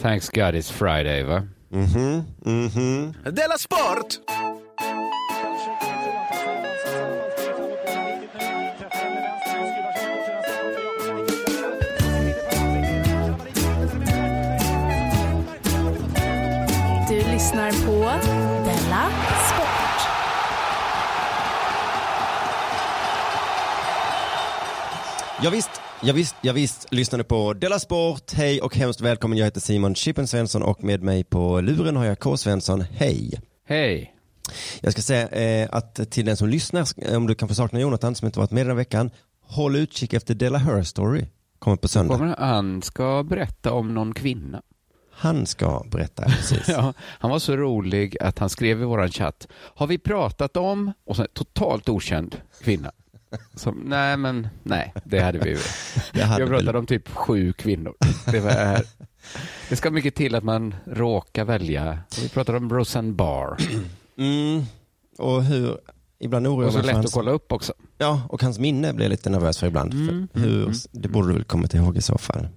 Thanks 0.00 0.30
God 0.30 0.54
it's 0.54 0.70
Friday, 0.70 1.24
va? 1.24 1.42
Mhm, 1.70 2.24
mhm. 2.44 3.14
Della 3.34 3.58
Sport! 3.58 4.20
Du 17.08 17.14
lyssnar 17.32 17.70
på 17.86 18.04
Della 18.64 19.10
Sport. 19.48 20.08
Ja, 25.40 25.50
visst, 25.50 25.77
ja, 26.02 26.12
visst, 26.12 26.36
ja, 26.40 26.52
visst, 26.52 26.92
lyssnade 26.92 27.24
på 27.24 27.52
Della 27.52 27.78
Sport. 27.78 28.32
Hej 28.32 28.60
och 28.60 28.76
hemskt 28.76 29.00
välkommen. 29.00 29.38
Jag 29.38 29.44
heter 29.44 29.60
Simon 29.60 29.94
Chippen 29.94 30.26
Svensson 30.26 30.62
och 30.62 30.84
med 30.84 31.02
mig 31.02 31.24
på 31.24 31.60
luren 31.60 31.96
har 31.96 32.04
jag 32.04 32.18
K. 32.18 32.36
Svensson. 32.36 32.80
Hej. 32.80 33.40
Hej. 33.68 34.14
Jag 34.80 34.92
ska 34.92 35.02
säga 35.02 35.28
eh, 35.28 35.68
att 35.72 36.10
till 36.10 36.24
den 36.24 36.36
som 36.36 36.48
lyssnar, 36.48 36.86
eh, 36.96 37.16
om 37.16 37.26
du 37.26 37.34
kan 37.34 37.48
få 37.48 37.54
sakna 37.54 37.80
Jonathan 37.80 38.14
som 38.14 38.26
inte 38.26 38.38
varit 38.38 38.50
med 38.50 38.60
den 38.60 38.70
här 38.70 38.76
veckan, 38.76 39.10
håll 39.42 39.76
utkik 39.76 40.12
efter 40.12 40.34
Della 40.34 40.58
Her 40.58 40.82
Story. 40.82 41.24
Kommer 41.58 41.76
på 41.76 41.88
söndag. 41.88 42.18
Kommer 42.18 42.36
han 42.38 42.82
ska 42.82 43.22
berätta 43.22 43.72
om 43.72 43.94
någon 43.94 44.14
kvinna. 44.14 44.62
Han 45.10 45.46
ska 45.46 45.84
berätta, 45.90 46.22
precis. 46.22 46.64
Ja, 46.68 46.94
han 47.00 47.30
var 47.30 47.38
så 47.38 47.56
rolig 47.56 48.16
att 48.20 48.38
han 48.38 48.48
skrev 48.48 48.80
i 48.82 48.84
våran 48.84 49.10
chatt, 49.10 49.48
har 49.52 49.86
vi 49.86 49.98
pratat 49.98 50.56
om, 50.56 50.92
och 51.06 51.16
så 51.16 51.26
totalt 51.32 51.88
okänd 51.88 52.36
kvinna. 52.62 52.92
Som, 53.54 53.82
nej, 53.86 54.16
men 54.16 54.48
nej, 54.62 54.94
det 55.04 55.20
hade 55.20 55.38
vi. 55.38 55.56
Det 56.12 56.22
hade 56.22 56.42
Jag 56.42 56.50
pratade 56.50 56.78
om 56.78 56.86
typ 56.86 57.08
sju 57.08 57.52
kvinnor. 57.52 57.94
Det, 58.32 58.40
var, 58.40 58.82
det 59.68 59.76
ska 59.76 59.90
mycket 59.90 60.14
till 60.14 60.34
att 60.34 60.44
man 60.44 60.74
råkar 60.86 61.44
välja. 61.44 61.98
Vi 62.22 62.28
pratade 62.28 62.58
om 62.58 62.70
Roseanne 62.72 63.12
Barr. 63.12 63.56
Mm. 64.18 64.62
Och 65.18 65.44
hur, 65.44 65.78
ibland 66.20 66.46
oroar 66.46 66.66
Och 66.66 66.72
så 66.72 66.78
lätt 66.78 66.88
att 66.88 66.94
hans, 66.94 67.12
kolla 67.12 67.30
upp 67.30 67.52
också. 67.52 67.72
ja, 67.98 68.22
och 68.28 68.42
hans 68.42 68.58
minne 68.58 68.92
blir 68.92 69.04
jag 69.04 69.10
lite 69.10 69.30
nervös 69.30 69.58
för 69.58 69.66
ibland. 69.66 69.92
Mm, 69.92 70.28
för 70.32 70.40
hur, 70.40 70.72
Det 70.92 71.08
borde 71.08 71.28
du 71.28 71.34
väl 71.34 71.44
komma 71.44 71.68
ihåg 71.72 71.96
i 71.96 72.02
så 72.02 72.18
fall. 72.18 72.48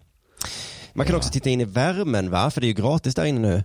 Man 0.94 1.06
kan 1.06 1.14
Ja. 1.14 1.18
också 1.18 1.30
titta 1.32 1.50
in 1.50 1.62
i 1.62 1.66
värmen, 1.66 2.30
va? 2.32 2.52
För 2.52 2.62
det 2.62 2.66
är 2.68 2.68
ju 2.68 2.74
gratis 2.74 3.16
där 3.16 3.26
inne 3.26 3.40
nu. 3.40 3.56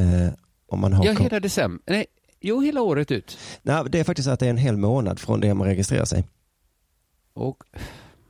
Eh, 0.00 0.32
om 0.68 0.80
man 0.80 0.92
har 0.92 1.04
Ja, 1.04 1.12
hela 1.12 1.40
december. 1.40 1.82
Nej, 1.86 2.06
jo, 2.40 2.60
hela 2.60 2.82
året 2.82 3.10
ut. 3.10 3.38
Nej, 3.62 3.84
det 3.88 4.00
är 4.00 4.04
faktiskt 4.04 4.26
så 4.26 4.32
att 4.32 4.40
det 4.40 4.46
är 4.46 4.50
en 4.50 4.56
hel 4.56 4.76
månad 4.76 5.18
från 5.20 5.40
det 5.40 5.54
man 5.54 5.66
registrerar 5.66 6.04
sig. 6.04 6.24
Och, 7.36 7.62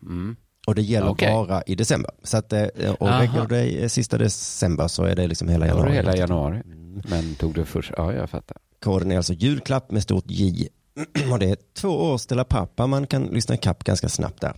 mm. 0.02 0.36
Och 0.66 0.74
det 0.74 0.82
gäller 0.82 1.08
Okej. 1.08 1.32
bara 1.32 1.62
i 1.62 1.74
december. 1.74 2.10
Så 2.22 2.36
att, 2.36 2.52
eh, 2.52 2.66
och 2.98 3.08
du 3.40 3.46
dig 3.56 3.88
sista 3.88 4.18
december 4.18 4.88
så 4.88 5.04
är 5.04 5.16
det 5.16 5.26
liksom 5.26 5.48
hela 5.48 5.66
januari. 5.66 5.92
hela 5.92 6.16
januari. 6.16 6.62
Men 7.08 7.34
tog 7.34 7.54
du 7.54 7.64
först? 7.64 7.92
Ja, 7.96 8.12
jag 8.12 8.30
fattar. 8.30 8.56
Koden 8.80 9.12
är 9.12 9.16
alltså 9.16 9.32
julklapp 9.32 9.90
med 9.90 10.02
stort 10.02 10.24
J. 10.26 10.68
och 11.32 11.38
det 11.38 11.50
är 11.50 11.56
två 11.74 11.88
år 11.88 12.18
Stella 12.18 12.44
Pappa. 12.44 12.86
Man 12.86 13.06
kan 13.06 13.22
lyssna 13.24 13.54
i 13.54 13.58
kapp 13.58 13.84
ganska 13.84 14.08
snabbt 14.08 14.40
där. 14.40 14.56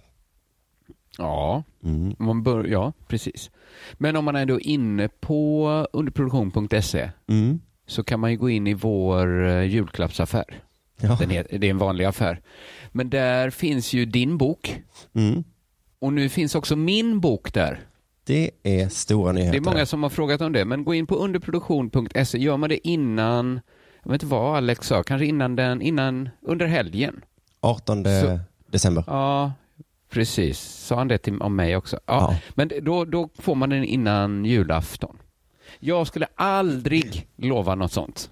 Ja, 1.18 1.62
Mm. 1.84 2.14
man 2.18 2.42
bör, 2.42 2.64
ja, 2.64 2.92
precis. 3.08 3.50
Men 3.94 4.16
om 4.16 4.24
man 4.24 4.36
är 4.36 4.46
då 4.46 4.60
inne 4.60 5.08
på 5.08 5.68
underproduktion.se 5.92 7.10
Mm. 7.26 7.60
så 7.86 8.02
kan 8.04 8.20
man 8.20 8.30
ju 8.30 8.36
gå 8.36 8.50
in 8.50 8.66
i 8.66 8.74
vår 8.74 9.46
eh, 9.48 9.62
julklappsaffär. 9.62 10.62
Ja. 11.00 11.16
Den 11.20 11.30
är, 11.30 11.46
det 11.58 11.66
är 11.66 11.70
en 11.70 11.78
vanlig 11.78 12.04
affär. 12.04 12.40
Men 12.92 13.10
där 13.10 13.50
finns 13.50 13.92
ju 13.92 14.04
din 14.04 14.38
bok 14.38 14.82
Mm. 15.14 15.44
och 15.98 16.12
nu 16.12 16.28
finns 16.28 16.54
också 16.54 16.76
min 16.76 17.20
bok 17.20 17.52
där. 17.54 17.80
Det 18.24 18.50
är 18.62 18.88
stora 18.88 19.32
nyheter. 19.32 19.52
Det 19.52 19.58
är 19.68 19.72
många 19.72 19.86
som 19.86 20.02
har 20.02 20.10
frågat 20.10 20.40
om 20.40 20.52
det, 20.52 20.64
men 20.64 20.84
gå 20.84 20.94
in 20.94 21.06
på 21.06 21.14
underproduktion.se. 21.16 22.38
Gör 22.38 22.56
man 22.56 22.68
det 22.68 22.88
innan, 22.88 23.60
jag 24.02 24.10
vet 24.12 24.22
inte 24.22 24.34
vad 24.34 24.56
Alex 24.56 24.86
sa, 24.86 25.02
kanske 25.02 25.26
innan 25.26 25.56
den, 25.56 25.82
innan, 25.82 26.28
under 26.42 26.66
helgen. 26.66 27.24
18 27.60 28.04
Så- 28.04 28.38
december. 28.70 29.04
Ja, 29.06 29.52
precis. 30.10 30.58
Sa 30.60 30.96
han 30.96 31.08
det 31.08 31.18
till, 31.18 31.40
om 31.42 31.56
mig 31.56 31.76
också? 31.76 31.96
Ja, 32.06 32.32
Ja. 32.32 32.38
men 32.54 32.70
då, 32.82 33.04
då 33.04 33.28
får 33.38 33.54
man 33.54 33.70
den 33.70 33.84
innan 33.84 34.44
julafton. 34.44 35.16
Jag 35.80 36.06
skulle 36.06 36.26
aldrig 36.34 37.26
lova 37.36 37.74
något 37.74 37.92
sånt. 37.92 38.30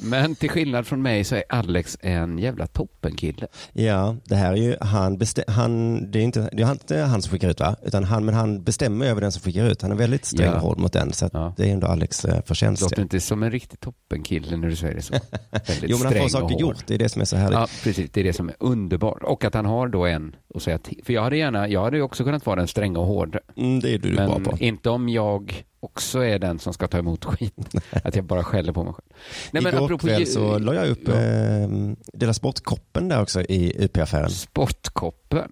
Men 0.00 0.34
till 0.34 0.50
skillnad 0.50 0.86
från 0.86 1.02
mig 1.02 1.24
så 1.24 1.34
är 1.34 1.44
Alex 1.48 1.98
en 2.00 2.38
jävla 2.38 2.66
toppenkille. 2.66 3.46
Ja, 3.72 4.16
det 4.24 4.34
här 4.34 4.52
är 4.52 4.56
ju 4.56 4.76
han, 4.80 5.20
han 5.48 6.10
det 6.10 6.18
är 6.18 6.22
inte, 6.22 6.48
det 6.52 6.62
är 6.62 6.70
inte 6.72 6.98
han 6.98 7.22
som 7.22 7.30
skickar 7.32 7.48
ut 7.48 7.60
va? 7.60 7.76
Utan 7.82 8.04
han, 8.04 8.24
men 8.24 8.34
han 8.34 8.62
bestämmer 8.62 9.06
över 9.06 9.20
den 9.20 9.32
som 9.32 9.42
skickar 9.42 9.64
ut. 9.64 9.82
Han 9.82 9.92
är 9.92 9.96
väldigt 9.96 10.24
sträng 10.24 10.50
Ja. 10.54 10.74
mot 10.78 10.92
den. 10.92 11.12
Så 11.12 11.28
Ja. 11.32 11.54
det 11.56 11.68
är 11.68 11.72
ändå 11.72 11.86
Alex 11.86 12.24
eh, 12.24 12.42
förtjänst. 12.44 12.82
Låter 12.82 13.02
inte 13.02 13.20
som 13.20 13.42
en 13.42 13.50
riktig 13.50 13.80
toppenkille 13.80 14.56
när 14.56 14.68
du 14.68 14.76
säger 14.76 14.94
det 14.94 15.02
så. 15.02 15.14
Jo, 15.82 15.98
men 15.98 16.06
han 16.06 16.22
får 16.22 16.28
saker 16.28 16.58
gjort. 16.60 16.86
Det 16.86 16.94
är 16.94 16.98
det 16.98 17.08
som 17.08 17.20
är 17.22 17.26
så 17.26 17.36
härligt. 17.36 17.58
Ja, 17.58 17.66
precis. 17.84 18.10
Det 18.12 18.20
är 18.20 18.24
det 18.24 18.32
som 18.32 18.48
är 18.48 18.56
underbart. 18.60 19.22
Och 19.22 19.44
att 19.44 19.54
han 19.54 19.66
har 19.66 19.88
då 19.88 20.06
en 20.06 20.36
att 20.54 20.62
säga 20.62 20.78
till. 20.78 21.00
För 21.04 21.12
jag 21.12 21.22
hade 21.22 21.36
gärna, 21.36 21.68
jag 21.68 21.84
hade 21.84 21.96
ju 21.96 22.02
också 22.02 22.24
kunnat 22.24 22.46
vara 22.46 22.56
den 22.56 22.68
stränga 22.68 22.98
och 22.98 23.06
hårda. 23.06 23.38
Mm, 23.56 23.80
det 23.80 23.94
är 23.94 23.98
du 23.98 24.14
bra 24.16 24.26
Men 24.28 24.44
på. 24.44 24.56
inte 24.58 24.90
om 24.90 25.08
jag 25.08 25.64
också 25.80 26.24
är 26.24 26.38
den 26.38 26.58
som 26.58 26.72
ska 26.72 26.86
ta 26.86 26.98
emot 26.98 27.24
skit. 27.24 27.54
Att 28.04 28.16
jag 28.16 28.24
bara 28.24 28.44
skäller 28.44 28.72
på 28.72 28.84
mig 28.84 28.92
själv. 28.92 29.06
Nej, 29.52 29.62
men 29.62 29.74
Igår 29.74 29.85
apropå 29.86 30.06
kväll 30.06 30.20
ju- 30.20 30.26
så 30.26 30.58
la 30.58 30.74
jag 30.74 30.88
upp 30.88 31.08
Ja. 31.08 31.14
eh, 31.14 31.68
Dela 32.12 32.34
Sportkoppen 32.34 33.08
där 33.08 33.22
också 33.22 33.42
i 33.42 33.84
UP-affären. 33.84 34.30
Sportkoppen. 34.30 35.50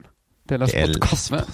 Dela 0.48 0.66
sportkoppen. 0.66 1.44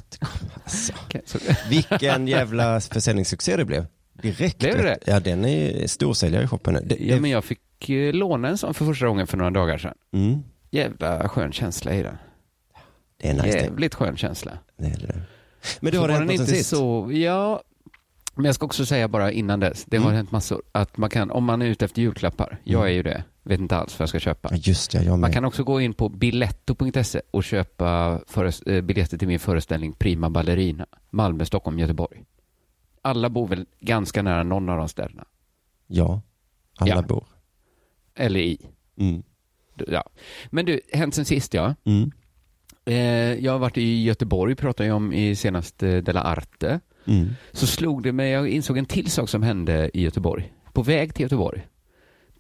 Alltså, 0.65 0.93
så- 1.25 1.39
vilken 1.69 2.29
jävla 2.29 2.81
försäljningssuccé 2.81 3.57
det 3.57 3.65
blev. 3.65 3.87
Direkt. 4.23 4.59
Blev 4.59 4.77
det 4.77 4.83
det? 4.83 4.99
Ja, 5.07 5.21
den 5.21 5.45
är 5.45 5.87
storsäljare 5.87 6.45
i 6.45 6.47
shoppen 6.47 6.75
nu. 6.75 6.81
Det, 6.85 6.97
Ja, 7.01 7.15
det, 7.15 7.21
men 7.21 7.31
jag 7.31 7.45
fick 7.45 7.89
eh, 7.91 8.13
låna 8.13 8.49
en 8.49 8.59
sån 8.59 8.75
för 8.75 8.85
första 8.85 9.07
gången 9.07 9.27
för 9.27 9.37
några 9.37 9.51
dagar 9.51 9.79
sedan. 9.79 9.95
mm, 10.13 10.43
Jävla 10.71 11.29
skön 11.29 11.53
känsla 11.53 11.95
i 11.95 12.03
den. 12.03 12.19
det 13.23 13.29
är 13.29 13.33
nice. 13.35 13.47
Det. 13.47 13.63
Jävligt 13.65 13.95
skön 13.95 14.17
känsla. 14.17 14.53
Det 14.77 14.87
är 14.87 15.07
det. 15.07 15.23
Men 15.81 15.91
det 15.93 15.97
Så 15.97 16.01
har 16.03 16.09
det 16.09 16.15
hänt 16.15 16.27
något 16.31 16.37
sen 16.37 16.47
sist? 16.47 16.69
så, 16.71 17.11
ja. 17.13 17.63
Men 18.35 18.45
jag 18.45 18.55
ska 18.55 18.67
också 18.67 18.87
säga 18.87 19.09
bara 19.09 19.33
innan 19.33 19.61
dess, 19.61 19.85
det 19.85 19.97
har 19.97 20.05
Mm. 20.05 20.17
hänt 20.17 20.31
massor, 20.33 20.63
att 20.73 20.97
man 20.97 21.11
kan, 21.11 21.31
om 21.31 21.45
man 21.45 21.63
är 21.63 21.67
ute 21.67 21.85
efter 21.85 22.03
julklappar, 22.03 22.59
jag 22.65 22.87
är 22.87 22.93
ju 22.93 23.03
det, 23.03 23.25
vet 23.43 23.61
inte 23.61 23.77
alls 23.77 23.99
vad 23.99 24.03
jag 24.03 24.09
ska 24.09 24.19
köpa. 24.19 24.51
Just 24.55 24.91
det, 24.93 24.99
jag 25.03 25.11
Man 25.11 25.21
med. 25.21 25.33
kan 25.33 25.45
också 25.45 25.65
gå 25.65 25.81
in 25.81 25.95
på 25.95 26.09
biletto.se 26.09 27.21
och 27.31 27.45
köpa 27.45 28.21
föres- 28.29 28.63
eh, 28.71 28.81
biljetter 28.83 29.19
till 29.19 29.29
min 29.29 29.39
föreställning 29.39 29.93
Prima 29.93 30.31
Ballerina, 30.31 30.87
Malmö, 31.11 31.45
Stockholm, 31.45 31.79
Göteborg. 31.79 32.25
Alla 33.03 33.29
bor 33.31 33.49
väl 33.49 33.67
ganska 33.81 34.23
nära 34.23 34.43
någon 34.43 34.69
av 34.69 34.79
de 34.79 34.89
städerna. 34.89 35.25
Ja, 35.87 36.23
alla 36.79 36.95
Ja. 36.95 37.03
bor. 37.03 37.25
Eller 38.15 38.41
i. 38.41 38.59
Mm. 38.99 39.23
Ja. 39.89 40.05
Men 40.51 40.67
du, 40.67 40.81
hänt 40.93 41.15
sen 41.15 41.25
sist 41.25 41.55
ja. 41.55 41.75
Mm. 41.85 42.11
Eh, 42.85 42.95
jag 43.45 43.53
har 43.53 43.59
varit 43.59 43.79
i 43.79 44.03
Göteborg, 44.03 44.55
pratade 44.55 44.87
jag 44.89 44.97
om 44.97 45.13
i 45.13 45.37
senaste 45.37 46.01
Della 46.01 46.23
Arte. 46.23 46.81
Mm. 47.11 47.29
Så 47.53 47.67
slog 47.67 48.03
det 48.03 48.13
mig, 48.13 48.31
jag 48.31 48.49
insåg 48.49 48.79
en 48.79 48.87
till 48.87 49.11
sak 49.11 49.29
som 49.29 49.43
hände 49.43 49.91
i 49.95 50.03
Göteborg. 50.03 50.53
På 50.73 50.83
väg 50.83 51.15
till 51.15 51.23
Göteborg. 51.23 51.67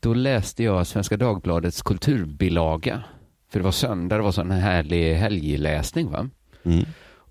Då 0.01 0.15
läste 0.15 0.63
jag 0.63 0.87
Svenska 0.87 1.17
Dagbladets 1.17 1.83
kulturbilaga. 1.83 3.03
För 3.51 3.59
det 3.59 3.65
var 3.65 3.73
söndag, 3.73 4.17
det 4.17 4.23
var 4.23 4.33
sån 4.33 4.51
här 4.51 4.61
härlig 4.61 5.15
helgläsning 5.15 6.11
va. 6.11 6.29
Mm. 6.63 6.85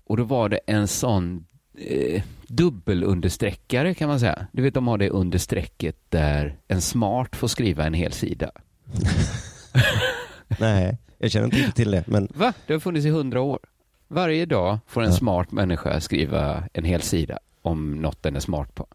Och 0.06 0.16
då 0.16 0.24
var 0.24 0.48
det 0.48 0.60
en 0.66 0.88
sån 0.88 1.46
eh, 1.78 2.22
dubbelunderstreckare 2.46 3.94
kan 3.94 4.08
man 4.08 4.20
säga. 4.20 4.46
Du 4.52 4.62
vet 4.62 4.74
de 4.74 4.88
har 4.88 4.98
det 4.98 5.10
understrecket 5.10 5.96
där 6.08 6.58
en 6.68 6.80
smart 6.80 7.36
får 7.36 7.48
skriva 7.48 7.84
en 7.84 7.94
hel 7.94 8.12
sida. 8.12 8.50
Nej, 10.60 10.98
jag 11.18 11.30
känner 11.30 11.46
inte 11.46 11.72
till 11.72 11.90
det. 11.90 12.06
Men 12.06 12.28
Va? 12.34 12.52
Det 12.66 12.72
har 12.72 12.80
funnits 12.80 13.06
i 13.06 13.10
hundra 13.10 13.40
år. 13.40 13.60
Varje 14.12 14.46
dag 14.46 14.78
får 14.86 15.02
en 15.02 15.12
smart 15.12 15.52
människa 15.52 16.00
skriva 16.00 16.64
en 16.72 16.84
hel 16.84 17.02
sida 17.02 17.38
om 17.62 17.94
något 17.94 18.22
den 18.22 18.36
är 18.36 18.40
smart 18.40 18.74
på. 18.74 18.86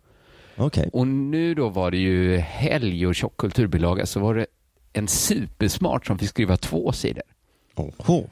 okej. 0.58 0.90
Och 0.94 1.08
nu 1.08 1.54
då 1.54 1.70
var 1.70 1.92
det 1.92 1.98
ju 1.98 2.38
helg 2.38 3.08
och 3.08 3.16
tjock 3.16 3.38
kulturbilaga 3.38 4.06
så 4.06 4.20
var 4.20 4.36
det 4.36 4.46
en 4.94 5.08
supersmart 5.08 6.06
som 6.06 6.18
fick 6.20 6.30
skriva 6.30 6.58
två 6.58 6.92
sidor. 6.92 7.24
Oho. 7.76 8.28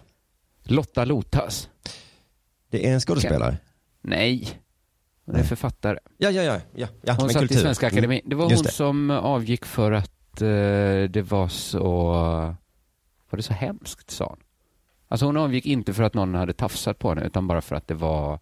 Lotta 0.63 1.05
Lotas. 1.05 1.69
Det 2.69 2.87
är 2.89 2.93
en 2.93 2.99
skådespelare. 2.99 3.57
Nej, 4.01 4.59
hon 5.25 5.35
är 5.35 5.39
Nej. 5.39 5.47
författare. 5.47 5.99
Ja, 6.17 6.29
ja, 6.29 6.43
ja. 6.43 6.59
ja, 6.75 6.87
ja 7.01 7.13
Hon 7.19 7.29
satt 7.29 7.43
i 7.43 7.47
kultur. 7.47 7.61
Svenska 7.61 7.85
Mm. 7.87 7.93
Akademin. 7.97 8.21
Det 8.25 8.35
var 8.35 8.49
Just 8.49 8.59
hon 8.59 8.63
det. 8.65 8.71
som 8.71 9.09
avgick 9.11 9.65
för 9.65 9.91
att 9.91 10.41
eh, 10.41 10.47
det 11.09 11.25
var 11.29 11.47
så... 11.47 11.83
Var 13.29 13.37
det 13.37 13.43
så 13.43 13.53
hemskt, 13.53 14.11
sa 14.11 14.25
hon. 14.25 14.37
Alltså 15.13 15.25
hon 15.25 15.37
avgick 15.37 15.65
inte 15.65 15.93
för 15.93 16.03
att 16.03 16.13
någon 16.13 16.35
hade 16.35 16.53
tafsat 16.53 16.99
på 16.99 17.09
henne, 17.09 17.21
utan 17.25 17.47
bara 17.47 17.61
för 17.61 17.75
att 17.75 17.87
det 17.87 17.93
var 17.93 18.39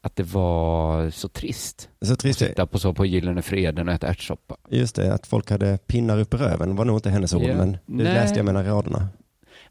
att 0.00 0.16
det 0.16 0.22
var 0.22 1.10
så 1.10 1.28
trist. 1.28 1.88
Så 2.04 2.16
trist. 2.16 2.38
det- 2.38 2.46
Sitta 2.46 2.66
på 2.66 2.78
så 2.78 2.92
på 2.94 3.06
Gyllene 3.06 3.42
Freden 3.42 3.88
och 3.88 3.94
äta 3.94 4.06
ärtsoppa. 4.06 4.56
Just 4.68 4.96
det, 4.96 5.14
att 5.14 5.26
folk 5.26 5.50
hade 5.50 5.78
pinnar 5.78 6.18
upp 6.18 6.34
i 6.34 6.36
röven 6.36 6.76
var 6.76 6.84
nog 6.84 6.96
inte 6.96 7.10
hennes 7.10 7.34
ord, 7.34 7.42
Ja. 7.42 7.56
men 7.56 7.72
det 7.72 7.78
Nej. 7.86 8.04
läste 8.04 8.38
jag 8.38 8.44
mellan 8.46 8.64
raderna. 8.66 9.08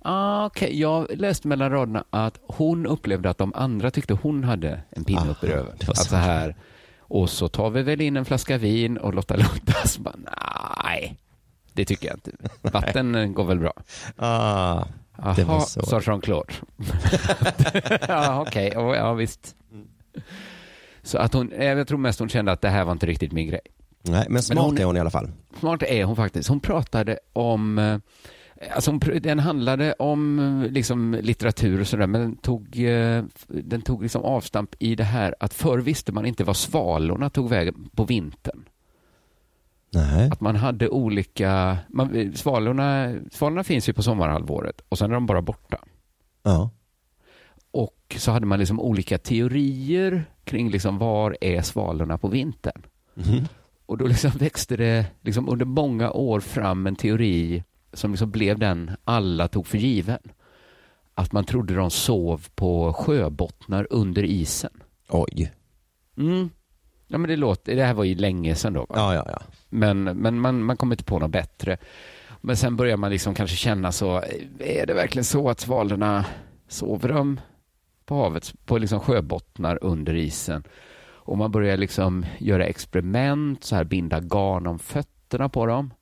Ah, 0.02 0.46
Okej, 0.46 0.80
jag 0.80 1.08
läste 1.16 1.48
mellan 1.48 1.72
raderna 1.72 2.04
att 2.10 2.40
hon 2.48 2.86
upplevde 2.88 3.30
att 3.30 3.38
de 3.38 3.54
andra 3.56 3.92
tyckte 3.92 4.13
hon 4.13 4.44
hade 4.44 4.81
en 4.90 5.04
pinne 5.04 5.31
upp 5.31 5.44
i 5.44 5.48
Aha, 5.48 5.56
röven. 5.56 5.75
det 5.80 5.88
var 5.88 5.94
Att 5.94 5.98
så. 6.10 6.16
här. 6.16 6.56
Och 7.00 7.30
så 7.30 7.48
tar 7.48 7.69
vi 7.69 7.84
väl 7.84 8.02
in 8.02 8.18
en 8.18 8.25
flaska 8.25 8.58
vin 8.58 8.98
och 8.98 9.13
Lotta 9.13 9.36
Lotta 9.36 9.88
så 9.88 10.02
bara, 10.02 10.16
nej, 10.84 11.18
det 11.74 11.86
tycker 11.86 12.08
jag 12.08 12.16
inte. 12.16 12.31
Vatten 12.62 13.34
går 13.34 13.44
väl 13.44 13.60
bra. 13.60 13.74
Ah, 14.16 14.86
Jaha, 15.18 15.60
så. 15.60 15.81
sa 15.81 16.00
Jean-Claude. 16.00 16.54
ja, 18.08 18.42
okej, 18.42 18.68
okay. 18.68 18.98
ja 18.98 19.13
visst. 19.13 19.56
Så 21.04 21.18
att 21.18 21.34
hon, 21.34 21.52
eh, 21.52 21.66
jag 21.66 21.88
tror 21.88 21.98
mest 21.98 22.19
hon 22.19 22.30
kände 22.30 22.52
att 22.52 22.62
det 22.62 22.69
här 22.69 22.86
var 22.86 22.92
inte 22.92 23.06
riktigt 23.06 23.31
min 23.31 23.48
grej. 23.48 23.62
nej, 24.02 24.25
men 24.30 24.44
smart 24.44 24.66
hon- 24.66 24.78
är 24.78 24.86
hon 24.86 24.98
i 24.98 25.00
alla 25.00 25.10
fall. 25.10 25.31
Smart 25.60 25.84
är 25.84 26.04
hon 26.04 26.16
faktiskt. 26.16 26.50
Hon 26.50 26.60
pratade 26.60 27.19
om, 27.34 27.80
eh, 27.80 27.98
alltså 28.75 28.92
hon, 28.92 29.00
den 29.22 29.40
handlade 29.40 29.94
om 29.94 30.40
eh, 30.40 30.72
liksom 30.72 31.18
litteratur 31.22 31.81
och 31.81 31.88
sådär, 31.88 32.08
men 32.08 32.22
den 32.22 32.38
tog, 32.38 32.86
den 33.48 33.81
tog 33.81 34.02
liksom 34.02 34.24
avstamp 34.24 34.75
i 34.80 34.96
det 34.96 35.04
här 35.04 35.36
att 35.40 35.54
förr 35.54 35.80
visste 35.80 36.12
man 36.12 36.25
inte 36.25 36.44
var 36.44 36.54
svalorna 36.54 37.30
tog 37.30 37.50
vägen 37.50 37.90
på 37.96 38.04
vintern. 38.04 38.66
Nej. 39.93 40.29
Att 40.31 40.41
man 40.41 40.55
hade 40.55 40.89
olika, 40.89 41.77
man, 41.89 42.33
svalorna, 42.35 43.15
svalorna 43.31 43.63
finns 43.63 43.89
ju 43.89 43.93
på 43.93 44.03
sommarhalvåret 44.03 44.81
och 44.89 44.97
sen 44.97 45.11
är 45.11 45.13
de 45.13 45.25
bara 45.25 45.41
borta. 45.41 45.77
Ja. 46.43 46.69
Och 47.71 48.15
så 48.17 48.31
hade 48.31 48.45
man 48.45 48.59
liksom 48.59 48.79
olika 48.79 49.17
teorier 49.17 50.25
kring 50.43 50.69
liksom 50.69 50.97
var 50.97 51.38
är 51.41 51.61
svalorna 51.61 52.17
på 52.17 52.27
vintern. 52.27 52.81
Mhm. 53.13 53.47
Och 53.85 53.97
då 53.97 54.07
liksom 54.07 54.31
växte 54.31 54.77
det 54.77 55.05
liksom 55.21 55.49
under 55.49 55.65
många 55.65 56.11
år 56.11 56.39
fram 56.39 56.88
en 56.88 56.95
teori 56.95 57.63
som 57.93 58.11
liksom 58.11 58.31
blev 58.31 58.59
den 58.59 58.91
alla 59.03 59.47
tog 59.47 59.67
för 59.67 59.77
given. 59.77 60.19
Att 61.13 61.31
man 61.31 61.45
trodde 61.45 61.75
de 61.75 61.91
sov 61.91 62.47
på 62.55 62.93
sjöbottnar 62.93 63.88
under 63.89 64.23
isen. 64.23 64.83
Oj. 65.09 65.51
Mm. 66.17 66.49
Ja, 67.12 67.18
men 67.18 67.30
det, 67.30 67.36
låter, 67.36 67.75
det 67.75 67.84
här 67.84 67.94
var 67.94 68.04
ju 68.04 68.16
länge 68.16 68.56
sedan 68.56 68.74
då. 68.74 68.80
Va? 68.80 68.96
Ja, 68.96 69.16
ja, 69.16 69.25
ja. 69.28 69.42
Men, 69.69 70.04
men 70.04 70.40
man, 70.40 70.63
man 70.63 70.78
kom 70.78 70.92
inte 70.92 71.04
på 71.04 71.19
något 71.19 71.31
bättre. 71.31 71.78
Men 72.42 72.58
sen 72.58 72.75
börjar 72.75 72.98
man 72.98 73.12
liksom 73.12 73.34
kanske 73.36 73.56
känna 73.58 73.92
så, 73.92 74.24
är 74.60 74.86
det 74.86 74.94
verkligen 74.94 75.24
så 75.25 75.50
att 75.50 75.60
svalorna 75.60 76.25
sover 76.68 77.10
de 77.10 77.40
på 78.06 78.16
havet, 78.16 78.54
på 78.66 78.78
liksom 78.78 79.00
sjöbottnar 79.00 79.80
under 79.81 80.13
isen? 80.16 80.63
Och 81.24 81.38
man 81.38 81.52
börjar 81.52 81.78
liksom 81.78 82.25
göra 82.38 82.66
experiment, 82.66 83.63
så 83.63 83.75
här 83.75 83.84
binda 83.84 84.19
garn 84.19 84.68
om 84.68 84.80
fötterna 84.80 85.50
på 85.50 85.66
dem. 85.66 85.94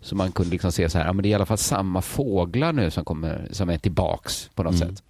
Så 0.00 0.16
man 0.16 0.32
kunde 0.32 0.50
liksom 0.50 0.72
se 0.72 0.88
så 0.90 0.98
här, 0.98 1.06
ja 1.06 1.12
men 1.12 1.22
det 1.22 1.28
är 1.28 1.30
i 1.30 1.34
alla 1.34 1.46
fall 1.46 1.58
samma 1.58 2.02
fåglar 2.02 2.72
nu 2.72 2.90
som, 2.90 3.04
kommer, 3.04 3.48
som 3.50 3.68
är 3.68 3.78
tillbaks 3.78 4.50
på 4.54 4.62
något 4.62 4.74
Mm. 4.82 4.88
sätt. 4.94 5.04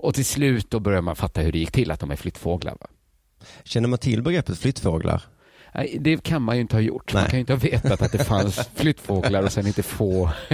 Och 0.00 0.14
till 0.14 0.24
slut 0.24 0.70
då 0.70 0.80
börjar 0.80 1.02
man 1.02 1.16
fatta 1.16 1.40
hur 1.40 1.52
det 1.52 1.58
gick 1.58 1.72
till 1.72 1.90
att 1.90 2.00
de 2.00 2.10
är 2.10 2.16
flyttfåglar. 2.16 2.76
Va? 2.80 2.86
Känner 3.64 3.88
man 3.88 3.98
till 3.98 4.22
begreppet 4.22 4.58
flyttfåglar? 4.58 5.22
Nej, 5.74 5.96
det 6.00 6.22
kan 6.22 6.42
man 6.42 6.54
ju 6.56 6.60
inte 6.62 6.76
ha 6.76 6.80
gjort. 6.80 7.12
Man 7.14 7.22
Nej. 7.22 7.30
kan 7.30 7.36
ju 7.38 7.40
inte 7.40 7.52
ha 7.52 7.58
vetat 7.60 8.02
att 8.02 8.12
det 8.12 8.24
fanns 8.24 8.68
flyttfåglar 8.74 9.42
och 9.42 9.52
sen 9.52 9.66
inte 9.66 9.82
få. 9.82 10.30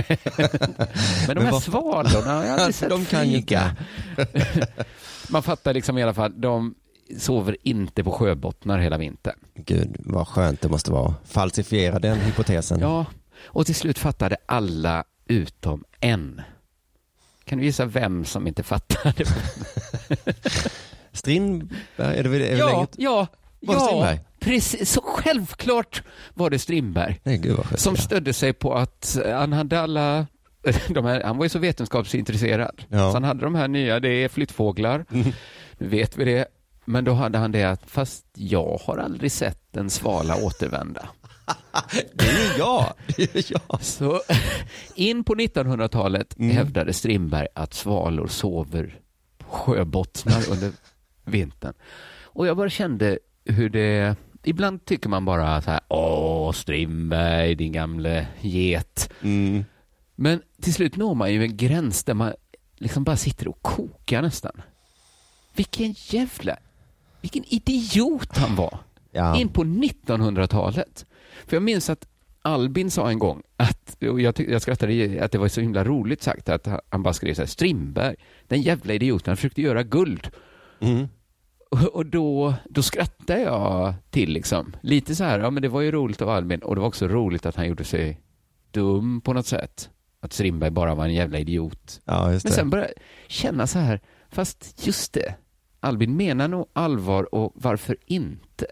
Men 1.26 1.36
de 1.36 1.44
här 1.44 1.50
vad- 1.52 1.62
svalorna 1.62 2.32
har 2.32 2.44
jag 2.44 2.52
aldrig 2.58 2.74
sett 2.74 2.88
De 2.90 3.04
kan 3.04 3.20
flyga. 3.20 3.76
Man 5.28 5.42
fattar 5.42 5.74
liksom 5.74 5.98
i 5.98 6.02
alla 6.02 6.14
fall, 6.14 6.40
de 6.40 6.74
sover 7.18 7.56
inte 7.62 8.04
på 8.04 8.10
sjöbottnar 8.10 8.78
hela 8.78 8.98
vintern. 8.98 9.36
Gud, 9.54 9.96
vad 9.98 10.28
skönt 10.28 10.60
det 10.60 10.68
måste 10.68 10.90
vara. 10.92 11.14
Falsifiera 11.24 11.98
den 11.98 12.18
hypotesen. 12.20 12.80
Ja, 12.80 13.06
och 13.44 13.66
till 13.66 13.74
slut 13.74 13.98
fattade 13.98 14.36
alla 14.46 15.04
utom 15.26 15.84
en. 16.00 16.40
Kan 17.44 17.58
du 17.58 17.64
gissa 17.64 17.84
vem 17.84 18.24
som 18.24 18.46
inte 18.46 18.62
fattade? 18.62 19.24
Strindberg, 21.14 22.18
är 22.18 22.22
det, 22.22 22.28
är 22.36 22.38
det 22.38 22.56
ja, 22.56 22.66
länge- 22.66 22.86
ja, 22.96 23.26
Var 23.60 23.74
det 23.74 23.80
ja, 23.80 23.86
Strindberg? 23.86 24.20
precis. 24.40 24.90
Så 24.90 25.00
självklart 25.04 26.02
var 26.34 26.50
det 26.50 26.58
Strindberg. 26.58 27.20
Nej, 27.24 27.38
gud 27.38 27.56
vad 27.56 27.66
skönt. 27.66 27.80
Som 27.80 27.96
stödde 27.96 28.32
sig 28.32 28.52
på 28.52 28.74
att 28.74 29.18
han 29.24 29.52
hade 29.52 29.80
alla, 29.80 30.26
här, 30.64 31.22
han 31.24 31.36
var 31.36 31.44
ju 31.44 31.48
så 31.48 31.58
vetenskapsintresserad. 31.58 32.82
Ja. 32.88 32.98
Så 32.98 33.16
han 33.16 33.24
hade 33.24 33.40
de 33.44 33.54
här 33.54 33.68
nya, 33.68 34.00
det 34.00 34.08
är 34.08 34.28
flyttfåglar, 34.28 35.04
Mm. 35.12 35.32
nu 35.78 35.88
vet 35.88 36.16
vi 36.16 36.24
det. 36.24 36.46
Men 36.84 37.04
då 37.04 37.12
hade 37.12 37.38
han 37.38 37.52
det 37.52 37.64
att, 37.64 37.80
fast 37.86 38.26
jag 38.34 38.78
har 38.86 38.98
aldrig 38.98 39.32
sett 39.32 39.76
en 39.76 39.90
svala 39.90 40.36
återvända. 40.36 41.08
Det 42.14 42.24
är 42.24 42.52
ju 42.52 42.58
jag. 42.58 42.92
Det 43.16 43.34
är 43.34 43.36
ju 43.50 43.56
jag. 43.68 43.82
Så 43.82 44.20
in 44.94 45.24
på 45.24 45.34
1900-talet 45.34 46.38
Mm. 46.38 46.56
hävdade 46.56 46.92
Strindberg 46.92 47.46
att 47.54 47.74
svalor 47.74 48.26
sover 48.26 48.98
på 49.38 49.44
sjöbottnar 49.56 50.50
under 50.50 50.70
vintern. 51.24 51.74
Och 52.22 52.46
jag 52.46 52.56
bara 52.56 52.70
kände 52.70 53.18
hur 53.44 53.68
det, 53.68 54.16
ibland 54.42 54.84
tycker 54.84 55.08
man 55.08 55.24
bara 55.24 55.62
så 55.62 55.70
här, 55.70 55.80
åh 55.88 56.52
Strindberg, 56.52 57.54
din 57.54 57.72
gamle 57.72 58.26
get. 58.40 59.10
Mm. 59.22 59.64
Men 60.14 60.42
till 60.62 60.74
slut 60.74 60.96
når 60.96 61.14
man 61.14 61.32
ju 61.32 61.42
en 61.42 61.56
gräns 61.56 62.04
där 62.04 62.14
man 62.14 62.32
liksom 62.78 63.04
bara 63.04 63.16
sitter 63.16 63.48
och 63.48 63.62
kokar 63.62 64.22
nästan. 64.22 64.62
Vilken 65.56 65.94
jävla, 65.96 66.56
vilken 67.20 67.44
idiot 67.48 68.36
han 68.36 68.56
var. 68.56 68.78
Ja. 69.12 69.36
In 69.40 69.48
på 69.48 69.64
1900-talet. 69.64 71.06
För 71.46 71.56
jag 71.56 71.62
minns 71.62 71.90
att 71.90 72.06
Albin 72.42 72.90
sa 72.90 73.10
en 73.10 73.18
gång 73.18 73.42
att, 73.56 74.02
och 74.02 74.20
jag, 74.20 74.34
tyck, 74.34 74.48
jag 74.48 74.62
skrattade 74.62 75.18
att 75.24 75.32
det 75.32 75.38
var 75.38 75.48
så 75.48 75.60
himla 75.60 75.84
roligt 75.84 76.22
sagt, 76.22 76.48
att 76.48 76.66
han- 76.66 76.80
han 76.88 77.02
bara 77.02 77.14
skrev 77.14 77.34
så 77.34 77.42
här, 77.42 77.46
Strindberg, 77.46 78.16
den 78.48 78.62
jävla 78.62 78.94
idioten, 78.94 79.30
han 79.30 79.36
försökte 79.36 79.62
göra 79.62 79.82
guld. 79.82 80.30
Mm. 80.84 81.08
Och, 81.92 82.06
då, 82.06 82.54
då 82.70 82.82
skrattade 82.82 83.40
jag 83.40 83.94
till 84.10 84.30
liksom. 84.32 84.72
Lite 84.82 85.14
så 85.14 85.24
här, 85.24 85.38
ja 85.40 85.50
men 85.50 85.62
det 85.62 85.68
var 85.68 85.80
ju 85.80 85.90
roligt 85.92 86.22
av 86.22 86.28
Albin 86.28 86.60
och 86.60 86.74
det 86.74 86.80
var 86.80 86.88
också 86.88 87.08
roligt 87.08 87.46
att 87.46 87.56
han 87.56 87.68
gjorde 87.68 87.84
sig 87.84 88.20
dum 88.70 89.20
på 89.20 89.32
något 89.32 89.46
sätt. 89.46 89.90
Att 90.20 90.32
Strindberg 90.32 90.70
bara 90.70 90.94
var 90.94 91.04
en 91.04 91.14
jävla 91.14 91.38
idiot. 91.38 92.00
ja, 92.04 92.28
Men 92.28 92.40
sen 92.40 92.70
började 92.70 92.92
jag 92.96 93.30
känna 93.30 93.66
så 93.66 93.78
här, 93.78 94.00
fast 94.30 94.86
just 94.86 95.12
det, 95.12 95.34
Albin 95.80 96.16
menar 96.16 96.48
nog 96.48 96.66
allvar 96.72 97.34
och 97.34 97.52
varför 97.54 97.96
inte? 98.06 98.66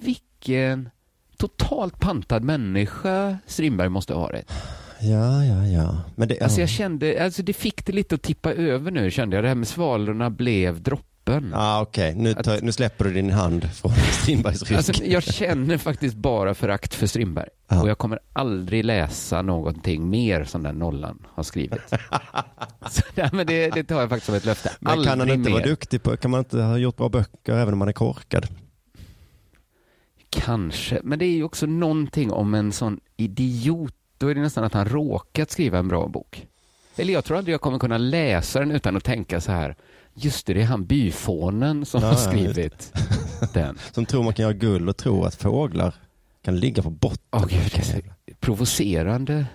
Vilken 0.00 0.90
totalt 1.36 2.00
pantad 2.00 2.44
människa 2.44 3.38
Strindberg 3.46 3.88
måste 3.88 4.14
ha 4.14 4.20
varit. 4.20 4.52
Ja, 5.00 5.44
ja, 5.44 5.66
ja. 5.66 6.02
Men 6.16 6.28
det, 6.28 6.40
Alltså 6.40 6.58
ja. 6.58 6.62
jag 6.62 6.68
kände, 6.68 7.24
alltså 7.24 7.42
det 7.42 7.52
fick 7.52 7.86
det 7.86 7.92
lite 7.92 8.14
att 8.14 8.22
tippa 8.22 8.52
över 8.52 8.90
nu 8.90 9.10
kände 9.10 9.36
jag. 9.36 9.44
Det 9.44 9.48
här 9.48 9.54
med 9.54 9.68
svalorna 9.68 10.30
blev 10.30 10.82
droppen. 11.24 11.52
Ah, 11.54 11.80
Okej, 11.82 12.14
nu, 12.14 12.34
tar- 12.34 12.60
nu 12.62 12.72
släpper 12.72 13.04
du 13.04 13.12
din 13.12 13.30
hand 13.30 13.70
från 13.74 13.92
Strindbergs 14.22 14.62
rygg. 14.62 14.76
Alltså, 14.76 15.04
jag 15.04 15.22
känner 15.22 15.78
faktiskt 15.78 16.16
bara 16.16 16.54
förakt 16.54 16.94
för 16.94 17.06
Strindberg. 17.06 17.48
Ja. 17.68 17.82
Och 17.82 17.88
jag 17.88 17.98
kommer 17.98 18.18
aldrig 18.32 18.84
läsa 18.84 19.42
någonting 19.42 20.10
mer 20.10 20.44
som 20.44 20.62
den 20.62 20.78
nollan 20.78 21.26
har 21.28 21.42
skrivit. 21.42 21.80
Så, 22.90 23.02
nej, 23.14 23.28
men 23.32 23.46
det, 23.46 23.70
det 23.70 23.84
tar 23.84 24.00
jag 24.00 24.08
faktiskt 24.08 24.26
som 24.26 24.34
ett 24.34 24.44
löfte. 24.44 24.70
Men 24.80 24.92
aldrig 24.92 25.08
kan 25.10 25.20
han 25.20 25.28
inte 25.30 25.50
mer. 25.50 25.56
vara 25.58 25.66
duktig 25.66 26.02
på, 26.02 26.16
kan 26.16 26.30
man 26.30 26.38
inte 26.38 26.62
ha 26.62 26.76
gjort 26.76 26.96
bra 26.96 27.08
böcker 27.08 27.52
även 27.52 27.72
om 27.72 27.78
man 27.78 27.88
är 27.88 27.92
korkad? 27.92 28.46
Kanske, 30.30 31.00
men 31.04 31.18
det 31.18 31.24
är 31.24 31.30
ju 31.36 31.44
också 31.44 31.66
någonting 31.66 32.32
om 32.32 32.54
en 32.54 32.72
sån 32.72 33.00
idiot. 33.16 33.94
Då 34.18 34.28
är 34.28 34.34
det 34.34 34.40
nästan 34.40 34.64
att 34.64 34.72
han 34.74 34.88
råkat 34.88 35.50
skriva 35.50 35.78
en 35.78 35.88
bra 35.88 36.08
bok. 36.08 36.46
Eller 36.96 37.12
jag 37.12 37.24
tror 37.24 37.36
aldrig 37.38 37.54
jag 37.54 37.60
kommer 37.60 37.78
kunna 37.78 37.98
läsa 37.98 38.58
den 38.58 38.70
utan 38.70 38.96
att 38.96 39.04
tänka 39.04 39.40
så 39.40 39.52
här. 39.52 39.76
Just 40.14 40.46
det, 40.46 40.54
det 40.54 40.60
är 40.62 40.66
han 40.66 40.84
byfånen 40.84 41.84
som 41.86 42.00
Ja, 42.02 42.06
har 42.06 42.14
ja, 42.14 42.18
skrivit 42.18 42.92
den. 43.54 43.78
Som 43.92 44.06
tror 44.06 44.22
man 44.22 44.34
kan 44.34 44.42
göra 44.42 44.52
guld 44.52 44.88
och 44.88 44.96
tror 44.96 45.26
att 45.26 45.34
fåglar 45.34 45.94
kan 46.44 46.56
ligga 46.60 46.82
på 46.82 46.90
botten. 46.90 47.18
Åh 47.32 47.46
gud, 47.48 48.04
provocerande 48.40 49.46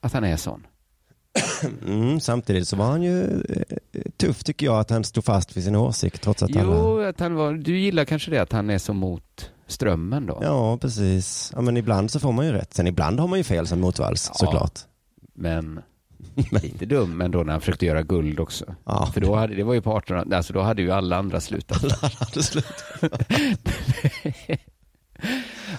att 0.00 0.12
han 0.12 0.24
är 0.24 0.36
sån. 0.36 0.66
Mm, 1.86 2.20
samtidigt 2.20 2.68
så 2.68 2.76
var 2.76 2.84
han 2.86 3.02
ju 3.02 3.22
eh, 3.48 4.02
tuff 4.16 4.44
tycker 4.44 4.66
jag 4.66 4.78
att 4.80 4.90
han 4.90 5.04
stod 5.04 5.24
fast 5.24 5.56
vid 5.56 5.64
sin 5.64 5.76
åsikt 5.76 6.22
trots 6.22 6.42
att 6.42 6.56
alla... 6.56 6.74
Jo, 6.76 7.00
att 7.00 7.20
han 7.20 7.34
var, 7.34 7.52
du 7.52 7.78
gillar 7.78 8.04
kanske 8.04 8.30
det 8.30 8.38
att 8.38 8.52
han 8.52 8.70
är 8.70 8.78
så 8.78 8.92
mot 8.92 9.50
strömmen 9.66 10.26
då? 10.26 10.38
Ja, 10.42 10.76
precis. 10.78 11.52
Ja, 11.54 11.60
men 11.60 11.76
ibland 11.76 12.10
så 12.10 12.20
får 12.20 12.32
man 12.32 12.46
ju 12.46 12.52
rätt. 12.52 12.74
Sen 12.74 12.86
ibland 12.86 13.20
har 13.20 13.28
man 13.28 13.38
ju 13.38 13.44
fel 13.44 13.66
som 13.66 13.80
motvalls 13.80 14.28
Ja. 14.28 14.34
såklart. 14.38 14.80
Men 15.34 15.80
lite 16.62 16.86
dum 16.86 17.20
ändå 17.20 17.42
när 17.42 17.52
han 17.52 17.60
försökte 17.60 17.86
göra 17.86 18.02
guld 18.02 18.40
också. 18.40 18.74
Ja, 18.84 19.06
För 19.14 19.20
då 19.20 19.34
hade, 19.34 19.54
det 19.54 19.62
var 19.62 19.74
ju 19.74 19.80
på 19.82 19.98
1800 19.98 20.36
alltså 20.36 20.52
då 20.52 20.60
hade 20.60 20.82
ju 20.82 20.90
alla 20.90 21.16
andra 21.16 21.40
slutat. 21.40 21.84
alla 21.84 21.94
hade 22.18 22.42
slut. 22.42 22.66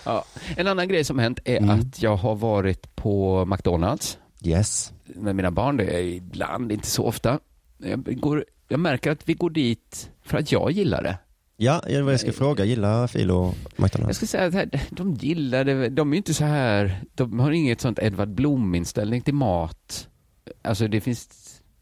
Ja. 0.06 0.26
En 0.58 0.68
annan 0.68 0.88
grej 0.88 1.04
som 1.04 1.20
hänt 1.20 1.40
är 1.46 1.58
Mm. 1.58 1.70
att 1.80 2.02
jag 2.02 2.16
har 2.16 2.36
varit 2.36 2.96
på 2.96 3.46
McDonalds 3.46 4.18
Yes. 4.44 4.94
med 5.06 5.36
mina 5.36 5.52
barn. 5.52 5.78
Det 5.78 5.84
är 5.98 6.02
ibland, 6.04 6.72
inte 6.72 6.88
så 6.88 7.04
ofta. 7.06 7.40
Jag, 7.78 8.20
går, 8.20 8.46
jag 8.68 8.80
märker 8.80 9.12
att 9.12 9.30
vi 9.30 9.34
går 9.34 9.50
dit 9.50 10.10
för 10.24 10.38
att 10.38 10.52
jag 10.52 10.72
gillar 10.72 11.04
det. 11.04 11.18
Ja, 11.58 11.82
det 11.88 12.02
var 12.02 12.12
jag 12.12 12.20
ska 12.20 12.32
fråga. 12.34 12.66
Gillar 12.66 13.08
Filo 13.08 13.54
Jag 13.78 13.84
McDonalds? 13.84 14.18
ska 14.18 14.26
säga 14.28 14.46
att 14.46 14.54
här, 14.54 14.70
de 14.90 15.14
gillar 15.14 15.64
det. 15.64 15.90
De 15.90 16.10
är 16.10 16.14
ju 16.14 16.18
inte 16.18 16.34
så 16.34 16.44
här, 16.46 17.02
de 17.16 17.40
har 17.40 17.52
inget 17.52 17.82
sånt 17.82 18.00
Edvard 18.00 18.30
Blom-inställning 18.30 19.22
till 19.22 19.34
mat. 19.34 20.08
Alltså 20.62 20.88
det 20.88 21.02
finns, 21.02 21.28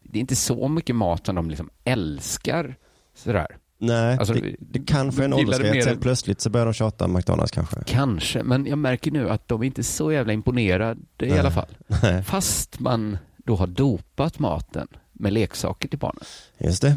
det 0.02 0.18
är 0.18 0.20
inte 0.20 0.36
så 0.36 0.68
mycket 0.68 0.96
mat 0.96 1.26
som 1.26 1.34
de 1.34 1.50
liksom 1.50 1.70
älskar. 1.84 2.76
Sådär. 3.14 3.46
Nej, 3.78 4.18
Alltså, 4.18 4.34
det, 4.34 4.56
det 4.58 4.78
kanske 4.86 5.24
en 5.24 5.32
åldersgrej. 5.34 5.82
Sen 5.82 5.98
plötsligt 6.00 6.40
så 6.40 6.50
börjar 6.50 6.66
de 6.66 6.72
tjata 6.74 7.04
om 7.04 7.12
McDonalds 7.12 7.50
kanske. 7.52 7.76
Kanske, 7.86 8.42
men 8.42 8.66
jag 8.66 8.78
märker 8.78 9.10
nu 9.10 9.30
att 9.30 9.48
de 9.48 9.62
är 9.62 9.66
inte 9.66 9.82
så 9.82 10.12
jävla 10.12 10.32
imponerade 10.32 11.00
i 11.22 11.28
Nej. 11.28 11.38
alla 11.38 11.50
fall. 11.50 11.76
Nej, 12.02 12.22
Fast 12.22 12.80
man 12.80 13.18
då 13.36 13.56
har 13.56 13.66
dopat 13.66 14.38
maten 14.38 14.88
med 15.12 15.32
leksaker 15.32 15.88
till 15.88 15.98
barnen. 15.98 16.24
just 16.58 16.82
det. 16.82 16.96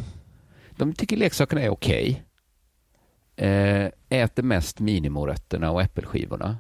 De 0.78 0.94
tycker 0.94 1.18
leksakerna 1.18 1.62
är 1.62 1.70
okej. 1.70 2.24
Eh, 3.36 3.90
äter 4.10 4.44
mest 4.44 4.80
minimorötterna 4.80 5.72
och 5.72 5.82
äppelskivorna. 5.82 6.58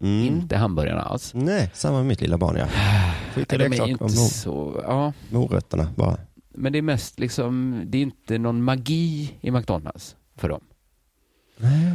Mm. 0.00 0.26
Inte 0.26 0.56
hamburgarna 0.56 1.02
alls. 1.02 1.34
Nej, 1.34 1.70
samma 1.74 1.96
med 1.96 2.06
mitt 2.06 2.20
lilla 2.20 2.38
barn 2.38 2.56
ja. 2.56 2.66
Skicka 3.34 3.58
De 3.58 3.64
är 3.64 3.88
inte 3.88 4.08
så... 4.08 4.82
Ja, 4.86 5.12
morötterna 5.30 5.88
bara. 5.96 6.18
men 6.48 6.72
det 6.72 6.78
är 6.78 6.82
mest 6.82 7.18
liksom... 7.18 7.82
Det 7.86 7.98
är 7.98 8.02
inte 8.02 8.38
någon 8.38 8.62
magi 8.62 9.34
i 9.40 9.50
McDonalds 9.50 10.16
för 10.36 10.48
dem. 10.48 10.60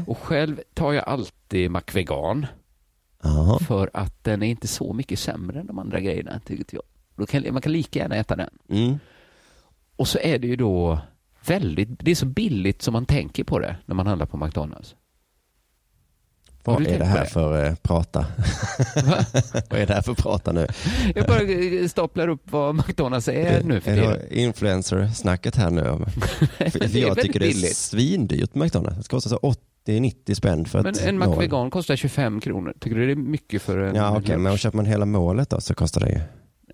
Och 0.05 0.17
själv 0.17 0.61
tar 0.73 0.93
jag 0.93 1.03
alltid 1.03 1.71
McVegan 1.71 2.45
Ja. 3.23 3.59
för 3.67 3.89
att 3.93 4.23
den 4.23 4.43
är 4.43 4.47
inte 4.47 4.67
så 4.67 4.93
mycket 4.93 5.19
sämre 5.19 5.59
än 5.59 5.67
de 5.67 5.79
andra 5.79 5.99
grejerna, 5.99 6.39
tycker 6.45 6.65
jag. 6.77 6.83
Då 7.15 7.25
kan, 7.25 7.43
man 7.53 7.61
kan 7.61 7.71
lika 7.71 7.99
gärna 7.99 8.15
äta 8.15 8.35
den. 8.35 8.49
Mm. 8.69 8.99
Och 9.95 10.07
så 10.07 10.19
är 10.19 10.39
det 10.39 10.47
ju 10.47 10.55
då 10.55 10.99
väldigt... 11.47 11.89
Det 11.99 12.11
är 12.11 12.15
så 12.15 12.25
billigt 12.25 12.81
som 12.81 12.93
man 12.93 13.05
tänker 13.05 13.43
på 13.43 13.59
det 13.59 13.75
när 13.85 13.95
man 13.95 14.07
handlar 14.07 14.25
på 14.25 14.37
McDonalds. 14.37 14.95
Vad 16.73 16.87
är 16.87 16.99
det 16.99 17.05
här 17.05 17.23
det? 17.23 17.29
för 17.29 17.65
eh, 17.65 17.75
prata? 17.75 18.19
Va? 19.05 19.25
Vad 19.69 19.79
är 19.79 19.85
det 19.85 19.93
här 19.93 20.01
för 20.01 20.13
prata 20.13 20.51
nu? 20.51 20.67
Jag 21.15 21.27
bara 21.27 21.41
eh, 21.41 21.87
staplar 21.87 22.27
upp 22.27 22.41
vad 22.43 22.75
McDonalds 22.75 23.27
är 23.27 23.63
nu 23.63 23.81
för 23.81 23.95
tiden. 23.95 24.21
influencer-snacket 24.31 25.55
här 25.55 25.69
nu? 25.69 25.81
För, 26.71 26.97
jag 26.97 27.17
tycker 27.21 27.39
det 27.39 27.45
är 27.45 27.53
billigt. 27.53 27.75
svindyrt 27.77 28.55
med 28.55 28.65
McDonalds. 28.65 28.97
Det 28.97 29.09
kostar 29.09 29.29
så 29.29 29.55
80-90 29.87 30.33
spänn 30.33 30.65
för 30.65 30.83
Men 30.83 30.95
en. 30.99 31.17
McVegan 31.17 31.69
kostar 31.71 31.95
25 31.95 32.39
kronor. 32.39 32.73
Tycker 32.79 32.95
du 32.97 33.05
det 33.05 33.11
är 33.11 33.15
mycket 33.15 33.61
för 33.61 33.77
en 33.77 33.95
Ja 33.95 34.17
okej, 34.17 34.37
men 34.37 34.43
lunch? 34.43 34.59
köper 34.59 34.75
man 34.75 34.85
hela 34.85 35.05
målet 35.05 35.49
då 35.49 35.61
så 35.61 35.75
kostar 35.75 36.01
det 36.01 36.09
ju. 36.09 36.19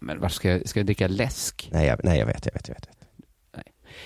Men 0.01 0.19
varför 0.19 0.35
ska 0.35 0.49
jag, 0.51 0.69
ska 0.69 0.79
jag 0.79 0.85
dricka 0.85 1.07
läsk? 1.07 1.69
Nej 1.71 1.87
jag, 1.87 1.99
nej, 2.03 2.19
jag 2.19 2.25
vet, 2.25 2.45
jag 2.45 2.53
vet, 2.53 2.67
jag 2.67 2.75
vet. 2.75 2.87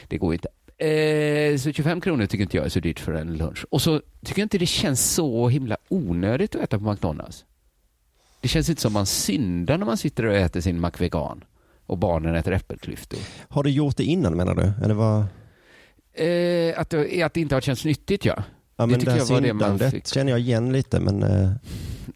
Det 0.07 0.17
går 0.17 0.33
inte. 0.33 0.47
Eh, 0.77 1.57
så 1.57 1.71
25 1.71 2.01
kronor 2.01 2.25
tycker 2.25 2.43
inte 2.43 2.57
jag 2.57 2.65
är 2.65 2.69
så 2.69 2.79
dyrt 2.79 2.99
för 2.99 3.13
en 3.13 3.37
lunch. 3.37 3.65
Och 3.69 3.81
så 3.81 4.01
tycker 4.25 4.41
jag 4.41 4.45
inte 4.45 4.57
det 4.57 4.65
känns 4.65 5.13
så 5.13 5.49
himla 5.49 5.77
onödigt 5.89 6.55
att 6.55 6.61
äta 6.61 6.79
på 6.79 6.91
McDonalds. 6.91 7.45
Det 8.41 8.47
känns 8.47 8.69
inte 8.69 8.81
som 8.81 8.93
man 8.93 9.05
syndar 9.05 9.77
när 9.77 9.85
man 9.85 9.97
sitter 9.97 10.25
och 10.25 10.33
äter 10.35 10.61
sin 10.61 10.81
McVegan 10.81 11.43
och 11.85 11.97
barnen 11.97 12.35
äter 12.35 12.53
äppelklyftor. 12.53 13.19
Har 13.49 13.63
du 13.63 13.69
gjort 13.69 13.97
det 13.97 14.03
innan 14.03 14.37
menar 14.37 14.55
du? 14.55 14.71
Eller 14.83 14.93
vad? 14.93 15.19
Eh, 16.13 16.79
att, 16.79 16.89
det- 16.89 17.23
att 17.23 17.33
det 17.33 17.41
inte 17.41 17.55
har 17.55 17.61
känts 17.61 17.85
nyttigt 17.85 18.25
ja. 18.25 18.43
Ja 18.75 18.83
Det 18.85 18.91
men 18.91 18.99
tycker 18.99 19.11
det 19.11 19.17
jag 19.17 19.25
var 19.25 19.41
det 19.41 19.53
man 19.53 19.79
fick. 19.79 20.07
känner 20.07 20.31
jag 20.31 20.39
igen 20.39 20.73
lite 20.73 20.99
men... 20.99 21.23
eh, 21.23 21.51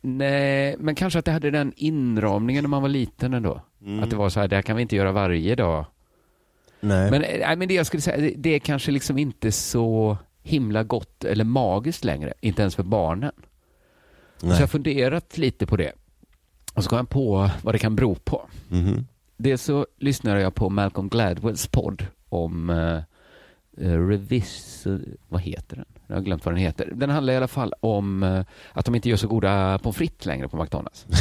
Nej, 0.01 0.75
men 0.79 0.95
kanske 0.95 1.19
att 1.19 1.25
det 1.25 1.31
hade 1.31 1.51
den 1.51 1.73
inramningen 1.75 2.63
när 2.63 2.69
man 2.69 2.81
var 2.81 2.89
liten 2.89 3.33
ändå. 3.33 3.61
mm. 3.85 4.03
Att 4.03 4.09
det 4.09 4.15
var 4.15 4.29
så 4.29 4.39
här, 4.39 4.47
det 4.47 4.55
här 4.55 4.63
kan 4.63 4.75
vi 4.75 4.81
inte 4.81 4.95
göra 4.95 5.11
varje 5.11 5.55
dag. 5.55 5.85
Nej. 6.81 7.11
Men, 7.11 7.23
eh, 7.23 7.39
nej, 7.39 7.55
men 7.55 7.67
det 7.67 7.73
jag 7.73 7.85
skulle 7.85 8.01
säga, 8.01 8.17
det, 8.17 8.33
det 8.37 8.55
är 8.55 8.59
kanske 8.59 8.91
liksom 8.91 9.17
inte 9.17 9.51
så 9.51 10.17
himla 10.43 10.83
gott 10.83 11.23
eller 11.23 11.43
magiskt 11.43 12.03
längre, 12.03 12.33
inte 12.41 12.61
ens 12.61 12.75
för 12.75 12.83
barnen. 12.83 13.31
Så 14.37 14.45
jag 14.45 14.49
nej. 14.49 14.59
har 14.59 14.67
funderat 14.67 15.37
lite 15.37 15.65
på 15.65 15.77
det. 15.77 15.91
Och 16.73 16.83
så 16.83 16.89
kom 16.89 16.97
jag 16.97 17.09
på 17.09 17.49
vad 17.63 17.75
det 17.75 17.79
kan 17.79 17.95
bero 17.95 18.15
på. 18.15 18.49
Mhm. 18.69 19.07
Dels 19.37 19.63
så 19.63 19.87
lyssnade 19.97 20.41
jag 20.41 20.55
på 20.55 20.69
Malcolm 20.69 21.09
Gladwells 21.09 21.67
podd 21.67 22.05
om 22.29 22.69
uh, 22.69 23.01
Revis... 24.07 24.87
vad 25.29 25.41
heter 25.41 25.75
den? 25.75 25.85
Jag 26.07 26.15
har 26.15 26.21
glömt 26.21 26.45
vad 26.45 26.53
den 26.53 26.61
heter. 26.61 26.91
Den 26.95 27.09
handlar 27.09 27.33
i 27.33 27.37
alla 27.37 27.47
fall 27.47 27.73
om 27.79 28.23
eh, 28.23 28.45
att 28.73 28.85
de 28.85 28.95
inte 28.95 29.09
gör 29.09 29.17
så 29.17 29.27
goda 29.27 29.79
pommes 29.79 29.97
frites 29.97 30.25
längre 30.25 30.47
på 30.47 30.57
McDonalds. 30.57 31.05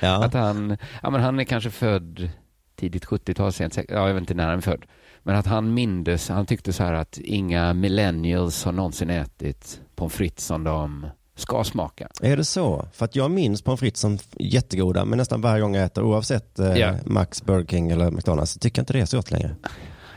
Ja. 0.00 0.24
Att 0.24 0.34
han, 0.34 0.76
ja 1.02 1.10
men 1.10 1.20
han 1.20 1.40
är 1.40 1.44
kanske 1.44 1.70
född 1.70 2.30
tidigt 2.76 3.04
70-tal, 3.06 3.52
sent 3.52 3.76
ja 3.76 4.06
jag 4.06 4.14
vet 4.14 4.20
inte 4.20 4.34
när 4.34 4.46
han 4.46 4.56
är 4.58 4.60
född. 4.60 4.84
Men 5.22 5.36
att 5.36 5.46
han 5.46 5.74
mindes, 5.74 6.28
han 6.28 6.46
tyckte 6.46 6.72
så 6.72 6.82
här 6.82 6.92
att 6.92 7.18
inga 7.18 7.72
millennials 7.74 8.64
har 8.64 8.72
någonsin 8.72 9.10
ätit 9.10 9.80
pommes 9.94 10.12
frites 10.14 10.44
som 10.44 10.64
de 10.64 11.06
ska 11.34 11.64
smaka. 11.64 12.08
Är 12.22 12.36
det 12.36 12.44
så? 12.44 12.88
För 12.92 13.04
att 13.04 13.16
jag 13.16 13.30
minns 13.30 13.62
pommes 13.62 13.80
frites 13.80 14.00
som 14.00 14.18
jättegoda 14.38 15.04
men 15.04 15.18
nästan 15.18 15.40
varje 15.40 15.60
gång 15.62 15.74
jag 15.74 15.84
äter 15.84 16.04
oavsett 16.04 16.58
eh, 16.58 16.76
Ja. 16.78 16.94
Max, 17.04 17.44
Burger 17.44 17.66
King 17.66 17.90
eller 17.90 18.10
McDonalds 18.10 18.54
tycker 18.58 18.78
jag 18.80 18.82
inte 18.82 18.92
det 18.92 19.00
är 19.00 19.06
så 19.06 19.16
gott 19.16 19.30
längre. 19.30 19.56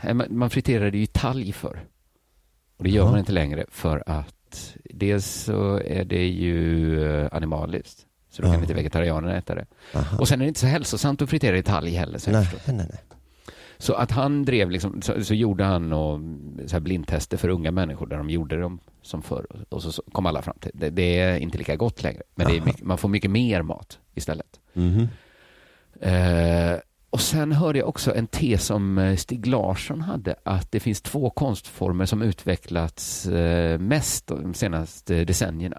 Eh, 0.02 0.14
man- 0.14 0.26
Man 0.30 0.50
friterade 0.50 0.98
ju 0.98 1.06
talg 1.06 1.52
för 1.52 1.80
Och 2.78 2.84
det 2.84 2.90
gör 2.90 3.04
Ja. 3.04 3.10
man 3.10 3.18
inte 3.18 3.32
längre 3.32 3.64
för 3.70 4.02
att 4.06 4.76
dels 4.84 5.26
så 5.26 5.80
är 5.84 6.04
det 6.04 6.26
ju 6.28 7.04
eh, 7.22 7.28
animaliskt. 7.32 8.06
Så 8.30 8.42
då 8.42 8.52
kan 8.52 8.60
inte 8.60 8.74
vegetarianerna 8.74 9.36
äta 9.36 9.54
det. 9.54 9.66
Aha. 9.94 10.18
Och 10.18 10.28
sen 10.28 10.40
är 10.40 10.44
det 10.44 10.48
inte 10.48 10.60
så 10.60 10.66
hälsosamt 10.66 11.22
att 11.22 11.30
fritera 11.30 11.58
i 11.58 11.62
talg 11.62 11.90
heller. 11.90 12.18
Så, 12.18 12.30
nej, 12.30 12.48
nej, 12.66 12.76
nej. 12.76 13.00
så 13.78 13.94
att 13.94 14.10
han 14.10 14.44
drev 14.44 14.70
liksom, 14.70 15.02
så, 15.02 15.24
så 15.24 15.34
gjorde 15.34 15.64
han 15.64 15.92
och, 15.92 16.20
så 16.66 16.72
här 16.72 16.80
blindtester 16.80 17.36
för 17.36 17.48
unga 17.48 17.70
människor 17.70 18.06
där 18.06 18.16
de 18.16 18.30
gjorde 18.30 18.60
dem 18.60 18.80
som 19.02 19.22
förr. 19.22 19.46
Och 19.68 19.82
så, 19.82 19.92
så 19.92 20.02
kom 20.12 20.26
alla 20.26 20.42
fram 20.42 20.56
till 20.60 20.70
det, 20.74 20.90
det 20.90 21.18
är 21.18 21.36
inte 21.36 21.58
lika 21.58 21.76
gott 21.76 22.02
längre. 22.02 22.22
Men 22.34 22.64
mycket, 22.64 22.82
man 22.82 22.98
får 22.98 23.08
mycket 23.08 23.30
mer 23.30 23.62
mat 23.62 23.98
istället. 24.14 24.60
Mhm. 24.72 25.08
Eh, 26.00 26.78
och 27.10 27.20
sen 27.20 27.52
hörde 27.52 27.78
jag 27.78 27.88
också 27.88 28.14
en 28.14 28.26
tes 28.26 28.64
som 28.64 28.98
eh, 28.98 29.16
Stig 29.16 29.46
Larsson 29.46 30.00
hade, 30.00 30.34
att 30.42 30.72
det 30.72 30.80
finns 30.80 31.02
två 31.02 31.30
konstformer 31.30 32.06
som 32.06 32.22
utvecklats 32.22 33.26
eh, 33.26 33.78
mest 33.78 34.26
de 34.26 34.54
senaste 34.54 35.24
decennierna. 35.24 35.78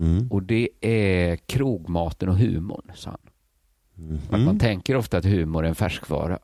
Mm. 0.00 0.28
Och 0.30 0.42
det 0.42 0.68
är 0.80 1.36
krogmaten 1.36 2.28
och 2.28 2.36
humorn, 2.36 2.90
sa 2.94 3.10
han. 3.10 3.20
Mhm. 3.94 4.20
Att 4.30 4.40
man 4.40 4.58
tänker 4.58 4.96
ofta 4.96 5.16
att 5.18 5.24
humor 5.24 5.64
är 5.64 5.68
en 5.68 5.74
färskvara. 5.74 6.38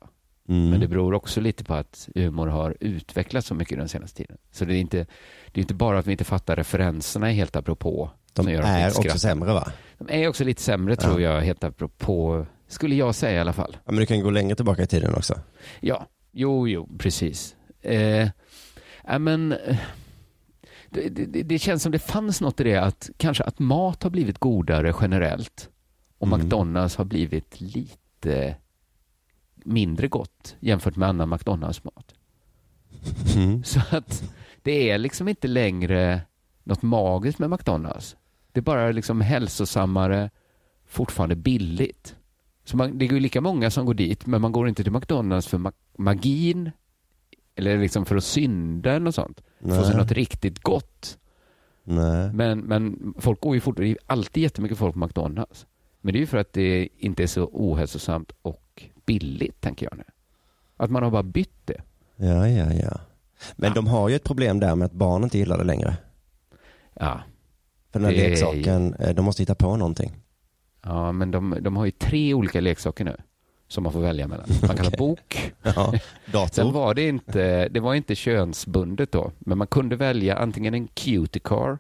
Mm. 0.49 0.71
Men 0.71 0.81
det 0.81 0.89
beror 0.89 1.15
också 1.15 1.41
lite 1.41 1.65
på 1.65 1.75
att 1.75 2.09
humor 2.15 2.47
har 2.47 2.77
utvecklats 2.81 3.47
så 3.47 3.55
mycket 3.55 3.79
den 3.79 3.89
senaste 3.89 4.17
tiden. 4.17 4.37
Så 4.51 4.65
det 4.65 4.75
är 4.75 4.81
inte, 4.81 5.07
det 5.53 5.61
är 5.61 5.63
inte 5.63 5.75
bara 5.75 5.99
att 5.99 6.07
vi 6.07 6.13
inte 6.13 6.25
fattar 6.25 6.57
referenserna 6.57 7.27
helt 7.27 7.57
apropå. 7.57 8.11
De 8.33 8.49
är 8.49 8.89
också 8.89 9.19
sämre 9.19 9.53
va? 9.53 9.73
De 9.99 10.09
är 10.11 10.29
också 10.29 10.45
lite 10.45 10.63
sämre 10.63 10.97
tror 10.97 11.21
jag, 11.21 11.41
helt 11.41 11.65
apropå, 11.65 12.47
skulle 12.69 12.95
jag 12.95 13.15
säga 13.15 13.37
i 13.37 13.41
alla 13.41 13.53
fall. 13.53 13.77
Ja, 13.85 13.93
men 13.93 13.97
du 13.97 14.07
kan 14.07 14.21
gå 14.21 14.31
längre 14.31 14.57
tillbaka 14.57 14.83
i 14.83 14.87
tiden 14.87 15.15
också. 15.15 15.41
Ja, 15.81 16.07
jo, 16.33 16.69
jo, 16.69 16.89
precis. 16.99 17.57
Eh, 17.83 18.29
ja, 19.05 19.19
men, 19.19 19.53
eh, 19.53 19.77
det, 20.95 21.27
det, 21.27 21.43
det 21.43 21.59
känns 21.59 21.83
som 21.83 21.93
det 21.93 21.99
fanns 21.99 22.41
något 22.41 22.61
i 22.61 22.65
det 22.65 22.77
att 22.77 23.11
kanske 23.17 23.45
att 23.45 23.59
mat 23.59 24.03
har 24.03 24.11
blivit 24.11 24.39
godare 24.39 24.95
generellt 25.01 25.71
och 26.19 26.27
Mm. 26.27 26.41
McDonalds 26.41 26.97
har 26.97 27.05
blivit 27.05 27.61
lite 27.61 28.57
mindre 29.55 30.09
gott 30.09 30.57
jämfört 30.61 30.97
med 30.97 31.09
annan 31.09 31.29
McDonalds-mat. 31.29 32.15
Mm. 33.37 33.65
Så 33.65 33.81
att 33.91 34.33
det 34.63 34.91
är 34.91 34.99
liksom 34.99 35.29
inte 35.29 35.49
längre 35.49 36.21
något 36.65 36.83
magiskt 36.83 37.39
med 37.39 37.51
McDonalds. 37.51 38.17
Det 38.53 38.61
är 38.61 38.63
bara 38.63 38.93
liksom 38.93 39.21
hälsosammare, 39.21 40.31
fortfarande 40.87 41.37
billigt. 41.37 42.17
Så 42.65 42.77
man, 42.77 42.99
det 42.99 43.05
är 43.05 43.13
ju 43.13 43.21
lika 43.21 43.41
många 43.41 43.71
som 43.71 43.87
går 43.87 43.95
dit, 43.95 44.27
men 44.27 44.41
man 44.41 44.53
går 44.53 44.69
inte 44.69 44.83
till 44.83 44.93
McDonalds 44.93 45.47
för 45.47 45.59
ma- 45.59 45.73
magin 45.99 46.71
eller 47.57 47.79
liksom 47.79 48.07
för 48.07 48.17
att 48.17 48.25
synda 48.25 48.91
eller 48.91 49.01
något 49.05 49.15
sånt. 49.15 49.43
Få 49.61 49.69
sig 49.71 49.89
Nej. 49.89 49.97
något 49.97 50.13
riktigt 50.13 50.59
gott. 50.63 51.19
Nej. 51.85 52.33
Men, 52.33 52.59
men 52.61 53.15
folk 53.19 53.41
går 53.41 53.55
ju 53.55 53.61
fortfarande, 53.61 53.95
det 53.95 53.99
är 53.99 54.13
alltid 54.13 54.43
jättemycket 54.43 54.79
folk 54.79 54.95
på 54.95 54.99
McDonalds. 55.01 55.67
Men 56.01 56.13
det 56.13 56.19
är 56.19 56.21
ju 56.21 56.27
för 56.27 56.39
att 56.39 56.53
det 56.53 56.89
inte 56.99 57.23
är 57.23 57.27
så 57.27 57.45
ohälsosamt 57.53 58.33
och 58.43 58.83
billigt, 59.07 59.61
tänker 59.61 59.87
jag 59.91 59.99
nu. 59.99 60.05
Att 60.77 60.91
man 60.91 61.03
har 61.03 61.11
bara 61.11 61.23
bytt 61.23 61.61
det. 61.67 61.81
Ja, 62.17 62.49
ja, 62.49 62.73
ja. 62.73 63.01
Men 63.57 63.69
Ja. 63.69 63.75
de 63.75 63.87
har 63.87 64.09
ju 64.09 64.15
ett 64.17 64.25
problem 64.25 64.61
där 64.61 64.75
med 64.75 64.87
att 64.87 64.93
barn 64.93 65.25
inte 65.25 65.39
gillar 65.39 65.59
det 65.59 65.65
längre. 65.65 65.97
Ja, 66.95 67.21
För 67.93 67.99
den 68.01 68.05
här 68.09 68.13
Det 68.17 68.29
leksaken, 68.29 68.95
eh, 68.95 69.15
de 69.15 69.25
måste 69.25 69.43
hitta 69.43 69.55
på 69.55 69.77
någonting. 69.77 70.13
Ja, 70.83 71.13
men 71.13 71.31
de, 71.31 71.57
de 71.61 71.77
har 71.77 71.85
ju 71.85 71.91
tre 71.91 72.35
olika 72.35 72.61
leksaker 72.61 73.05
nu 73.05 73.17
som 73.69 73.85
man 73.85 73.93
får 73.93 74.01
välja 74.01 74.29
mellan. 74.29 74.47
Man 74.67 74.77
kan 74.77 74.87
ha 74.87 74.91
bok. 74.99 75.53
Ja, 75.63 75.93
Sen 75.93 76.01
dator. 76.33 76.73
var 76.73 76.95
det 76.95 77.09
inte, 77.09 77.69
det 77.69 77.81
var 77.81 77.95
inte 77.95 78.15
könsbundet 78.15 79.13
då, 79.13 79.33
men 79.39 79.59
man 79.59 79.67
kunde 79.67 79.97
välja 79.97 80.37
antingen 80.39 80.75
en 80.75 80.87
cutie 80.87 81.41
car 81.45 81.79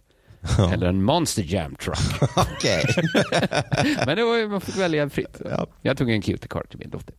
Ja. 0.58 0.72
eller 0.72 0.86
en 0.86 1.02
monster 1.02 1.42
jam 1.42 1.74
truck. 1.76 1.98
Men 4.06 4.16
det 4.16 4.24
var 4.24 4.48
man 4.48 4.60
fick 4.60 4.76
välja 4.78 5.10
fritt. 5.10 5.40
Ja. 5.44 5.66
Jag 5.82 5.96
tog 5.96 6.10
en 6.10 6.22
cutie 6.22 6.48
car 6.48 6.62
till 6.70 6.78
min 6.78 6.90
dotter. 6.90 7.14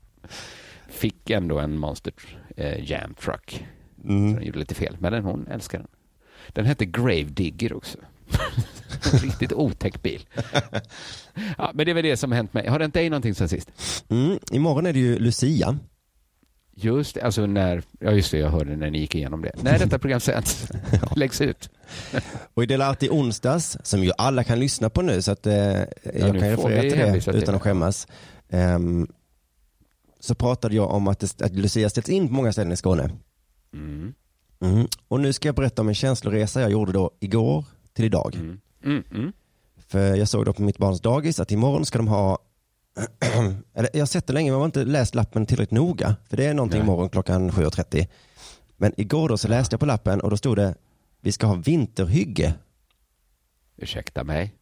Fick 0.90 1.30
ändå 1.30 1.60
en 1.60 1.78
monster 1.78 2.14
eh, 2.58 2.90
jam 2.92 3.14
truck. 3.14 3.66
Så 4.02 4.08
Mm. 4.12 4.34
den 4.36 4.44
gjorde 4.44 4.60
lite 4.60 4.76
fel, 4.76 4.98
men 5.00 5.14
den, 5.14 5.24
hon 5.24 5.48
älskar 5.48 5.78
den. 5.80 5.88
Den 6.50 6.66
hette 6.66 6.86
Grave 6.86 7.24
Digger 7.24 7.74
också. 7.74 7.98
Riktigt 9.24 9.54
otäck 9.54 10.02
bil. 10.04 10.26
Ja, 11.58 11.72
men 11.74 11.86
det 11.86 11.92
är 11.92 11.94
väl 11.94 12.04
det 12.04 12.18
som 12.18 12.32
har 12.32 12.36
hänt 12.36 12.54
mig. 12.54 12.68
Har 12.68 12.80
det 12.80 12.84
hänt 12.84 12.94
dig 12.94 13.10
någonting 13.10 13.36
sen 13.36 13.50
sist? 13.50 13.72
Mm. 14.10 14.40
Imorgon 14.52 14.86
är 14.86 14.94
det 14.94 15.00
ju 15.00 15.20
Lucia. 15.20 15.78
Just 16.78 17.18
alltså 17.18 17.46
när, 17.46 17.84
ja 18.00 18.12
just 18.12 18.32
det, 18.32 18.38
jag 18.38 18.50
hörde 18.50 18.76
när 18.76 18.92
ni 18.92 19.00
gick 19.00 19.16
igenom 19.16 19.42
det. 19.42 19.52
När 19.64 19.80
detta 19.80 20.00
program 20.00 20.20
sänds, 20.20 20.68
läggs 21.16 21.42
ut. 21.42 21.70
Och 22.54 22.64
i 22.64 22.74
Arte 22.74 23.06
i 23.06 23.10
onsdags, 23.10 23.78
som 23.84 24.04
ju 24.04 24.12
alla 24.18 24.44
kan 24.44 24.60
lyssna 24.60 24.90
på 24.90 25.02
nu, 25.02 25.22
så 25.22 25.32
att 25.32 25.48
eh, 25.48 25.54
jag 25.54 25.88
kan 26.14 26.40
referera 26.40 26.82
till 26.82 27.32
det 27.32 27.38
utan 27.38 27.56
att 27.56 27.62
skämmas. 27.62 28.08
Ehm, 28.50 29.08
så 30.20 30.36
pratade 30.36 30.76
jag 30.76 30.92
om 30.92 31.08
att, 31.08 31.20
det, 31.20 31.42
att 31.42 31.52
Lucia 31.52 31.90
ställts 31.90 32.10
in 32.10 32.28
på 32.28 32.34
många 32.34 32.52
ställen 32.52 32.72
i 32.72 32.78
Skåne. 32.78 33.10
Mm. 33.74 34.14
Mm. 34.62 34.88
Och 35.08 35.20
nu 35.20 35.34
ska 35.34 35.48
jag 35.48 35.56
berätta 35.56 35.82
om 35.82 35.88
en 35.88 35.96
känsloresa 35.96 36.62
jag 36.62 36.72
gjorde 36.72 36.92
då 36.92 37.12
igår 37.20 37.66
till 37.96 38.06
idag. 38.06 38.36
Mm. 38.36 38.60
Mm. 38.84 39.04
Mm. 39.12 39.32
För 39.88 40.16
jag 40.16 40.28
såg 40.28 40.46
då 40.46 40.54
på 40.54 40.62
mitt 40.62 40.78
barns 40.78 41.02
dagis 41.02 41.40
att 41.40 41.52
imorgon 41.52 41.86
ska 41.86 41.98
de 41.98 42.08
ha, 42.08 42.40
eller 43.74 43.90
jag 43.94 44.02
har 44.02 44.06
sett 44.06 44.28
det 44.28 44.34
länge 44.34 44.52
men 44.52 44.54
jag 44.54 44.60
har 44.60 44.66
inte 44.66 44.84
läst 44.86 45.16
lappen 45.16 45.46
tillräckligt 45.46 45.72
noga. 45.80 46.16
För 46.30 46.38
det 46.38 46.46
är 46.46 46.54
någonting 46.54 46.80
Nej. 46.80 46.88
imorgon 46.88 47.10
klockan 47.10 47.52
7.30. 47.52 48.08
Men 48.78 48.94
igår 48.98 49.30
då 49.30 49.38
så 49.38 49.48
läste 49.48 49.74
jag 49.74 49.80
på 49.80 49.86
lappen 49.86 50.22
och 50.22 50.30
då 50.30 50.38
stod 50.38 50.58
det, 50.58 50.76
vi 51.22 51.32
ska 51.32 51.48
ha 51.48 51.56
vinterhygge 51.56 52.54
Ursäkta 53.78 54.24
mig. 54.24 54.56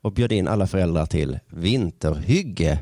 och 0.00 0.12
bjöd 0.12 0.32
in 0.32 0.48
alla 0.48 0.66
föräldrar 0.66 1.06
till 1.06 1.38
vinterhygge 1.46 2.78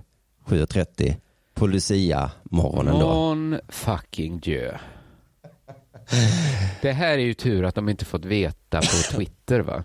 7.30 0.46 1.16
på 1.54 1.66
Lucia 1.66 2.30
morgonen 2.44 2.98
då. 2.98 3.06
Mon 3.14 3.60
fucking 3.68 4.40
Dieu. 4.40 4.72
Det 6.82 6.92
här 6.92 7.12
är 7.12 7.22
ju 7.22 7.34
tur 7.34 7.64
att 7.64 7.74
de 7.74 7.88
inte 7.88 8.04
fått 8.04 8.24
veta 8.24 8.80
på 8.80 8.86
Twitter 9.16 9.60
va? 9.60 9.84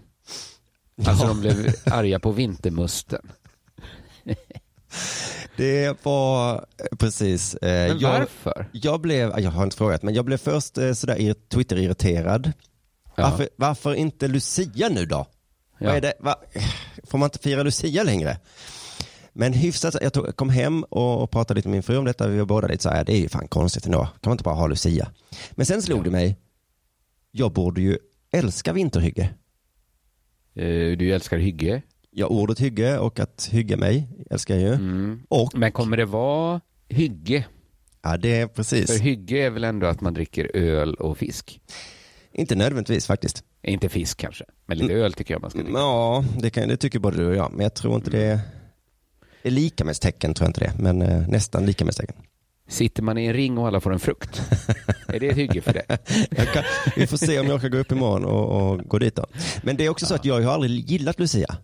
Alltså 1.06 1.28
de 1.28 1.42
blev 1.42 1.74
arga 1.86 2.20
på 2.20 2.32
vintermusten. 2.32 3.32
Det 5.58 6.04
var 6.06 6.56
eh, 6.56 6.98
precis, 7.00 7.56
eh, 7.56 7.88
Men 7.90 8.00
jag, 8.00 8.20
varför? 8.20 8.70
jag 8.72 9.02
blev, 9.02 9.40
jag 9.40 9.52
har 9.52 9.64
inte 9.64 9.78
frågat, 9.78 10.04
men 10.04 10.14
jag 10.14 10.26
blev 10.26 10.38
först 10.38 10.78
eh, 10.78 10.94
sådär 10.94 11.16
ir- 11.16 11.36
Twitter-irriterad. 11.50 12.52
Ja. 13.16 13.24
Varför, 13.30 13.50
varför 13.56 13.94
inte 13.94 14.28
Lucia 14.28 14.90
nu 14.90 15.06
då? 15.06 15.26
Ja. 15.78 15.88
Vad 15.88 15.96
är 15.96 16.02
det? 16.02 16.14
Va? 16.20 16.36
Får 17.04 17.18
man 17.18 17.28
inte 17.28 17.40
fira 17.40 17.64
Lucia 17.64 18.04
längre? 18.04 18.38
Men 19.34 19.54
hyfsat, 19.54 19.96
jag 20.02 20.14
tog, 20.14 20.36
kom 20.36 20.50
hem 20.50 20.84
och, 20.84 21.32
pratade 21.32 21.58
lite 21.58 21.68
med 21.68 21.76
min 21.76 21.84
fru 21.84 21.98
om 21.98 22.06
detta. 22.06 22.28
Vi 22.28 22.38
var 22.38 22.46
båda 22.46 22.68
lite 22.68 22.84
så 22.84 22.90
här, 22.90 23.04
det 23.06 23.14
är 23.14 23.18
ju 23.20 23.30
fan 23.30 23.48
konstigt 23.48 23.86
ändå. 23.86 24.00
Kan 24.06 24.20
man 24.30 24.32
inte 24.34 24.44
bara 24.44 24.56
ha 24.56 24.68
Lucia? 24.68 25.12
Men 25.52 25.66
sen 25.66 25.82
slog 25.82 26.04
det 26.04 26.12
mig, 26.12 26.38
jag 27.32 27.54
borde 27.54 27.82
ju 27.82 27.98
älska 28.32 28.74
vinterhygge. 28.74 29.24
Eh, 30.56 30.98
Du 30.98 31.14
älskar 31.14 31.38
hygge. 31.38 31.82
Ja, 32.12 32.28
ordet 32.28 32.60
hygge 32.60 32.98
och 32.98 33.20
att 33.20 33.50
hygga 33.52 33.78
mig 33.78 34.08
älskar 34.30 34.56
jag 34.56 34.64
ju. 34.64 34.74
Mm. 34.74 35.22
Och, 35.30 35.52
Men 35.58 35.72
kommer 35.72 35.98
det 35.98 36.06
vara 36.06 36.62
hygge? 36.90 37.46
ja 38.02 38.18
det 38.18 38.40
är 38.40 38.48
För 38.48 38.54
precis. 38.54 39.02
hygge 39.02 39.38
är 39.46 39.50
väl 39.50 39.64
ändå 39.64 39.88
att 39.88 40.02
man 40.02 40.14
dricker 40.14 40.52
öl 40.58 40.94
och 40.96 41.18
fisk? 41.18 41.60
Inte 42.34 42.56
nödvändigtvis 42.56 43.08
faktiskt. 43.08 43.44
Inte 43.64 43.90
fisk 43.90 44.18
kanske, 44.18 44.46
men 44.66 44.78
lite 44.78 44.94
öl 44.94 45.14
tycker 45.14 45.34
jag 45.34 45.42
man 45.42 45.50
ska 45.50 45.60
dricka. 45.60 45.80
Ja, 45.80 46.26
det, 46.40 46.50
kan, 46.50 46.68
det 46.68 46.78
tycker 46.78 47.00
både 47.00 47.18
du 47.18 47.28
och 47.28 47.36
jag. 47.36 47.52
Men 47.52 47.64
jag 47.64 47.74
tror 47.74 47.96
inte 47.96 48.12
det 48.12 48.40
är 49.44 49.52
lika 49.52 49.86
med 49.86 50.00
tecken, 50.00 50.34
tror 50.34 50.46
jag 50.46 50.50
inte 50.50 50.60
det. 50.60 50.74
Men 50.84 51.02
eh, 51.02 51.28
nästan 51.28 51.66
lika 51.66 51.86
med 51.86 51.96
tecken. 51.96 52.16
Sitter 52.70 53.04
man 53.04 53.18
i 53.18 53.26
en 53.26 53.34
ring 53.34 53.58
och 53.58 53.68
alla 53.68 53.80
får 53.82 53.94
en 53.94 54.00
frukt? 54.00 54.42
är 55.08 55.20
det 55.20 55.28
ett 55.28 55.38
hygge 55.38 55.62
för 55.62 55.74
det? 55.74 55.98
Kan, 56.54 56.64
vi 56.96 57.08
får 57.08 57.18
se 57.18 57.40
om 57.40 57.48
jag 57.48 57.62
kan 57.62 57.72
gå 57.72 57.78
upp 57.78 57.92
imorgon 57.92 58.26
och, 58.26 58.72
och 58.72 58.80
gå 58.80 59.00
dit 59.00 59.16
då. 59.16 59.26
Men 59.64 59.78
det 59.78 59.86
är 59.86 59.90
också 59.90 60.06
så 60.06 60.16
att 60.16 60.26
jag 60.26 60.42
har 60.42 60.54
aldrig 60.54 60.90
gillat 60.92 61.20
Lucia. 61.20 61.58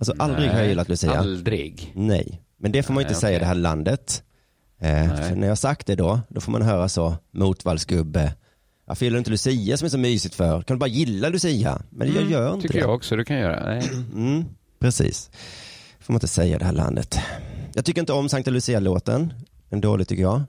Alltså 0.00 0.14
aldrig 0.18 0.48
har 0.48 0.54
jag 0.56 0.62
Nej, 0.62 0.68
gillat 0.68 0.88
Lucia. 0.88 1.18
Aldrig. 1.18 1.92
Nej, 1.94 2.42
men 2.58 2.72
det 2.72 2.82
får 2.82 2.94
man 2.94 3.00
ju 3.00 3.04
Nej, 3.04 3.10
inte 3.10 3.20
säga 3.20 3.36
i 3.36 3.40
det 3.40 3.46
här 3.46 3.54
landet. 3.54 4.22
Eh, 4.80 4.88
Nej. 5.06 5.36
när 5.36 5.48
jag 5.48 5.58
sagt 5.58 5.86
det 5.86 5.94
då, 5.94 6.20
då 6.28 6.40
får 6.40 6.52
man 6.52 6.62
höra 6.62 6.88
så, 6.88 7.14
motvallsgubbe. 7.30 8.32
Varför 8.84 9.04
gillar 9.06 9.14
du 9.14 9.18
inte 9.18 9.30
Lucia 9.30 9.76
som 9.76 9.86
är 9.86 9.90
så 9.90 9.98
mysigt 9.98 10.34
för? 10.34 10.62
Kan 10.62 10.76
du 10.76 10.78
bara 10.78 10.86
gilla 10.90 11.28
Lucia? 11.28 11.82
Men 11.90 12.14
jag 12.14 12.30
gör 12.30 12.38
inte 12.40 12.48
Mm, 12.48 12.60
Tycker 12.60 12.74
det. 12.74 12.80
jag 12.80 12.94
också 12.94 13.16
du 13.16 13.24
kan 13.24 13.36
göra. 13.38 13.66
Nej. 13.74 13.88
Mm, 14.14 14.44
precis. 14.78 15.30
Får 16.06 16.12
man 16.12 16.16
inte 16.16 16.28
säga 16.28 16.56
i 16.56 16.58
det 16.58 16.64
här 16.64 16.72
landet. 16.72 17.18
Jag 17.74 17.84
tycker 17.84 18.00
inte 18.00 18.12
om 18.12 18.28
Sankta 18.28 18.50
Lucia-låten. 18.50 19.32
Den 19.68 19.78
är 19.78 19.82
dålig 19.82 20.08
tycker 20.08 20.22
jag. 20.22 20.42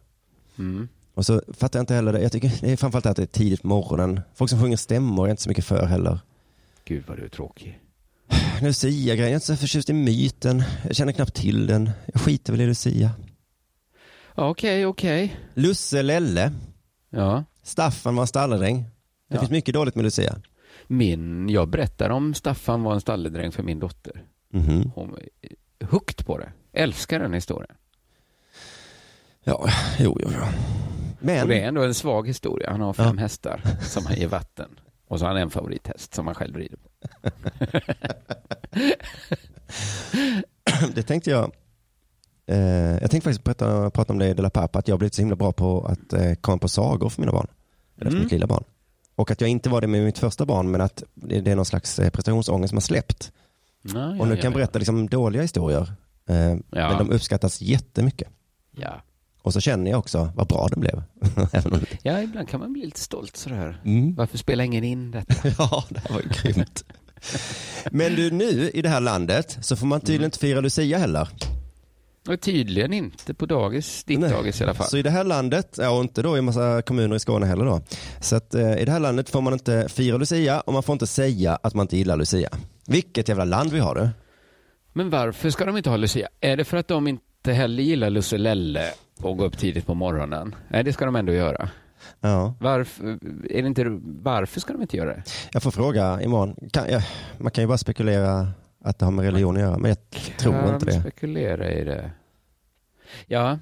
Mm. 0.58 0.88
Och 1.14 1.26
så 1.26 1.42
fattar 1.54 1.80
jag 1.80 1.82
inte 1.84 1.94
heller 1.96 2.14
det. 2.14 2.22
Jag 2.22 2.32
tycker 2.32 2.52
det 2.62 2.72
är 2.72 2.78
framförallt 2.78 3.06
att 3.06 3.16
det 3.18 3.22
är 3.24 3.26
tidigt 3.26 3.62
på 3.62 3.68
morgonen. 3.68 4.22
Folk 4.36 4.50
som 4.50 4.62
sjunger 4.62 4.78
stämmor 4.78 5.24
är 5.24 5.28
jag 5.28 5.34
inte 5.34 5.44
så 5.44 5.50
mycket 5.50 5.66
för 5.66 5.86
heller. 5.86 6.20
Gud 6.86 7.04
vad 7.08 7.18
du 7.18 7.26
är 7.26 7.30
tråkig. 7.30 7.80
Lucia-grejen, 8.62 9.20
jag 9.20 9.30
är 9.30 9.34
inte 9.34 9.46
så 9.46 9.56
förtjust 9.56 9.90
i 9.90 9.94
myten. 9.94 10.64
Jag 10.84 10.96
känner 10.96 11.12
knappt 11.14 11.34
till 11.36 11.68
den. 11.68 11.90
Jag 12.14 12.22
skiter 12.22 12.54
väl 12.54 12.62
i 12.62 12.66
Lucia. 12.68 13.12
Ja, 14.36 14.50
Okej, 14.50 14.86
okej. 14.86 15.40
Lusse 15.54 16.02
Lelle, 16.04 16.52
Ja. 17.10 17.44
Staffan 17.64 18.16
var 18.16 18.24
en 18.24 18.28
stalledräng. 18.28 18.82
Det 19.30 19.36
Ja. 19.36 19.40
finns 19.40 19.52
mycket 19.52 19.74
dåligt 19.74 19.96
med 19.96 20.04
Lucia. 20.04 20.36
Min, 20.88 21.50
jag 21.50 21.70
berättar 21.70 22.10
om 22.10 22.34
Staffan 22.34 22.84
var 22.84 22.94
en 22.94 23.02
stalledräng 23.02 23.52
för 23.52 23.64
min 23.64 23.80
dotter. 23.80 24.24
Mhm. 24.50 24.92
Hon 24.96 25.18
är 25.42 25.86
hooked 25.86 26.26
på 26.26 26.38
det. 26.38 26.52
Älskar 26.74 27.20
den 27.20 27.34
historien. 27.34 27.76
Ja, 29.44 29.70
jo, 30.00 30.18
jo, 30.24 30.30
jo. 30.34 30.42
Men, 31.20 31.42
Och 31.44 31.48
det 31.48 31.60
är 31.62 31.68
ändå 31.68 31.84
en 31.84 31.94
svag 31.94 32.28
historia. 32.28 32.72
Han 32.72 32.82
har 32.82 32.94
fem 32.94 33.16
Ja. 33.16 33.22
hästar 33.22 33.62
som 33.82 34.06
han 34.06 34.16
ger 34.16 34.28
vatten. 34.28 34.80
Och 35.08 35.20
så 35.20 35.26
har 35.26 35.34
han 35.34 35.42
en 35.42 35.50
favorithäst 35.50 36.14
som 36.14 36.26
han 36.28 36.36
själv 36.36 36.56
rider 36.58 36.78
på. 36.78 36.90
det 40.96 41.04
tänkte 41.04 41.30
jag. 41.30 41.52
Eh, 42.46 42.58
jag 43.02 43.12
tänkte 43.12 43.22
faktiskt 43.22 43.44
prata, 43.44 43.90
prata 43.90 44.14
om 44.14 44.20
det 44.20 44.28
i 44.28 44.34
Dela 44.34 44.50
Pappa, 44.50 44.80
att 44.80 44.88
jag 44.88 45.00
blivit 45.00 45.14
så 45.14 45.22
himla 45.22 45.36
bra 45.36 45.52
på 45.52 45.86
att 45.86 46.14
eh, 46.14 46.34
komma 46.34 46.58
på 46.58 46.68
sagor 46.70 47.10
för 47.10 47.22
mina 47.22 47.32
barn. 47.32 47.48
Eller 47.98 48.06
för 48.10 48.16
Mm. 48.18 48.24
mitt 48.24 48.32
lilla 48.32 48.48
barn. 48.48 48.64
Och 49.16 49.32
att 49.32 49.42
jag 49.42 49.50
inte 49.50 49.70
var 49.70 49.82
det 49.82 49.88
med 49.88 50.04
mitt 50.06 50.18
första 50.18 50.46
barn, 50.46 50.72
men 50.72 50.82
att 50.82 51.04
det, 51.14 51.42
det 51.42 51.52
är 51.52 51.56
någon 51.56 51.66
slags 51.66 52.00
eh, 52.00 52.10
prestationsångest 52.10 52.70
som 52.70 52.76
har 52.76 52.82
släppt. 52.82 53.32
Ja, 53.82 54.16
ja, 54.16 54.22
och 54.22 54.28
ja, 54.28 54.42
kan 54.42 54.54
berätta 54.54 54.80
liksom 54.80 55.08
dåliga 55.08 55.42
historier. 55.42 55.94
Eh. 56.30 56.56
Men 56.70 56.98
de 56.98 57.12
uppskattas 57.12 57.62
jättemycket. 57.62 58.28
Ja. 58.72 59.02
Och 59.42 59.54
så 59.54 59.60
känner 59.60 59.92
jag 59.92 60.00
också 60.00 60.32
vad 60.36 60.48
bra 60.48 60.68
de 60.72 60.80
blev. 60.80 61.04
Det... 61.52 61.98
ja, 62.04 62.22
ibland 62.22 62.50
kan 62.50 62.60
man 62.60 62.74
bli 62.74 62.86
lite 62.86 63.00
stolt 63.00 63.38
sådär. 63.38 63.82
mm. 63.86 64.16
Varför 64.16 64.38
spelar 64.38 64.64
ingen 64.64 64.84
in 64.84 65.12
detta? 65.12 65.34
Ja, 65.58 65.86
det 65.90 66.00
här 66.00 66.14
var 66.14 66.22
ju 66.22 66.30
grymt. 66.30 66.84
Men 67.92 68.16
du, 68.16 68.32
nu 68.32 68.70
i 68.74 68.82
det 68.82 68.90
här 68.90 69.02
landet 69.02 69.58
så 69.62 69.76
får 69.76 69.88
man 69.88 70.02
tydligen 70.02 70.26
inte 70.26 70.40
fira 70.40 70.62
Lucia 70.62 70.98
heller. 70.98 71.30
Och 72.28 72.42
tydligen 72.42 72.94
inte 72.94 73.34
på 73.34 73.46
dagis, 73.46 74.04
ditt 74.04 74.20
Nej. 74.20 74.30
dagis 74.32 74.62
i 74.62 74.64
alla 74.64 74.74
fall. 74.74 74.88
Så 74.88 74.98
i 74.98 75.02
det 75.02 75.10
här 75.10 75.24
landet, 75.24 75.76
ja, 75.82 75.90
och 75.90 76.02
inte 76.02 76.22
då 76.22 76.38
i 76.38 76.42
massa 76.42 76.82
kommuner 76.82 77.16
i 77.16 77.20
Skåne 77.20 77.46
heller 77.46 77.66
då. 77.66 77.82
Så 78.22 78.36
att 78.36 78.56
eh, 78.56 78.78
i 78.82 78.86
det 78.86 78.92
här 78.92 79.00
landet 79.00 79.30
får 79.30 79.42
man 79.42 79.54
inte 79.54 79.90
fira 79.90 80.18
Lucia 80.18 80.60
och 80.60 80.74
man 80.74 80.84
får 80.84 80.94
inte 80.94 81.08
säga 81.08 81.60
att 81.64 81.74
man 81.74 81.84
inte 81.84 81.98
gillar 81.98 82.18
Lucia. 82.18 82.50
Vilket 82.88 83.30
jävla 83.30 83.46
land 83.46 83.72
vi 83.72 83.80
har 83.80 83.96
du. 83.96 84.10
Men 84.94 85.10
varför 85.10 85.50
ska 85.50 85.66
de 85.66 85.78
inte 85.78 85.90
ha 85.90 85.98
Lucia? 85.98 86.28
Är 86.42 86.58
det 86.58 86.64
för 86.64 86.78
att 86.78 86.88
de 86.88 87.08
inte 87.08 87.54
heller 87.54 87.84
gillar 87.84 88.10
Lusse 88.10 88.38
Lelle 88.38 88.84
och 89.22 89.38
gå 89.38 89.46
upp 89.46 89.58
tidigt 89.58 89.86
på 89.86 89.94
morgonen? 89.94 90.56
Nej, 90.70 90.84
det 90.84 90.94
ska 90.94 91.06
de 91.06 91.16
ändå 91.16 91.34
göra. 91.34 91.70
Ja, 92.22 92.54
Varför, 92.60 93.06
är 93.50 93.62
det 93.62 93.68
inte, 93.68 93.84
varför 94.24 94.60
ska 94.60 94.74
de 94.74 94.82
inte 94.82 94.98
göra 94.98 95.10
det? 95.10 95.24
jag 95.52 95.64
får 95.64 95.72
fråga 95.72 96.22
imorgon. 96.22 96.56
Kan, 96.72 96.90
ja, 96.90 97.02
man 97.38 97.52
kan 97.52 97.64
ju 97.64 97.68
bara 97.68 97.78
spekulera 97.78 98.48
att 98.84 99.00
det 99.00 99.06
har 99.06 99.12
med 99.12 99.26
religion 99.26 99.56
att 99.56 99.62
göra, 99.62 99.78
men 99.78 99.90
jag 99.90 99.98
tror 100.38 100.54
Kan 100.54 100.74
inte 100.74 100.86
det. 100.86 101.00
spekulera 101.02 101.72
i 101.72 101.84
det. 101.84 102.12
Ja, 103.28 103.60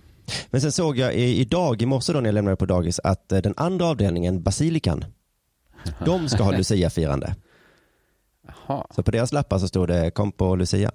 Men 0.49 0.61
sen 0.61 0.71
såg 0.71 0.97
jag 0.97 1.13
i, 1.15 1.39
idag, 1.41 1.81
i 1.81 1.85
morse 1.85 2.13
då 2.13 2.19
när 2.19 2.27
jag 2.27 2.33
lämnade 2.33 2.57
på 2.57 2.65
dagis, 2.65 2.99
att 3.03 3.31
eh, 3.31 3.41
den 3.41 3.53
andra 3.57 3.85
avdelningen, 3.85 4.43
Basilikan, 4.43 5.05
de 6.05 6.29
ska 6.29 6.43
ha 6.43 6.51
Lucia-firande. 6.51 7.35
Så 8.95 9.03
på 9.03 9.11
deras 9.11 9.31
lappar 9.33 9.59
så 9.59 9.67
stod 9.67 9.87
det 9.87 10.11
kom 10.11 10.31
på 10.31 10.55
Lucia. 10.55 10.91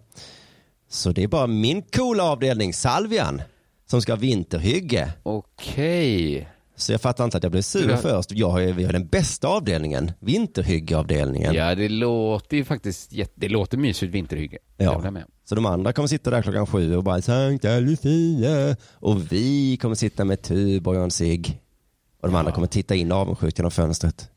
Så 0.88 1.12
det 1.12 1.22
är 1.22 1.28
bara 1.28 1.46
min 1.46 1.82
coola 1.82 2.24
avdelning, 2.24 2.72
Salvian, 2.74 3.42
som 3.86 4.02
ska 4.02 4.12
ha 4.12 4.16
vinterhygge. 4.16 5.12
Okej. 5.22 6.48
Så 6.80 6.92
jag 6.92 7.00
fattar 7.00 7.24
inte 7.24 7.36
att 7.36 7.42
jag 7.42 7.52
blev 7.52 7.62
sur 7.62 7.90
Ja. 7.90 7.96
först. 7.96 8.32
Jag 8.32 8.50
har, 8.50 8.60
vi 8.60 8.84
har 8.84 8.92
den 8.92 9.06
bästa 9.06 9.48
avdelningen, 9.48 10.12
vinterhyggeavdelningen. 10.20 11.54
Ja, 11.54 11.74
det 11.74 11.88
låter 11.88 12.56
ju 12.56 12.64
faktiskt 12.64 13.12
jätte, 13.12 13.32
det 13.34 13.48
låter 13.48 13.78
mysigt 13.78 14.14
vinterhygge. 14.14 14.58
Ja. 14.76 15.02
Så 15.44 15.54
de 15.54 15.66
andra 15.66 15.92
kommer 15.92 16.08
sitta 16.08 16.30
där 16.30 16.42
klockan 16.42 16.66
sju 16.66 16.96
och 16.96 17.04
bara 17.04 17.22
Sankta 17.22 17.80
Lucia. 17.80 18.76
Och 18.94 19.32
vi 19.32 19.76
kommer 19.76 19.94
sitta 19.94 20.24
med 20.24 20.42
Tuborg 20.42 20.98
och 20.98 21.04
en 21.04 21.10
cigg. 21.10 21.60
Och 22.20 22.28
de 22.28 22.34
andra 22.34 22.50
Ja. 22.50 22.54
kommer 22.54 22.66
titta 22.66 22.94
in 22.94 23.12
avundsjukt 23.12 23.58
genom 23.58 23.70
fönstret. 23.70 24.30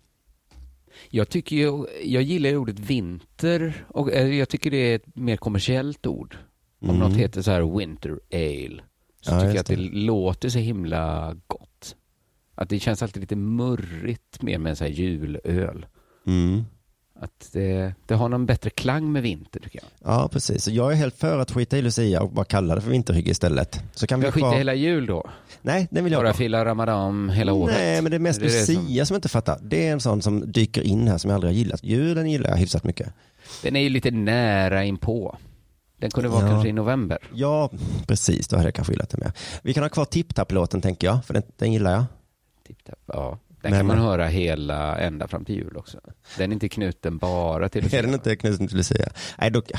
Jag 1.10 1.30
tycker 1.30 1.56
ju, 1.56 1.86
jag 2.04 2.24
gillar 2.24 2.50
ju 2.50 2.58
ordet 2.58 2.80
vinter 2.80 3.86
och 3.88 4.12
eh, 4.12 4.28
jag 4.36 4.50
tycker 4.50 4.72
det 4.72 4.78
är 4.78 4.96
ett 4.96 5.16
mer 5.16 5.38
kommersiellt 5.38 6.06
ord. 6.08 6.38
Om 6.82 6.90
Mm. 6.90 7.02
något 7.02 7.18
heter 7.18 7.42
så 7.42 7.52
här 7.52 7.78
winter 7.78 8.10
ale 8.34 8.82
så 9.22 9.32
Ja, 9.32 9.40
tycker 9.40 9.50
jag 9.54 9.58
att 9.58 9.66
det, 9.66 9.76
det. 9.76 9.82
låter 9.82 10.50
så 10.50 10.60
himla 10.60 11.36
gott. 11.48 11.70
Att 12.56 12.70
det 12.70 12.80
känns 12.80 13.04
alltid 13.04 13.22
lite 13.22 13.36
murrigt 13.36 14.42
mer 14.42 14.58
med 14.58 14.70
en 14.70 14.76
så 14.76 14.84
här 14.84 14.92
julöl. 14.92 15.86
Mm. 16.28 16.63
Att 17.20 17.50
det, 17.54 17.94
det 18.08 18.16
har 18.16 18.30
någon 18.30 18.46
bättre 18.46 18.70
klang 18.70 19.12
med 19.12 19.24
vinter 19.24 19.60
tycker 19.60 19.80
jag. 19.80 20.13
Ja, 20.13 20.28
precis. 20.32 20.63
Så 20.63 20.72
jag 20.72 20.92
är 20.92 20.96
helt 20.96 21.18
för 21.18 21.39
att 21.39 21.52
skita 21.52 21.78
i 21.78 21.82
Lucia 21.82 22.22
och 22.22 22.32
bara 22.32 22.46
kalla 22.46 22.76
det 22.76 22.82
för 22.82 22.89
vinterhygge 22.89 23.32
istället. 23.32 23.84
Så 23.94 24.08
kan 24.08 24.20
vi 24.20 24.26
Jag 24.26 24.32
ha 24.32 24.34
skiter 24.36 24.48
kvar... 24.50 24.58
hela 24.58 24.74
jul 24.74 25.06
då. 25.06 25.30
Nej, 25.62 25.88
den 25.92 26.04
vill 26.04 26.13
jag 26.13 26.24
Bara 26.24 26.34
fila 26.34 26.66
ramadan 26.66 27.30
hela 27.30 27.54
året. 27.54 27.76
Nej, 27.78 28.02
men 28.02 28.12
det 28.12 28.18
är 28.18 28.20
mest 28.20 28.39
Det 28.39 28.46
är 28.46 28.60
det 28.60 28.66
som- 28.66 28.76
Lucia 28.84 29.06
som... 29.06 29.13
jag 29.13 29.18
inte 29.18 29.30
fattar. 29.30 29.60
Det 29.63 29.88
är 29.88 29.92
en 29.92 30.00
sån 30.00 30.22
som 30.22 30.52
dyker 30.52 30.82
in 30.82 31.08
här 31.08 31.18
som 31.18 31.30
jag 31.30 31.36
aldrig 31.36 31.54
har 31.54 31.58
gillat. 31.58 31.84
Julen 31.84 32.30
gillar 32.32 32.50
jag 32.50 32.58
hyfsat 32.58 32.84
mycket. 32.84 33.13
Den 33.63 33.76
är 33.76 33.82
ju 33.82 33.89
lite 33.89 34.12
nära 34.12 34.84
inpå. 34.84 35.38
Den 36.00 36.12
kunde 36.12 36.30
vara 36.30 36.42
Ja. 36.46 36.50
kanske 36.50 36.70
i 36.70 36.74
november. 36.74 37.18
Ja, 37.34 37.70
precis. 38.08 38.48
Då 38.48 38.56
hade 38.56 38.68
jag 38.68 38.76
kanske 38.76 38.94
gillat 38.94 39.10
det 39.10 39.18
med. 39.18 39.32
Vi 39.62 39.74
kan 39.74 39.84
ha 39.84 39.89
kvar 39.89 40.06
Tipp-Tapp-låten 40.06 40.82
tänker 40.82 41.08
jag, 41.08 41.26
för 41.26 41.34
den, 41.34 41.44
den 41.58 41.74
gillar 41.74 41.92
jag. 41.92 42.04
Tipp-tapp. 42.67 42.99
Ja. 43.06 43.39
Den 43.47 43.71
Men- 43.71 43.80
kan 43.80 43.86
man 43.88 43.97
höra 43.97 44.28
hela, 44.28 44.97
ända 44.97 45.28
fram 45.28 45.45
till 45.45 45.56
jul 45.56 45.78
också. 45.78 45.97
Den 46.38 46.52
är 46.52 46.54
inte 46.54 46.69
knuten 46.69 47.17
bara 47.17 47.69
till 47.69 47.95
Är 47.95 48.04
den 48.04 48.13
inte 48.13 48.36
knuten 48.36 48.67
till 48.67 48.78
Lucia? 48.78 49.10
Nej, 49.38 49.52
då, 49.52 49.62
nej, 49.69 49.76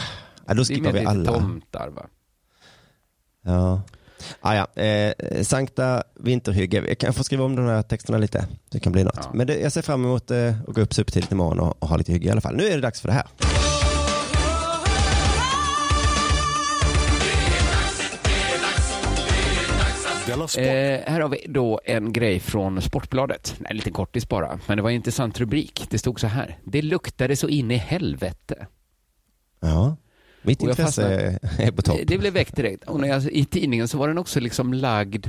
då 0.46 0.54
Det 0.54 0.60
är 0.60 0.64
skippar 0.64 0.82
mer 0.82 0.92
vi 0.92 0.98
lite 0.98 1.10
alla. 1.10 1.32
tomtar 1.32 1.88
va? 1.88 2.06
Ja. 3.42 3.82
Ah, 4.40 4.54
ja. 4.54 4.82
Eh, 4.82 5.42
Sankta 5.42 6.02
vinterhygge. 6.14 6.84
Jag 6.88 6.98
kan 6.98 7.12
få 7.14 7.24
skriva 7.24 7.44
om 7.44 7.56
de 7.56 7.66
här 7.66 7.82
texterna 7.82 8.18
lite. 8.18 8.46
Det 8.70 8.80
kan 8.80 8.92
bli 8.92 9.04
något. 9.04 9.18
Ja. 9.22 9.30
Men 9.34 9.46
det, 9.46 9.60
jag 9.60 9.72
ser 9.72 9.82
fram 9.82 10.04
emot 10.04 10.30
eh, 10.30 10.54
att 10.68 10.74
gå 10.74 10.80
upp 10.80 10.94
supertidigt 10.94 11.32
imorgon 11.32 11.60
och, 11.60 11.82
och 11.82 11.88
ha 11.88 11.96
lite 11.96 12.12
hygge 12.12 12.28
i 12.28 12.30
alla 12.30 12.40
fall. 12.40 12.56
Nu 12.56 12.66
är 12.66 12.74
det 12.74 12.80
dags 12.82 13.00
för 13.00 13.08
det 13.08 13.14
här. 13.14 13.26
Eh, 20.28 21.00
här 21.06 21.20
har 21.20 21.28
vi 21.28 21.46
då 21.48 21.80
en 21.84 22.12
grej 22.12 22.40
från 22.40 22.82
Sportbladet. 22.82 23.60
En 23.64 23.76
liten 23.76 23.92
kortis 23.92 24.28
bara. 24.28 24.60
Men 24.66 24.76
det 24.76 24.82
var 24.82 24.90
en 24.90 24.96
intressant 24.96 25.40
rubrik. 25.40 25.86
Det 25.90 25.98
stod 25.98 26.20
så 26.20 26.26
här. 26.26 26.58
Det 26.64 26.82
luktade 26.82 27.36
så 27.36 27.48
in 27.48 27.70
i 27.70 27.76
helvete. 27.76 28.66
Ja. 29.60 29.96
Mitt 30.42 30.62
Och 30.62 30.68
intresse 30.68 31.02
är, 31.02 31.38
är 31.60 31.70
på 31.72 31.82
topp. 31.82 31.98
Det, 31.98 32.04
det 32.04 32.18
blev 32.18 32.32
väckt 32.32 32.56
direkt. 32.56 32.84
Och 32.84 33.00
när 33.00 33.08
jag, 33.08 33.24
I 33.32 33.44
tidningen 33.44 33.88
så 33.88 33.98
var 33.98 34.08
den 34.08 34.18
också 34.18 34.40
liksom 34.40 34.74
lagd. 34.74 35.26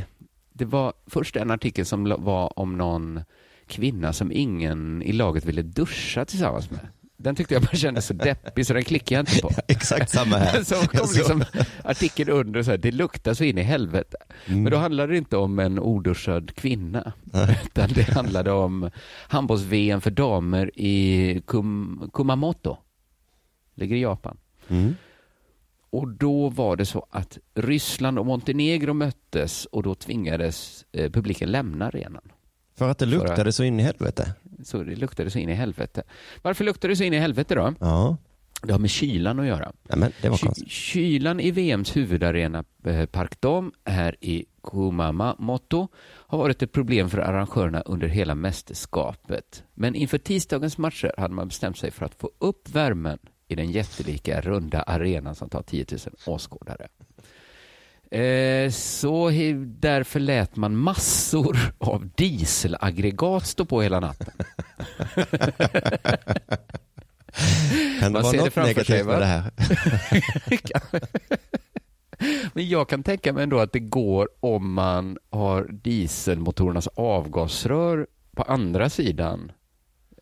Det 0.53 0.65
var 0.65 0.93
först 1.08 1.36
en 1.36 1.51
artikel 1.51 1.86
som 1.86 2.15
var 2.23 2.60
om 2.60 2.77
någon 2.77 3.21
kvinna 3.67 4.13
som 4.13 4.31
ingen 4.31 5.03
i 5.03 5.12
laget 5.12 5.45
ville 5.45 5.62
duscha 5.62 6.25
tillsammans 6.25 6.71
med. 6.71 6.88
Den 7.17 7.36
tyckte 7.36 7.54
jag 7.54 7.63
bara 7.63 7.78
kändes 7.78 8.06
så 8.06 8.13
deppig 8.13 8.65
så 8.67 8.73
den 8.73 8.84
klickade 8.84 9.15
jag 9.15 9.21
inte 9.21 9.41
på. 9.41 9.51
Exakt 9.67 10.10
samma 10.10 10.38
här. 10.38 10.63
Så 10.63 10.75
kom 10.75 11.10
liksom 11.15 11.43
artikeln 11.84 12.30
under 12.30 12.63
så 12.63 12.71
här, 12.71 12.78
det 12.78 12.91
luktar 12.91 13.34
så 13.34 13.43
in 13.43 13.58
i 13.58 13.62
helvete. 13.62 14.17
Mm. 14.45 14.63
Men 14.63 14.71
då 14.71 14.78
handlade 14.78 15.13
det 15.13 15.17
inte 15.17 15.38
om 15.38 15.60
en 15.60 15.80
oduschad 15.80 16.56
kvinna, 16.56 17.13
utan 17.65 17.89
det 17.93 18.04
handlade 18.04 18.51
om 18.51 18.91
handbolls-VM 19.28 20.01
för 20.01 20.12
damer 20.12 20.71
i 20.73 21.41
Kum, 21.45 22.10
Kumamoto. 22.13 22.78
Ligger 23.75 23.95
i 23.95 24.01
Japan. 24.01 24.38
Mm. 24.67 24.95
Och 25.89 26.08
då 26.08 26.49
var 26.49 26.75
det 26.75 26.86
så 26.86 27.08
att 27.10 27.38
Ryssland 27.54 28.19
och 28.19 28.25
Montenegro 28.25 28.93
möttes 28.93 29.65
och 29.65 29.84
då 29.84 29.95
tvingades 29.95 30.86
eh, 30.91 31.12
publiken 31.12 31.51
lämna 31.51 31.88
arenan. 31.88 32.21
För 32.78 32.89
att 32.89 32.97
det 32.97 33.06
luktade 33.06 33.51
så 33.51 33.63
in 33.63 33.80
i 33.80 33.84
helvete. 33.84 34.36
Så 34.65 34.84
det 34.84 34.95
luktade 34.95 35.30
så 35.30 35.39
in 35.39 35.49
i 35.49 35.54
helvete. 35.54 36.04
Varför 36.41 36.63
luktade 36.63 36.91
det 36.91 36.95
så 36.95 37.04
in 37.04 37.13
i 37.13 37.17
helvete 37.19 37.56
då? 37.56 37.73
Ja. 37.80 38.17
Det 38.63 38.71
har 38.71 38.80
med 38.80 38.89
kylan 38.89 39.39
att 39.39 39.45
göra. 39.47 39.71
Nej, 39.84 39.99
men 39.99 40.12
det 40.21 40.30
var 40.30 40.38
Ky- 40.38 40.45
konstigt. 40.45 40.71
Kylan 40.71 41.39
i 41.39 41.51
VMs 41.51 41.95
huvudarena 41.97 42.63
eh, 42.86 43.06
Park 43.06 43.41
Dam 43.41 43.71
här 43.86 44.15
i 44.21 44.45
Kumamoto 44.63 45.88
har 46.04 46.38
varit 46.38 46.62
ett 46.62 46.71
problem 46.71 47.10
för 47.10 47.17
arrangörerna 47.17 47.82
under 47.82 48.08
hela 48.08 48.36
mästerskapet. 48.36 49.63
Men 49.73 49.95
inför 49.95 50.17
tisdagens 50.17 50.78
matcher 50.78 51.12
hade 51.17 51.34
man 51.34 51.47
bestämt 51.47 51.78
sig 51.78 51.91
för 51.91 52.06
att 52.06 52.15
få 52.15 52.32
upp 52.39 52.69
värmen 52.69 53.19
i 53.47 53.56
den 53.56 53.71
jättelika 53.71 54.41
runda 54.41 54.82
arenan 54.82 55.36
som 55.36 55.49
tar 55.49 55.62
10 55.62 55.86
000 55.91 55.99
åskådare. 56.25 56.88
Eh, 58.11 58.69
Så 58.71 59.29
därför 59.79 60.19
lät 60.19 60.55
man 60.55 60.75
massor 60.77 61.57
av 61.77 62.09
dieselaggregat 62.15 63.45
stå 63.47 63.65
på 63.65 63.81
hela 63.81 63.99
natten. 63.99 64.33
Kan 67.99 68.13
det 68.13 68.21
Man 68.21 68.23
vara 68.23 68.37
något 68.37 68.55
negativt 68.55 68.87
sig, 68.87 69.03
va? 69.03 69.11
med 69.11 69.21
det 69.21 69.25
här? 69.25 69.51
Men 72.53 72.69
jag 72.69 72.89
kan 72.89 73.03
tänka 73.03 73.33
mig 73.33 73.43
ändå 73.43 73.59
att 73.59 73.71
det 73.73 73.79
går 73.79 74.29
om 74.39 74.73
man 74.73 75.17
har 75.29 75.67
dieselmotorernas 75.71 76.87
avgasrör 76.87 78.07
på 78.35 78.43
andra 78.43 78.89
sidan, 78.89 79.51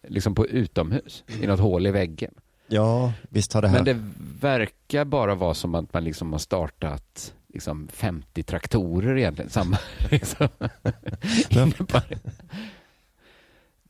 liksom 0.07 0.35
på 0.35 0.47
utomhus, 0.47 1.23
i 1.41 1.47
något 1.47 1.59
hål 1.59 1.87
i 1.87 1.91
väggen. 1.91 2.33
Ja, 2.67 3.13
visst 3.29 3.53
har 3.53 3.61
det 3.61 3.67
här. 3.67 3.75
Men 3.75 3.85
det 3.85 4.03
verkar 4.47 5.05
bara 5.05 5.35
vara 5.35 5.53
som 5.53 5.75
att 5.75 5.93
man 5.93 6.03
liksom 6.03 6.31
har 6.31 6.39
startat 6.39 7.33
liksom 7.53 7.87
50 7.87 8.43
traktorer 8.43 9.17
egentligen. 9.17 9.49
Samma, 9.49 9.77
liksom. 10.11 10.47
Men- 11.55 11.73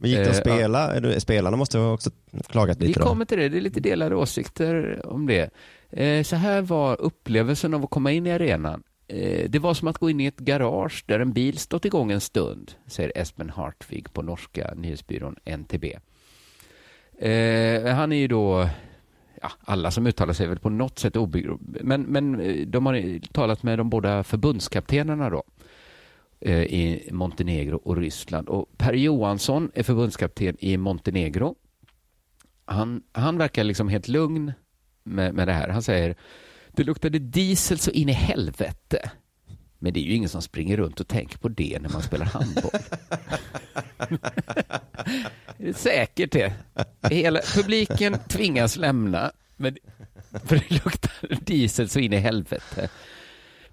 gick 0.10 0.18
det 0.18 0.22
att 0.30 0.36
Eh, 0.36 0.42
spela? 0.42 1.00
Det- 1.00 1.20
Spelarna 1.22 1.58
måste 1.58 1.78
ha 1.78 1.94
också 1.94 2.12
klagat 2.50 2.78
Vi 2.82 2.88
lite 2.88 3.00
då. 3.00 3.06
kommer 3.06 3.26
till 3.26 3.38
det, 3.38 3.50
det 3.50 3.58
är 3.58 3.62
lite 3.62 3.80
delade 3.80 4.16
åsikter 4.16 5.02
om 5.06 5.26
det. 5.28 5.50
Eh, 5.90 6.24
Så 6.24 6.36
här 6.36 6.62
var 6.62 7.02
upplevelsen 7.02 7.74
av 7.74 7.84
att 7.84 7.90
komma 7.90 8.12
in 8.12 8.28
i 8.28 8.32
arenan. 8.32 8.84
Eh, 9.08 9.50
Det 9.50 9.60
var 9.60 9.74
som 9.74 9.88
att 9.88 9.98
gå 9.98 10.10
in 10.10 10.20
i 10.20 10.26
ett 10.26 10.40
garage 10.40 11.04
där 11.08 11.20
en 11.20 11.34
bil 11.34 11.58
stått 11.58 11.86
igång 11.86 12.12
en 12.12 12.22
stund, 12.22 12.72
säger 12.88 13.12
Espen 13.16 13.50
Hartvig 13.50 14.14
på 14.14 14.22
norska 14.22 14.74
nyhetsbyrån 14.76 15.36
NTB. 15.46 15.86
Han 17.92 18.12
är 18.12 18.16
ju 18.18 18.28
då, 18.28 18.70
ja, 19.44 19.52
alla 19.66 19.92
som 19.92 20.08
uttalar 20.08 20.34
sig 20.34 20.46
är 20.46 20.50
väl 20.50 20.60
på 20.60 20.70
något 20.70 21.00
sätt 21.00 21.16
obegripligt, 21.16 21.84
men, 21.84 22.02
men 22.02 22.40
eh, 22.40 22.68
de 22.68 22.86
har 22.86 23.20
talat 23.34 23.64
med 23.64 23.80
de 23.80 23.90
båda 23.90 24.24
förbundskaptenerna 24.24 25.30
då 25.30 25.44
eh, 26.40 26.64
i 26.64 27.10
Montenegro 27.12 27.78
och 27.78 27.98
Ryssland. 27.98 28.50
Och 28.50 28.78
Per 28.78 28.94
Johansson 28.94 29.72
är 29.74 29.84
förbundskapten 29.84 30.58
i 30.60 30.78
Montenegro 30.78 31.56
han, 32.66 33.04
han 33.12 33.38
verkar 33.38 33.64
liksom 33.64 33.90
helt 33.90 34.08
lugn 34.08 34.54
med, 35.04 35.34
med 35.34 35.48
det 35.48 35.54
här. 35.54 35.70
Han 35.70 35.84
säger, 35.84 36.16
det 36.72 36.84
luktade 36.84 37.20
diesel 37.20 37.80
så 37.80 37.92
in 37.92 38.10
i 38.10 38.14
helvete. 38.14 39.12
Men 39.80 39.94
det 39.94 40.00
är 40.00 40.04
ju 40.04 40.14
ingen 40.14 40.30
som 40.30 40.42
springer 40.42 40.78
runt 40.78 41.00
och 41.00 41.08
tänker 41.08 41.38
på 41.38 41.50
det 41.50 41.80
när 41.82 41.90
man 41.90 42.02
spelar 42.02 42.26
handboll. 42.26 42.72
det 45.58 45.68
är 45.70 45.74
säkert 45.74 46.32
det. 46.32 46.54
Hela 47.10 47.40
publiken 47.56 48.18
tvingas 48.28 48.78
lämna, 48.78 49.32
men, 49.58 49.78
för 50.46 50.56
det 50.56 50.72
luktar 50.72 51.12
diesel 51.46 51.90
så 51.90 52.00
in 52.00 52.14
i 52.14 52.18
helvete. 52.18 52.90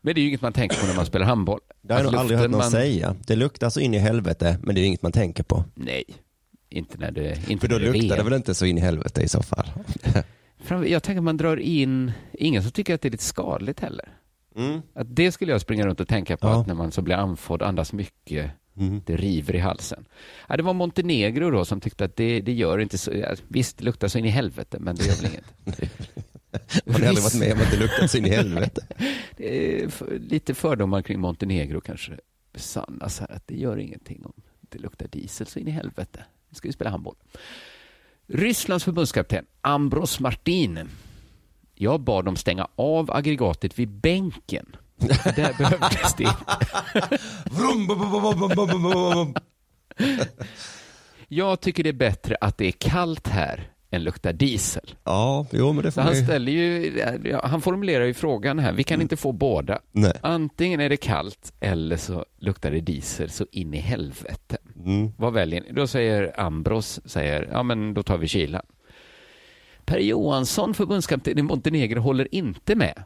Men 0.01 0.15
det 0.15 0.21
är 0.21 0.23
ju 0.23 0.29
inget 0.29 0.43
man 0.43 0.53
tänker 0.53 0.81
på 0.81 0.87
när 0.87 0.95
man 0.97 1.07
spelar 1.07 1.27
handboll. 1.27 1.61
Det 1.83 1.95
har 1.95 2.01
jag 2.01 2.13
nog 2.13 2.21
aldrig 2.21 2.39
hört 2.39 2.51
någon 2.51 2.59
man- 2.59 2.71
säga. 2.71 3.17
Det 3.27 3.37
luktar 3.37 3.71
så 3.71 3.81
in 3.81 3.95
i 3.95 3.99
helvete, 3.99 4.59
men 4.63 4.75
det 4.75 4.81
är 4.81 4.85
inget 4.85 5.03
man 5.03 5.13
tänker 5.13 5.43
på. 5.43 5.65
Nej, 5.75 6.05
inte 6.71 6.99
när 6.99 7.11
det 7.11 7.39
inte 7.49 7.67
För 7.67 7.69
då 7.75 7.79
det 7.79 7.89
är 7.89 7.93
luktar 7.93 8.17
det 8.17 8.23
väl 8.23 8.33
inte 8.33 8.55
så 8.55 8.67
in 8.67 8.79
i 8.79 8.81
helvete 8.81 9.23
i 9.23 9.29
så 9.29 9.43
fall. 9.43 9.67
Jag 10.87 11.03
tänker 11.03 11.19
att 11.19 11.25
man 11.25 11.37
drar 11.37 11.57
in, 11.57 12.13
ingen 12.33 12.63
som 12.63 12.73
tycker 12.73 12.95
att 12.95 13.01
det 13.03 13.09
är 13.09 13.11
lite 13.11 13.25
skadligt 13.25 13.81
heller. 13.81 14.09
Mm. 14.57 14.81
Att 14.95 15.17
det 15.17 15.33
skulle 15.33 15.53
jag 15.53 15.61
springa 15.61 15.87
runt 15.87 16.01
och 16.01 16.09
tänka 16.09 16.37
på, 16.37 16.47
Ja. 16.49 16.61
att 16.61 16.67
när 16.67 16.75
man 16.75 16.93
så 16.93 17.03
blir 17.03 17.15
andfådd, 17.17 17.63
andas 17.63 17.93
mycket, 17.93 18.51
Mm. 18.81 19.03
det 19.07 19.17
river 19.17 19.55
i 19.55 19.59
halsen. 19.59 20.05
Ja, 20.49 20.57
det 20.57 20.63
var 20.63 20.73
Montenegro 20.73 21.51
då 21.51 21.65
som 21.65 21.81
tyckte 21.81 22.05
att 22.05 22.17
det, 22.17 22.41
det 22.41 22.53
gör 22.53 22.79
inte 22.79 22.99
så, 22.99 23.13
ja, 23.13 23.35
visst 23.49 23.79
det 23.79 23.85
luktar 23.85 24.09
så 24.09 24.19
in 24.19 24.25
i 24.25 24.29
helvete, 24.29 24.79
men 24.81 24.97
det 24.97 25.07
gör 25.07 25.17
väl 25.17 25.27
inget. 25.27 25.45
Har 26.87 27.01
ni 27.01 27.07
aldrig 27.07 27.25
varit 27.25 27.39
med 27.39 27.53
om 27.53 27.61
att 27.61 27.71
det 27.71 27.77
luktar 27.77 28.07
så 28.07 28.19
in 28.19 28.27
i 28.27 28.31
helvete? 28.31 28.87
För, 29.91 30.19
lite 30.19 30.55
fördomar 30.55 31.03
kring 31.03 31.21
Montenegro 31.21 31.81
kanske 31.81 32.13
besannas 32.53 33.21
här, 33.21 33.33
att 33.33 33.47
det 33.47 33.57
gör 33.57 33.77
ingenting 33.77 34.25
om 34.25 34.33
det 34.61 34.79
luktar 34.79 35.09
diesel 35.09 35.47
så 35.47 35.59
in 35.59 35.69
i 35.69 35.71
helvete. 35.71 36.25
Nu 36.49 36.55
ska 36.55 36.69
vi 36.69 36.73
spela 36.73 36.91
handboll. 36.91 37.17
Rysslands 38.27 38.85
förbundskapten 38.85 39.47
Ambros 39.61 40.21
Martin. 40.21 40.89
Jag 41.75 42.01
bad 42.01 42.25
dem 42.25 42.37
stänga 42.37 42.69
av 42.75 43.11
aggregatet 43.11 43.79
vid 43.79 43.89
bänken. 43.89 44.77
Där 45.37 45.59
behövdes 45.59 46.15
det 46.17 46.37
Vrum, 47.51 47.87
bum, 47.87 48.83
bum. 48.83 49.35
Jag 51.29 51.61
tycker 51.61 51.83
det 51.83 51.89
är 51.89 51.93
bättre 51.93 52.37
att 52.41 52.59
det 52.59 52.67
är 52.67 52.73
kallt 52.73 53.29
här 53.29 53.71
än 53.91 54.05
luktar 54.05 54.33
diesel. 54.33 54.95
Ja, 55.05 55.47
jo 55.53 55.73
men 55.73 55.85
det 55.85 55.91
Så 55.91 56.01
får 56.01 56.03
han 56.03 56.17
ställer 56.17 56.53
ju, 56.53 57.39
han 57.43 57.61
formulerar 57.61 58.05
ju 58.05 58.15
frågan 58.15 58.59
här, 58.59 58.73
vi 58.73 58.85
kan 58.85 59.03
inte 59.03 59.17
få 59.17 59.33
båda. 59.33 59.81
Nej. 59.93 60.13
Antingen 60.21 60.81
är 60.81 60.89
det 60.89 60.97
kallt 60.97 61.53
eller 61.61 61.97
så 61.97 62.25
luktar 62.39 62.71
det 62.71 62.81
diesel 62.81 63.31
så 63.31 63.47
in 63.53 63.75
i 63.75 63.79
helvete. 63.79 64.57
Mm. 64.85 65.13
Vad 65.19 65.33
väljer 65.33 65.61
ni? 65.61 65.73
Då 65.73 65.87
säger 65.87 66.41
Ambros, 66.41 67.01
säger, 67.05 67.49
ja 67.53 67.63
men 67.63 67.95
då 67.95 68.03
tar 68.03 68.19
vi 68.19 68.29
kylan. 68.29 68.63
Per 69.85 69.99
Johansson, 69.99 70.75
förbundskapten 70.75 71.39
i 71.39 71.43
Montenegro, 71.43 72.01
håller 72.01 72.35
inte 72.35 72.75
med. 72.75 73.03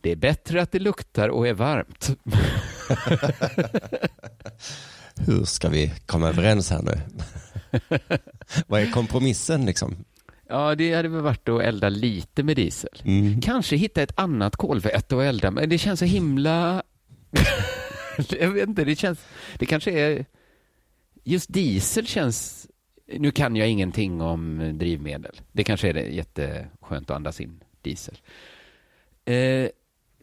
Det 0.00 0.10
är 0.10 0.16
bättre 0.16 0.62
att 0.62 0.72
det 0.72 0.78
luktar 0.78 1.28
och 1.28 1.48
är 1.48 1.54
varmt. 1.54 2.10
Hur 5.26 5.44
ska 5.44 5.68
vi 5.68 5.92
komma 6.06 6.28
överens 6.28 6.70
här 6.70 6.82
nu? 6.82 7.00
Vad 8.66 8.80
är 8.80 8.90
kompromissen 8.90 9.66
liksom? 9.66 9.96
Ja, 10.48 10.74
det 10.74 10.94
hade 10.94 11.08
väl 11.08 11.20
varit 11.20 11.48
att 11.48 11.62
elda 11.62 11.88
lite 11.88 12.42
med 12.42 12.56
diesel. 12.56 13.02
Mm. 13.04 13.40
Kanske 13.40 13.76
hitta 13.76 14.02
ett 14.02 14.18
annat 14.18 14.56
kolväte 14.56 15.16
att 15.16 15.22
elda, 15.22 15.50
men 15.50 15.68
det 15.68 15.78
känns 15.78 15.98
så 15.98 16.04
himla... 16.04 16.82
jag 18.40 18.50
vet 18.50 18.68
inte, 18.68 18.84
det 18.84 18.96
känns... 18.96 19.26
Det 19.58 19.66
kanske 19.66 19.90
är... 19.90 20.24
Just 21.24 21.52
diesel 21.52 22.06
känns... 22.06 22.68
Nu 23.06 23.30
kan 23.30 23.56
jag 23.56 23.68
ingenting 23.68 24.20
om 24.20 24.70
drivmedel. 24.78 25.40
Det 25.52 25.64
kanske 25.64 25.88
är 25.88 25.94
det 25.94 26.08
jätteskönt 26.08 27.10
att 27.10 27.16
andas 27.16 27.40
in 27.40 27.60
diesel. 27.82 28.18
Eh, 29.24 29.68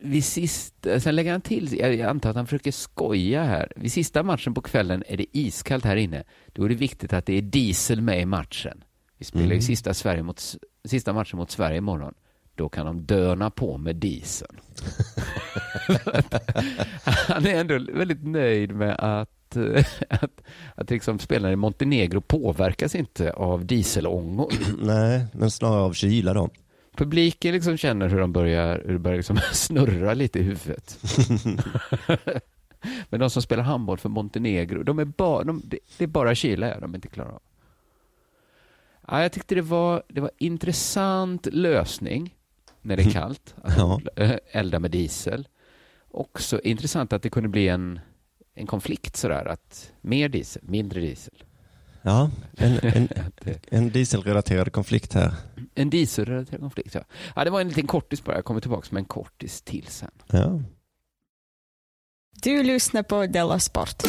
vid 0.04 0.26
sist, 0.26 0.76
sen 1.00 1.16
lägger 1.16 1.32
han 1.32 1.42
till, 1.42 1.80
jag 1.80 2.02
antar 2.02 2.30
att 2.30 2.36
han 2.36 2.46
försöker 2.48 2.72
skoja 2.72 3.44
här. 3.44 3.72
Vid 3.76 3.92
sista 3.92 4.24
matchen 4.24 4.54
på 4.54 4.62
kvällen 4.62 5.04
är 5.08 5.18
det 5.18 5.26
iskallt 5.38 5.86
här 5.86 5.96
inne. 5.96 6.24
Då 6.54 6.64
är 6.64 6.70
det 6.70 6.76
viktigt 6.76 7.14
att 7.14 7.26
det 7.26 7.38
är 7.38 7.42
diesel 7.42 8.02
med 8.02 8.22
i 8.22 8.26
matchen. 8.26 8.84
Vi 9.18 9.26
spelar 9.26 9.46
ju 9.46 9.52
Mm. 9.52 9.62
sista, 9.62 9.94
Sverige 9.94 10.24
mot, 10.24 10.56
sista 10.86 11.14
matchen 11.14 11.38
mot 11.40 11.52
Sverige 11.52 11.78
imorgon. 11.78 12.14
Då 12.56 12.70
kan 12.70 12.86
de 12.86 13.06
döna 13.06 13.50
på 13.50 13.78
med 13.78 13.96
dieseln. 13.96 14.60
Han 17.04 17.46
är 17.46 17.56
ändå 17.56 17.80
väldigt 17.94 18.24
nöjd 18.28 18.72
med 18.76 18.96
att, 19.00 19.56
eh, 19.56 19.86
att, 20.10 20.42
att 20.76 20.90
liksom 20.90 21.20
spelarna 21.20 21.54
i 21.54 21.56
Montenegro 21.56 22.22
påverkas 22.22 22.96
inte 22.96 23.32
av 23.34 23.66
dieselångor. 23.66 24.54
Nej, 24.82 25.26
men 25.34 25.52
snarare 25.52 25.82
av 25.82 25.94
kyla 25.94 26.34
då. 26.34 26.50
Publiken 26.96 27.54
liksom 27.54 27.78
känner 27.78 28.10
hur 28.10 28.20
de 28.20 28.34
börjar, 28.34 28.84
hur 28.86 28.94
det 28.94 29.00
börjar 29.00 29.18
liksom 29.18 29.40
snurra 29.54 30.14
lite 30.14 30.40
i 30.40 30.44
huvudet. 30.44 31.00
Men 33.10 33.20
de 33.20 33.30
som 33.30 33.42
spelar 33.42 33.64
handboll 33.64 33.98
för 33.98 34.10
Montenegro, 34.10 34.84
de 34.84 35.00
är 35.00 35.06
bara, 35.06 35.44
de, 35.44 35.62
det, 35.66 35.80
det 35.98 36.04
är 36.04 36.08
bara 36.08 36.36
kyla 36.36 36.80
de 36.80 36.96
inte 36.96 37.08
klarar 37.08 37.30
av. 37.32 37.42
Ja, 39.08 39.22
jag 39.22 39.32
tyckte 39.32 39.56
det 39.56 39.62
var, 39.62 40.04
det 40.08 40.22
var 40.22 40.32
intressant 40.38 41.46
lösning 41.52 42.36
när 42.82 42.98
det 42.98 43.04
är 43.04 43.12
kallt, 43.12 43.56
att 43.62 43.78
Ja. 43.78 44.02
eh, 44.16 44.36
elda 44.52 44.80
med 44.80 44.92
diesel. 44.92 45.48
Också 46.12 46.62
intressant 46.62 47.14
att 47.14 47.22
det 47.22 47.30
kunde 47.30 47.50
bli 47.50 47.68
en, 47.68 48.00
en 48.56 48.68
konflikt 48.68 49.16
sådär, 49.18 49.46
att 49.46 49.92
mer 50.02 50.30
diesel, 50.30 50.64
mindre 50.66 51.00
diesel. 51.00 51.44
Ja, 52.06 52.30
en, 52.58 52.80
en, 52.82 53.08
det- 53.44 53.60
en 53.72 53.90
dieselrelaterad 53.90 54.72
konflikt 54.72 55.14
här. 55.14 55.34
En 55.76 55.90
dieselrelaterad 55.90 56.60
konflikt, 56.62 56.94
ja. 56.96 57.02
ja. 57.36 57.44
Det 57.44 57.50
var 57.50 57.62
en 57.62 57.68
liten 57.68 57.88
kortis 57.88 58.24
bara, 58.24 58.36
jag 58.36 58.46
kommer 58.46 58.62
tillbaka 58.62 58.88
med 58.92 59.00
en 59.02 59.06
kortis 59.06 59.62
till 59.62 59.86
sen. 59.88 60.12
Ja. 60.28 60.60
Du 62.44 62.64
lyssnar 62.64 63.04
på 63.04 63.26
Della 63.26 63.60
Sport. 63.60 64.04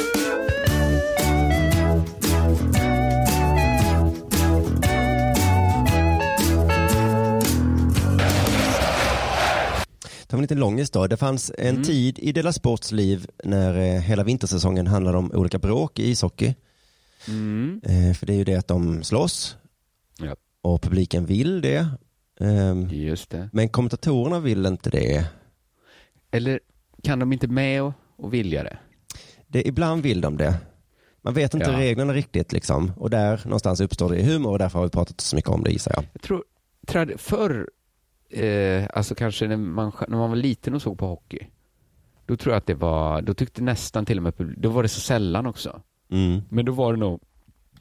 Det 10.26 10.32
var 10.36 10.38
en 10.38 10.42
liten 10.42 10.58
långis 10.60 10.90
då. 10.90 11.06
Det 11.06 11.16
fanns 11.16 11.52
en 11.58 11.68
Mm. 11.68 11.82
tid 11.82 12.18
i 12.18 12.32
Dela 12.32 12.52
Sports 12.52 12.92
liv 12.92 13.26
när 13.44 13.78
eh, 13.78 14.00
hela 14.00 14.24
vintersäsongen 14.24 14.86
handlade 14.86 15.18
om 15.18 15.32
olika 15.32 15.58
bråk 15.58 15.98
i 15.98 16.10
ishockey. 16.10 16.54
Mm. 17.28 17.80
Eh, 17.84 18.14
för 18.14 18.26
det 18.26 18.32
är 18.32 18.36
ju 18.36 18.44
det 18.44 18.54
att 18.56 18.68
de 18.68 19.02
slåss 19.02 19.56
Ja. 20.18 20.36
och 20.62 20.82
publiken 20.82 21.26
vill 21.26 21.60
det. 21.60 21.88
Ehm, 22.40 22.88
Just 22.90 23.30
det. 23.30 23.50
men 23.52 23.68
kommentatorerna 23.68 24.40
vill 24.40 24.66
inte 24.66 24.90
det. 24.90 25.26
Eller 26.30 26.60
kan 27.02 27.18
de 27.18 27.32
inte 27.32 27.48
med 27.48 27.82
och, 27.82 27.92
och 28.16 28.34
vilja 28.34 28.62
det? 28.64 28.78
det. 29.46 29.68
Ibland 29.68 30.02
vill 30.02 30.20
de 30.20 30.36
det. 30.36 30.56
Man 31.22 31.34
vet 31.34 31.54
inte 31.54 31.70
Ja. 31.70 31.78
reglerna 31.78 32.12
riktigt 32.12 32.52
liksom. 32.52 32.92
Och 32.96 33.10
där 33.10 33.40
någonstans 33.44 33.80
uppstår 33.80 34.10
det 34.10 34.22
humor 34.22 34.50
och 34.52 34.58
därför 34.58 34.78
har 34.78 34.86
vi 34.86 34.90
pratat 34.90 35.20
så 35.20 35.36
mycket 35.36 35.50
om 35.50 35.64
det 35.64 35.70
gissar 35.70 35.92
jag. 35.96 36.04
Jag 36.12 36.22
tror, 36.22 36.44
trad, 36.86 37.12
förr, 37.20 37.70
eh, 38.30 38.84
alltså 38.92 39.14
kanske 39.14 39.48
när 39.48 39.56
man, 39.56 39.92
när 40.08 40.18
man 40.18 40.30
var 40.30 40.36
liten 40.36 40.74
och 40.74 40.82
såg 40.82 40.98
på 40.98 41.06
hockey, 41.06 41.46
då 42.26 42.36
tror 42.36 42.52
jag 42.52 42.58
att 42.58 42.66
det 42.66 42.74
var, 42.74 43.22
då 43.22 43.34
tyckte 43.34 43.62
nästan 43.62 44.06
till 44.06 44.16
och 44.18 44.22
med, 44.22 44.54
då 44.58 44.68
var 44.68 44.82
det 44.82 44.88
så 44.88 45.00
sällan 45.00 45.46
också. 45.46 45.82
Mm. 46.14 46.42
Men 46.48 46.64
då 46.64 46.72
var 46.72 46.92
det 46.92 46.98
nog, 46.98 47.20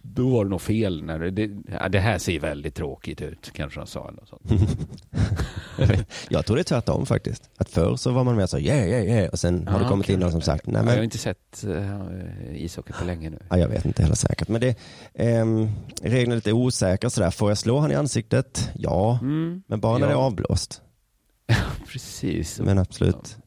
då 0.01 0.29
var 0.29 0.43
det 0.43 0.49
nog 0.49 0.61
fel 0.61 1.03
när 1.03 1.19
det, 1.19 1.31
det, 1.31 1.49
ja, 1.79 1.89
det 1.89 1.99
här 1.99 2.17
ser 2.17 2.39
väldigt 2.39 2.75
tråkigt 2.75 3.21
ut, 3.21 3.51
kanske 3.53 3.79
de 3.79 3.87
sa 3.87 4.07
eller 4.09 4.25
sånt. 4.25 4.51
Jag 6.29 6.45
tror 6.45 6.55
det 6.55 6.61
är 6.61 6.63
tvärtom 6.63 7.05
faktiskt. 7.05 7.49
Att 7.57 7.69
förr 7.69 7.95
så 7.95 8.11
var 8.11 8.23
man 8.23 8.35
mer 8.35 8.45
så 8.45 8.59
yeah, 8.59 8.87
yeah, 8.89 9.03
yeah. 9.05 9.29
Och 9.29 9.39
sen 9.39 9.67
har 9.67 9.79
det 9.79 9.85
Ja, 9.85 9.89
kommit 9.89 10.09
in 10.09 10.19
någon 10.19 10.31
som 10.31 10.41
sagt, 10.41 10.65
nej 10.67 10.75
Ja, 10.75 10.79
jag 10.81 10.89
har 10.89 10.95
men 10.95 11.03
inte 11.03 11.17
sett 11.17 11.63
uh, 11.67 12.55
ishockey 12.55 12.93
på 12.93 13.05
länge 13.05 13.29
nu. 13.29 13.39
Ja, 13.49 13.57
jag 13.57 13.67
vet 13.67 13.85
inte 13.85 14.01
heller 14.03 14.15
säkert. 14.15 14.47
Men 14.47 14.61
det, 14.61 14.75
ehm, 15.13 15.69
reglerna 16.01 16.33
är 16.33 16.35
lite 16.35 16.53
osäkra 16.53 17.09
sådär. 17.09 17.31
Får 17.31 17.49
jag 17.51 17.57
slå 17.57 17.79
han 17.79 17.91
i 17.91 17.95
ansiktet? 17.95 18.69
Ja, 18.75 19.19
Mm, 19.21 19.63
men 19.67 19.79
bara 19.79 19.97
när 19.97 20.07
det 20.07 20.13
är 20.13 20.17
Ja. 20.17 20.23
avblåst. 20.25 20.81
precis. 21.87 22.59
Men 22.59 22.77
absolut. 22.79 23.37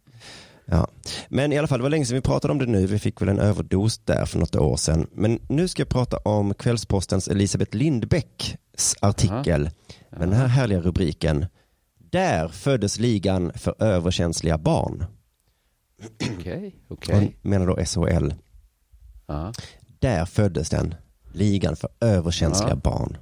Ja. 0.68 0.88
Men 1.28 1.52
i 1.52 1.58
alla 1.58 1.68
fall, 1.68 1.78
det 1.78 1.82
var 1.82 1.90
länge 1.90 2.04
sedan 2.06 2.14
vi 2.14 2.20
pratade 2.20 2.52
om 2.52 2.58
det 2.58 2.66
nu. 2.66 2.86
Vi 2.86 2.98
fick 2.98 3.20
väl 3.22 3.28
en 3.28 3.38
överdos 3.38 3.98
där 3.98 4.26
för 4.26 4.38
något 4.38 4.56
år 4.56 4.76
sedan. 4.76 5.06
Men 5.12 5.38
nu 5.48 5.68
ska 5.68 5.80
jag 5.80 5.88
prata 5.88 6.16
om 6.16 6.54
Kvällspostens 6.54 7.28
Elisabeth 7.28 7.76
Lindbäcks 7.76 8.94
artikel 9.00 9.70
med 10.10 10.20
den 10.20 10.32
här 10.32 10.46
härliga 10.46 10.80
rubriken. 10.80 11.46
Där 12.10 12.48
föddes 12.48 12.98
ligan 12.98 13.52
för 13.54 13.74
överkänsliga 13.82 14.58
barn. 14.58 15.04
Okej, 16.38 16.74
okej. 16.88 17.14
Hon 17.14 17.32
menar 17.50 17.66
då 17.66 17.84
SHL. 17.84 18.34
Ja. 19.26 19.52
Där 19.98 20.24
föddes 20.24 20.70
den. 20.70 20.94
Ligan 21.32 21.76
för 21.76 21.90
överkänsliga 22.00 22.70
Ja. 22.70 22.76
barn. 22.76 23.16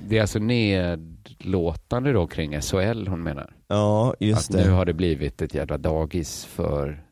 Det 0.00 0.16
är 0.16 0.20
alltså 0.20 0.38
nedlåtande 0.38 2.12
då 2.12 2.26
kring 2.26 2.60
SHL 2.60 3.06
hon 3.08 3.22
menar? 3.22 3.52
Ja, 3.68 4.14
just 4.20 4.50
att 4.50 4.56
det. 4.56 4.64
nu 4.64 4.70
har 4.70 4.84
det 4.84 4.94
blivit 4.94 5.42
ett 5.42 5.54
jävla 5.54 5.78
dagis 5.78 6.44
för, 6.44 7.04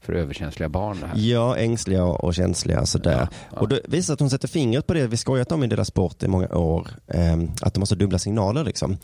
för 0.00 0.12
överkänsliga 0.12 0.68
barn 0.68 0.96
här. 0.96 1.12
Ja, 1.16 1.56
ängsliga 1.56 2.04
och 2.04 2.34
känsliga 2.34 2.86
sådär. 2.86 3.28
Ja, 3.30 3.36
ja. 3.52 3.58
Och 3.60 3.68
det 3.68 3.80
visar 3.88 4.14
att 4.14 4.20
hon 4.20 4.30
sätter 4.30 4.48
fingret 4.48 4.86
på 4.86 4.94
det 4.94 5.06
vi 5.06 5.16
skojat 5.16 5.52
om 5.52 5.64
i 5.64 5.66
deras 5.66 5.88
sport 5.88 6.22
i 6.22 6.28
många 6.28 6.48
år. 6.48 6.88
Eh, 7.06 7.36
att 7.62 7.74
de 7.74 7.80
har 7.80 7.86
så 7.86 7.94
dubbla 7.94 8.18
signaler 8.18 8.64
liksom. 8.64 8.96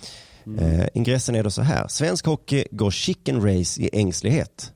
Mm. 0.47 0.81
Eh, 0.81 0.89
ingressen 0.95 1.35
är 1.35 1.45
då 1.45 1.51
så 1.51 1.63
här. 1.63 1.89
Svensk 1.89 2.27
hockey 2.27 2.65
går 2.71 2.91
chicken 2.91 3.43
race 3.59 3.83
i 3.83 3.91
ängslighet. 3.93 4.73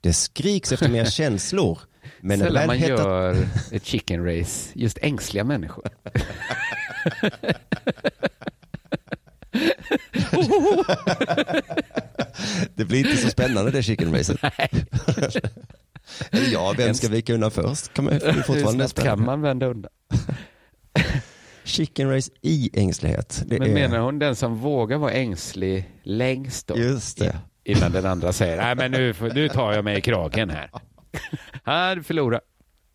Det 0.00 0.12
skriks 0.12 0.72
efter 0.72 0.88
mer 0.88 1.04
känslor. 1.10 1.78
Men 2.20 2.38
Sällan 2.38 2.66
man 2.66 2.78
gör 2.78 3.48
ett 3.72 3.84
chicken 3.84 4.24
race, 4.24 4.70
just 4.74 4.98
ängsliga 5.02 5.44
människor. 5.44 5.88
Det 12.74 12.84
blir 12.84 12.98
inte 12.98 13.16
så 13.16 13.30
spännande 13.30 13.70
det 13.70 13.82
chicken 13.82 14.14
racet. 14.14 14.38
Eller 16.30 16.52
ja, 16.52 16.74
vem 16.76 16.94
ska 16.94 17.08
vika 17.08 17.34
undan 17.34 17.50
först? 17.50 17.94
Kan 17.94 18.04
man 18.04 18.14
Hur 18.14 18.42
fortfarande 18.42 18.88
snabbt 18.88 19.08
kan 19.08 19.24
man 19.24 19.40
vända 19.40 19.66
undan? 19.66 19.92
Chicken 21.64 22.10
race 22.10 22.30
i 22.42 22.70
ängslighet. 22.74 23.42
Det 23.46 23.58
Men 23.58 23.70
är... 23.70 23.74
menar 23.74 23.98
hon 23.98 24.18
den 24.18 24.36
som 24.36 24.56
vågar 24.56 24.98
vara 24.98 25.12
ängslig 25.12 25.90
längst 26.02 26.66
då? 26.66 26.78
Just 26.78 27.18
det. 27.18 27.38
Innan 27.64 27.92
den 27.92 28.06
andra 28.06 28.32
säger, 28.32 28.56
nej 28.56 28.76
men 28.76 28.90
nu, 28.90 29.14
nu 29.34 29.48
tar 29.48 29.72
jag 29.72 29.84
mig 29.84 29.98
i 29.98 30.00
kragen 30.00 30.50
här. 30.50 30.70
Här, 31.64 32.00
förlorar. 32.00 32.40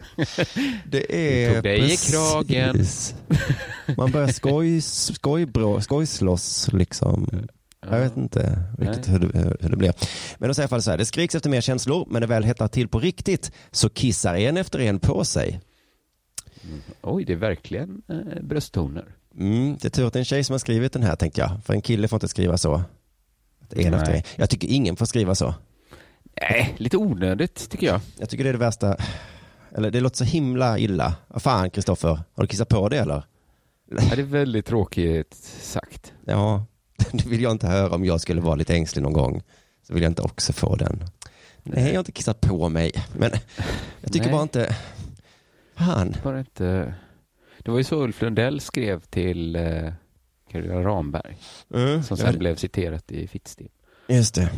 Det 0.86 1.16
är 1.16 1.54
tog 1.54 1.64
dig 1.64 1.94
i 1.94 1.98
kragen. 1.98 2.74
precis. 2.74 3.16
Man 3.98 4.12
börjar 4.12 4.28
skoj, 4.28 4.82
skojbrå, 4.82 5.82
skojslåss 5.82 6.70
liksom. 6.74 7.48
Jag 7.90 8.00
vet 8.00 8.18
inte 8.18 8.60
riktigt 8.78 9.10
hur 9.10 9.20
det, 9.20 9.58
hur 9.62 9.70
det 9.70 9.78
blir. 9.78 9.94
Men 10.38 10.48
då 10.50 10.54
säger 10.54 10.64
jag 10.64 10.72
i 10.72 10.74
alla 10.74 10.78
fall 10.78 10.82
så 10.82 10.92
här, 10.92 10.98
det 10.98 11.06
skriks 11.06 11.36
efter 11.36 11.50
mer 11.50 11.62
känslor, 11.62 12.06
men 12.06 12.14
när 12.14 12.20
det 12.22 12.28
väl 12.28 12.44
hettar 12.44 12.68
till 12.68 12.88
på 12.88 13.00
riktigt 13.00 13.52
så 13.72 13.90
kissar 13.90 14.36
en 14.36 14.58
efter 14.58 14.80
en 14.80 15.00
på 15.00 15.26
sig. 15.26 15.62
Oj, 17.02 17.26
det 17.26 17.34
är 17.34 17.38
verkligen 17.38 18.02
eh, 18.10 18.44
brösttoner. 18.44 19.06
Mm, 19.38 19.78
det 19.82 19.88
är 19.88 19.90
tur 19.90 20.08
att 20.08 20.14
det 20.14 20.18
är 20.18 20.22
en 20.22 20.26
tjej 20.26 20.44
som 20.44 20.54
har 20.54 20.60
skrivit 20.60 20.94
den 20.94 21.04
här 21.04 21.16
tänkte 21.16 21.42
jag, 21.42 21.52
för 21.66 21.74
en 21.74 21.82
kille 21.82 22.08
får 22.08 22.18
inte 22.18 22.28
skriva 22.28 22.58
så. 22.58 22.84
En 23.76 23.94
efter 23.94 24.14
en. 24.14 24.24
Jag 24.36 24.50
tycker 24.50 24.68
ingen 24.68 24.96
får 24.96 25.06
skriva 25.06 25.36
så. 25.36 25.54
Nej, 26.42 26.76
lite 26.78 26.98
onödigt 26.98 27.70
tycker 27.70 27.88
jag. 27.88 28.02
Jag 28.18 28.30
tycker 28.30 28.44
det 28.44 28.50
är 28.50 28.54
det 28.54 28.60
värsta, 28.60 28.98
eller 29.76 29.92
det 29.92 30.00
låter 30.00 30.18
så 30.18 30.24
himla 30.24 30.80
illa. 30.80 31.16
Fan 31.36 31.70
Kristoffer, 31.70 32.20
har 32.34 32.44
du 32.44 32.48
kissat 32.48 32.70
på 32.70 32.90
det 32.90 32.98
eller? 32.98 33.24
Ja, 33.92 34.16
det 34.16 34.22
är 34.22 34.26
väldigt 34.26 34.66
tråkigt 34.66 35.34
sagt. 35.62 36.14
Ja, 36.26 36.66
det 37.12 37.26
vill 37.26 37.42
jag 37.42 37.52
inte 37.52 37.68
höra 37.68 37.96
om 37.96 38.06
jag 38.06 38.22
skulle 38.22 38.42
vara 38.42 38.56
lite 38.56 38.74
ängslig 38.74 39.04
någon 39.04 39.14
gång. 39.14 39.42
Så 39.88 39.94
vill 39.94 40.04
jag 40.04 40.10
inte 40.10 40.22
också 40.22 40.54
få 40.54 40.76
den. 40.76 41.04
Nej, 41.64 41.86
jag 41.86 41.94
har 41.94 42.00
inte 42.00 42.12
kissat 42.12 42.42
på 42.42 42.70
mig. 42.70 42.92
Men 43.18 43.32
jag 44.02 44.14
tycker 44.14 44.26
Nej. 44.26 44.34
bara 44.34 44.44
inte... 44.44 44.76
Fan. 45.76 46.16
Bara 46.24 46.40
inte... 46.40 46.94
Det 47.60 47.72
var 47.72 47.78
ju 47.78 47.84
så 47.84 48.04
Ulf 48.04 48.22
Lundell 48.22 48.60
skrev 48.62 49.00
till 49.00 49.56
eh, 49.56 49.94
Carola 50.52 50.84
Ramberg, 50.84 51.38
Mm, 51.74 52.04
som 52.04 52.18
ja, 52.20 52.26
sen 52.26 52.40
blev 52.40 52.56
citerat 52.56 53.12
i 53.12 53.28
Fittstim. 53.28 53.70
Just 54.08 54.36
det. 54.36 54.50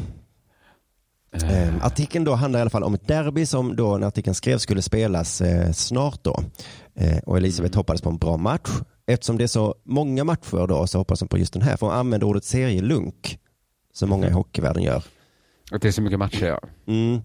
Eh, 1.43 1.85
artikeln 1.85 2.25
då 2.25 2.33
handlar 2.33 2.59
i 2.59 2.61
alla 2.61 2.69
fall 2.69 2.83
om 2.83 2.93
ett 2.93 3.07
derby 3.07 3.45
som 3.45 3.75
då 3.75 3.97
när 3.97 4.07
artikeln 4.07 4.35
skrevs 4.35 4.61
skulle 4.61 4.81
spelas 4.81 5.41
eh, 5.41 5.71
snart 5.71 6.23
då. 6.23 6.39
Eh, 6.95 7.17
och 7.17 7.37
Elisabeth 7.37 7.71
Mm. 7.73 7.79
hoppades 7.79 8.01
på 8.01 8.09
en 8.09 8.17
bra 8.17 8.37
match. 8.37 8.69
Eftersom 9.07 9.37
det 9.37 9.43
är 9.43 9.47
så 9.47 9.75
många 9.83 10.23
matcher 10.23 10.67
då 10.67 10.87
så 10.87 10.97
hoppas 10.97 11.19
hon 11.19 11.29
på 11.29 11.37
just 11.37 11.53
den 11.53 11.61
här. 11.61 11.77
För 11.77 11.87
hon 11.87 11.95
använder 11.95 12.27
ordet 12.27 12.43
serielunk. 12.43 13.39
Som 13.93 14.09
många 14.09 14.23
i 14.23 14.27
Mm. 14.27 14.37
hockeyvärlden 14.37 14.83
gör. 14.83 15.03
Att 15.71 15.81
det 15.81 15.87
är 15.87 15.91
så 15.91 16.01
mycket 16.01 16.19
matcher, 16.19 16.45
ja. 16.45 16.59
Mm. 16.87 17.17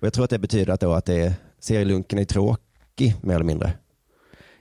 Och 0.00 0.06
jag 0.06 0.12
tror 0.12 0.24
att 0.24 0.30
det 0.30 0.38
betyder 0.38 0.72
att, 0.72 0.80
då 0.80 0.92
att 0.92 1.04
det 1.04 1.14
är, 1.14 1.34
serielunken 1.60 2.18
är 2.18 2.24
tråkig 2.24 3.14
mer 3.22 3.34
eller 3.34 3.44
mindre. 3.44 3.72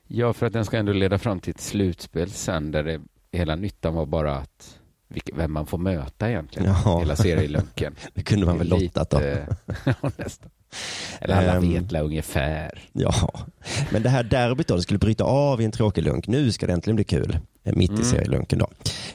Ja, 0.07 0.33
för 0.33 0.45
att 0.45 0.53
den 0.53 0.65
ska 0.65 0.77
ändå 0.77 0.93
leda 0.93 1.17
fram 1.17 1.39
till 1.39 1.51
ett 1.51 1.61
slutspel 1.61 2.29
sen 2.31 2.71
där 2.71 2.83
det, 2.83 3.01
hela 3.31 3.55
nyttan 3.55 3.93
var 3.93 4.05
bara 4.05 4.37
att 4.37 4.79
vem 5.33 5.51
man 5.53 5.65
får 5.65 5.77
möta 5.77 6.29
egentligen. 6.29 6.73
Ja. 6.85 6.99
Hela 6.99 7.15
serielunken. 7.15 7.95
Det 8.13 8.23
kunde 8.23 8.45
man 8.45 8.57
väl 8.57 8.67
lottat 8.67 9.09
då. 9.09 9.19
nästan. 10.17 10.49
Eller 11.19 11.35
alla 11.35 11.53
Ehm. 11.55 11.69
vet 11.89 11.93
ungefär. 12.01 12.83
Ja, 12.93 13.13
men 13.91 14.03
det 14.03 14.09
här 14.09 14.23
derbyt 14.23 14.67
då, 14.67 14.75
det 14.75 14.81
skulle 14.81 14.99
bryta 14.99 15.23
av 15.23 15.61
i 15.61 15.65
en 15.65 15.71
tråkig 15.71 16.03
lunk. 16.03 16.27
Nu 16.27 16.51
ska 16.51 16.67
det 16.67 16.73
äntligen 16.73 16.95
bli 16.95 17.05
kul. 17.05 17.39
eh, 17.63 17.75
Mitt 17.75 17.91
i 17.91 17.93
Mm. 17.93 18.05
serielunken 18.05 18.59
då. 18.59 18.67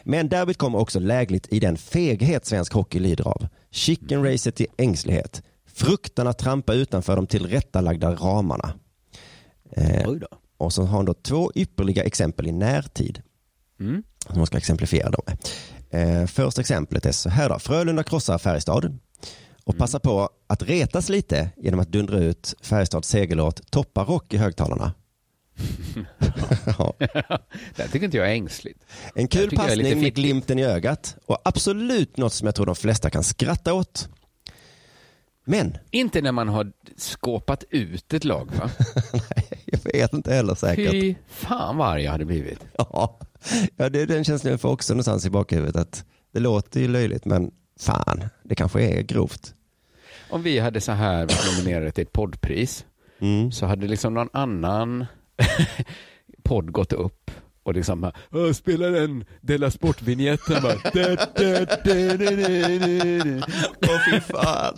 Men 0.03 0.29
derbyt 0.29 0.57
kommer 0.59 0.79
också 0.79 0.99
lägligt 1.01 1.47
i 1.53 1.61
den 1.61 1.77
feghet 1.77 2.47
svensk 2.47 2.73
hockey 2.73 2.99
lider 2.99 3.29
av. 3.29 3.47
Chicken 3.71 4.25
racet 4.25 4.55
till 4.55 4.67
ängslighet. 4.79 5.43
Fruktan 5.75 6.27
att 6.27 6.39
trampa 6.39 6.75
utanför 6.75 7.17
de 7.17 7.27
tillrättalagda 7.27 8.15
ramarna. 8.15 8.73
Eh, 9.77 10.11
och 10.59 10.73
så 10.73 10.83
har 10.83 10.97
hon 10.97 11.05
då 11.05 11.15
två 11.15 11.53
ypperliga 11.55 12.03
exempel 12.05 12.47
i 12.47 12.53
närtid. 12.53 13.23
Mm. 13.81 14.03
som 14.27 14.37
man 14.37 14.47
ska 14.47 14.57
exemplifiera 14.59 15.11
dem 15.11 15.23
med. 15.27 15.39
Eh, 15.91 16.27
första 16.27 16.61
exemplet 16.61 17.07
är 17.07 17.13
så 17.13 17.29
här 17.29 17.49
då. 17.49 17.59
Frölunda 17.59 18.03
krossar 18.03 18.39
Färjestad 18.39 18.99
och 19.65 19.79
passar 19.79 19.99
på 19.99 20.31
att 20.47 20.63
retas 20.63 21.09
lite 21.09 21.51
genom 21.57 21.81
att 21.81 21.89
dundra 21.89 22.19
ut 22.19 22.55
Färjestads 22.63 23.09
segerlåt 23.09 23.71
Toppa 23.71 24.05
rock 24.05 24.35
i 24.35 24.37
högtalarna. 24.37 24.95
ja. 26.79 26.95
Det 27.77 27.89
tycker 27.89 28.05
inte 28.05 28.17
jag 28.17 28.27
är 28.27 28.33
ängsligt. 28.33 28.85
En 29.15 29.29
kul 29.29 29.51
passning 29.51 30.01
med 30.01 30.15
glimten 30.15 30.59
i 30.59 30.65
ögat 30.65 31.17
och 31.27 31.39
absolut 31.45 32.17
något 32.17 32.33
som 32.33 32.47
jag 32.47 32.55
tror 32.55 32.67
de 32.67 32.77
flesta 32.77 33.11
kan 33.11 33.25
skratta 33.25 33.75
åt. 33.75 34.09
Men, 35.45 35.79
Inte 35.91 36.21
när 36.21 36.33
man 36.33 36.49
har 36.49 36.73
skåpat 36.97 37.65
ut 37.71 38.13
ett 38.13 38.25
lag, 38.25 38.51
va? 38.61 38.71
jag 39.85 39.93
vet 39.93 40.13
inte 40.13 40.35
heller 40.35 40.55
säkert. 40.55 40.91
Fy 40.91 41.15
fan 41.29 41.77
vad 41.77 41.89
arg 41.89 42.03
jag 42.03 42.13
hade 42.13 42.25
blivit. 42.25 42.61
Ja, 42.79 43.19
ja 43.77 43.89
det, 43.89 44.07
den 44.07 44.25
känslan 44.25 44.51
jag 44.51 44.61
får 44.61 44.69
också 44.71 44.95
någonstans 44.95 45.27
i 45.27 45.31
bakhuvudet 45.31 45.77
att 45.77 46.05
det 46.33 46.41
låter 46.41 46.81
ju 46.81 46.89
löjligt 46.89 47.25
men 47.25 47.51
fan, 47.81 48.25
det 48.45 48.55
kanske 48.55 48.81
är 48.83 49.03
grovt. 49.03 49.55
Om 50.31 50.43
vi 50.43 50.59
hade 50.59 50.81
så 50.81 50.93
här 50.93 51.21
varit 51.21 51.57
nominerade 51.59 51.91
till 51.91 52.03
ett 52.03 52.13
poddpris 52.13 52.85
Mm. 53.21 53.53
så 53.53 53.67
hade 53.67 53.87
liksom 53.87 54.15
någon 54.15 54.29
annan 54.33 55.07
podd 56.43 56.73
gått 56.73 56.93
upp 56.93 57.31
och 57.63 57.75
liksom 57.75 58.01
bara, 58.01 58.13
"Åh, 58.33 58.53
spela 58.53 58.87
den 58.87 59.25
Della 59.41 59.71
Sport-vinjetten 59.71 60.63
bara. 60.63 60.75
Da, 60.75 60.91
da, 60.93 61.27
da, 61.35 61.67
da, 61.67 62.17
da, 62.17 62.31
da, 62.31 62.31
da. 63.39 63.47
Åh 63.89 63.99
fy 64.13 64.21
fan. 64.21 64.77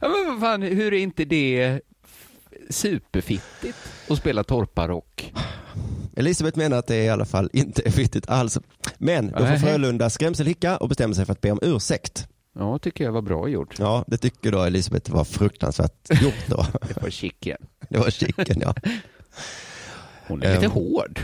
Ja, 0.00 0.08
men 0.08 0.26
vad 0.26 0.40
fan, 0.40 0.62
hur 0.62 0.92
är 0.94 0.98
inte 0.98 1.24
det 1.24 1.80
superfittigt 2.70 3.78
att 4.08 4.18
spela 4.18 4.44
torparrock? 4.44 5.32
Elisabeth 6.16 6.58
menar 6.58 6.76
att 6.78 6.86
det 6.86 7.04
i 7.04 7.08
alla 7.08 7.24
fall 7.24 7.50
inte 7.52 7.82
är 7.86 7.90
fittigt 7.90 8.28
alls. 8.30 8.58
Men 8.98 9.26
då 9.32 9.38
får. 9.38 9.56
Frölunda 9.56 10.10
skrämselhicka 10.10 10.76
och 10.76 10.88
bestämmer 10.88 11.14
sig 11.14 11.24
för 11.26 11.32
att 11.32 11.40
be 11.40 11.50
om 11.50 11.58
ursäkt. 11.62 12.28
Ja, 12.58 12.78
tycker 12.78 13.04
jag 13.04 13.12
var 13.12 13.22
bra 13.22 13.48
gjort. 13.48 13.78
Ja, 13.78 14.04
det 14.06 14.16
tycker 14.16 14.52
då 14.52 14.62
Elisabeth 14.62 15.10
var 15.12 15.24
fruktansvärt 15.24 15.92
gjort 16.22 16.46
då. 16.46 16.66
Det 16.88 17.02
var 17.02 17.10
chicken. 17.10 17.56
Det 17.88 17.98
var 17.98 18.10
chicken 18.10 18.60
ja. 18.60 18.74
Hon 20.28 20.42
är 20.42 20.52
lite 20.54 20.64
Ehm. 20.66 20.70
hård. 20.72 21.20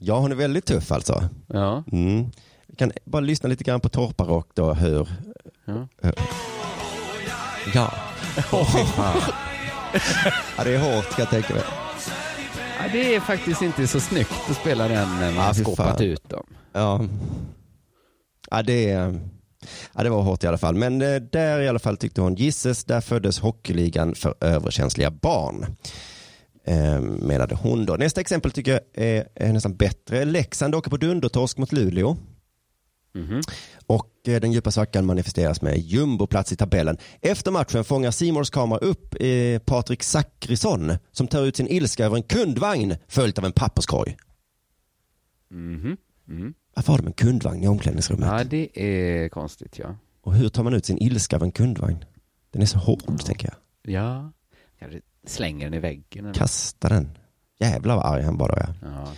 Ja, 0.00 0.18
hon 0.18 0.32
är 0.32 0.36
väldigt 0.36 0.64
tuff 0.66 0.92
alltså. 0.92 1.28
Ja. 1.46 1.84
Mm. 1.92 2.26
Vi 2.66 2.76
kan 2.76 2.92
bara 3.04 3.20
lyssna 3.20 3.48
lite 3.48 3.64
grann 3.64 3.80
på 3.80 3.88
Torparock 3.88 4.48
då 4.54 4.74
hur... 4.74 5.08
Ja. 5.64 5.88
Ja. 7.74 7.90
Fan. 8.96 9.20
ja, 10.56 10.64
det 10.64 10.74
är 10.74 10.78
hårt 10.78 11.08
kan 11.08 11.18
jag 11.18 11.30
tänka 11.30 11.54
mig. 11.54 11.62
Ja, 12.80 12.84
det 12.92 13.14
är 13.14 13.20
faktiskt 13.20 13.62
inte 13.62 13.86
så 13.86 14.00
snyggt 14.00 14.50
att 14.50 14.56
spela 14.56 14.88
den 14.88 15.08
när 15.20 15.32
man 15.32 15.46
har 15.46 15.54
skåpat 15.54 16.00
ut 16.00 16.28
dem. 16.28 16.46
Ja. 16.72 17.00
Ja, 18.50 18.62
det, 18.62 18.82
ja, 19.92 20.02
det 20.02 20.10
var 20.10 20.22
hårt 20.22 20.44
i 20.44 20.46
alla 20.46 20.58
fall. 20.58 20.74
Men 20.74 21.02
eh, 21.02 21.14
där 21.16 21.60
i 21.60 21.68
alla 21.68 21.78
fall 21.78 21.96
tyckte 21.96 22.20
hon, 22.20 22.34
gisses, 22.34 22.84
där 22.84 23.00
föddes 23.00 23.40
hockeyligan 23.40 24.14
för 24.14 24.34
överkänsliga 24.40 25.10
barn. 25.10 25.66
Eh, 26.66 27.00
menade 27.00 27.54
hon 27.54 27.86
då. 27.86 27.96
Nästa 27.96 28.20
exempel 28.20 28.50
tycker 28.50 28.72
jag 28.72 28.80
är, 29.06 29.28
är 29.34 29.52
nästan 29.52 29.76
bättre. 29.76 30.24
Leksand 30.24 30.74
åker 30.74 30.90
på 30.90 30.96
dundertorsk 30.96 31.58
mot 31.58 31.72
Luleå. 31.72 32.16
Mhm. 33.14 33.40
Och 33.86 34.10
eh, 34.28 34.40
den 34.40 34.52
djupa 34.52 34.70
svackan 34.70 35.06
manifesteras 35.06 35.62
med 35.62 35.78
jumboplats 35.78 36.52
i 36.52 36.56
tabellen. 36.56 36.96
Efter 37.20 37.50
matchen 37.50 37.84
fångar 37.84 38.10
Simors 38.10 38.50
kamera 38.50 38.78
upp 38.78 39.14
eh, 39.20 39.58
Patrik 39.58 40.02
Zackrisson 40.02 40.92
som 41.12 41.26
tar 41.28 41.42
ut 41.44 41.56
sin 41.56 41.68
ilska 41.68 42.04
över 42.04 42.16
en 42.16 42.22
kundvagn 42.22 42.94
följt 43.08 43.38
av 43.38 43.44
en 43.44 43.52
papperskorg. 43.52 44.16
Mhm. 45.50 45.96
Mm. 46.28 46.54
Varför 46.74 46.92
har 46.92 46.98
de 46.98 47.06
en 47.06 47.12
kundvagn 47.12 47.64
i 47.64 47.68
omklädningsrummet? 47.68 48.28
Ja, 48.28 48.44
det 48.44 48.80
är 48.82 49.28
konstigt 49.28 49.78
ja. 49.78 49.96
Och 50.20 50.34
hur 50.34 50.48
tar 50.48 50.62
man 50.62 50.74
ut 50.74 50.86
sin 50.86 50.98
ilska 50.98 51.36
av 51.36 51.42
en 51.42 51.52
kundvagn? 51.52 52.04
Den 52.50 52.62
är 52.62 52.66
så 52.66 52.78
hård, 52.78 53.24
tänker 53.24 53.48
jag. 53.48 53.92
Ja, 53.94 54.32
kanske 54.78 55.00
slänger 55.26 55.64
den 55.66 55.74
i 55.74 55.78
väggen. 55.78 56.24
eller- 56.24 56.34
Kasta 56.34 56.88
den. 56.88 57.10
Jävlar 57.60 57.96
vad 57.96 58.04
arg 58.06 58.22
han 58.22 58.38
var 58.38 58.48
då. 58.48 58.54
Ja. 58.58 58.74
Ja. 58.82 59.12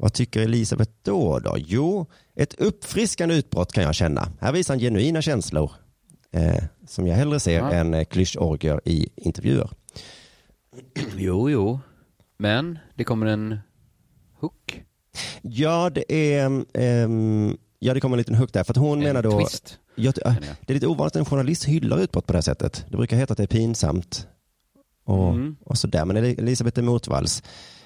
Vad 0.00 0.12
tycker 0.12 0.40
Elisabeth 0.40 0.90
då, 1.02 1.38
då? 1.38 1.54
Jo, 1.58 2.06
ett 2.34 2.54
uppfriskande 2.54 3.34
utbrott 3.34 3.72
kan 3.72 3.84
jag 3.84 3.94
känna. 3.94 4.28
Här 4.40 4.52
visar 4.52 4.74
han 4.74 4.80
genuina 4.80 5.22
känslor. 5.22 5.70
Eh, 6.32 6.64
som 6.86 7.06
jag 7.06 7.16
hellre 7.16 7.40
ser 7.40 7.58
Ja. 7.58 7.70
än 7.72 7.94
eh, 7.94 8.04
klyschorgier 8.04 8.80
i 8.84 9.08
intervjuer. 9.16 9.70
Jo, 11.16 11.50
jo. 11.50 11.80
Men 12.38 12.78
det 12.94 13.04
kommer 13.04 13.26
en 13.26 13.58
hook. 14.40 14.84
Ja, 15.42 15.90
det 15.90 16.12
är... 16.12 16.64
ehm, 16.74 17.56
ja, 17.78 17.94
det 17.94 18.00
kommer 18.00 18.16
en 18.16 18.18
liten 18.18 18.34
hook 18.34 18.52
där. 18.52 18.64
För 18.64 18.72
att 18.72 18.76
hon 18.76 18.98
en 18.98 19.04
menar 19.04 19.22
då... 19.22 19.38
twist. 19.38 19.78
Jag, 19.94 20.14
det 20.14 20.72
är 20.72 20.74
lite 20.74 20.86
ovanligt 20.86 21.16
att 21.16 21.20
en 21.20 21.24
journalist 21.24 21.64
hyllar 21.64 21.98
utbrott 21.98 22.26
på 22.26 22.32
det 22.32 22.36
här 22.36 22.42
sättet. 22.42 22.84
Det 22.88 22.96
brukar 22.96 23.16
heta 23.16 23.32
att 23.32 23.36
det 23.36 23.42
är 23.42 23.46
pinsamt. 23.46 24.26
Och, 25.04 25.28
Mm. 25.34 25.56
och 25.64 25.78
sådär. 25.78 26.04
Men 26.04 26.16
Elisabeth 26.16 26.78
är 26.78 26.82
motvalls 26.82 27.42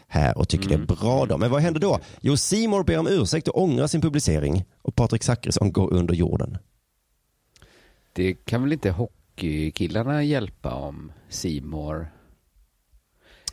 här 0.09 0.39
och 0.39 0.49
tycker 0.49 0.67
Mm. 0.75 0.87
det 0.87 0.93
är 0.93 0.97
bra 0.97 1.27
då. 1.27 1.39
Men 1.39 1.51
vad 1.51 1.61
händer 1.63 1.81
då? 1.81 1.99
Jo, 2.21 2.37
Simor 2.37 2.85
ber 2.85 2.99
om 2.99 3.07
ursäkt 3.07 3.49
och 3.49 3.63
ångrar 3.63 3.87
sin 3.87 4.01
publicering. 4.01 4.65
Och 4.83 4.95
Patrik 4.95 5.23
Zackrisson 5.23 5.73
går 5.73 5.93
under 5.93 6.15
jorden. 6.15 6.59
Det 8.13 8.35
kan 8.35 8.63
väl 8.63 8.73
inte 8.73 8.91
hockeykillarna 8.91 10.23
hjälpa 10.23 10.75
om. 10.75 11.13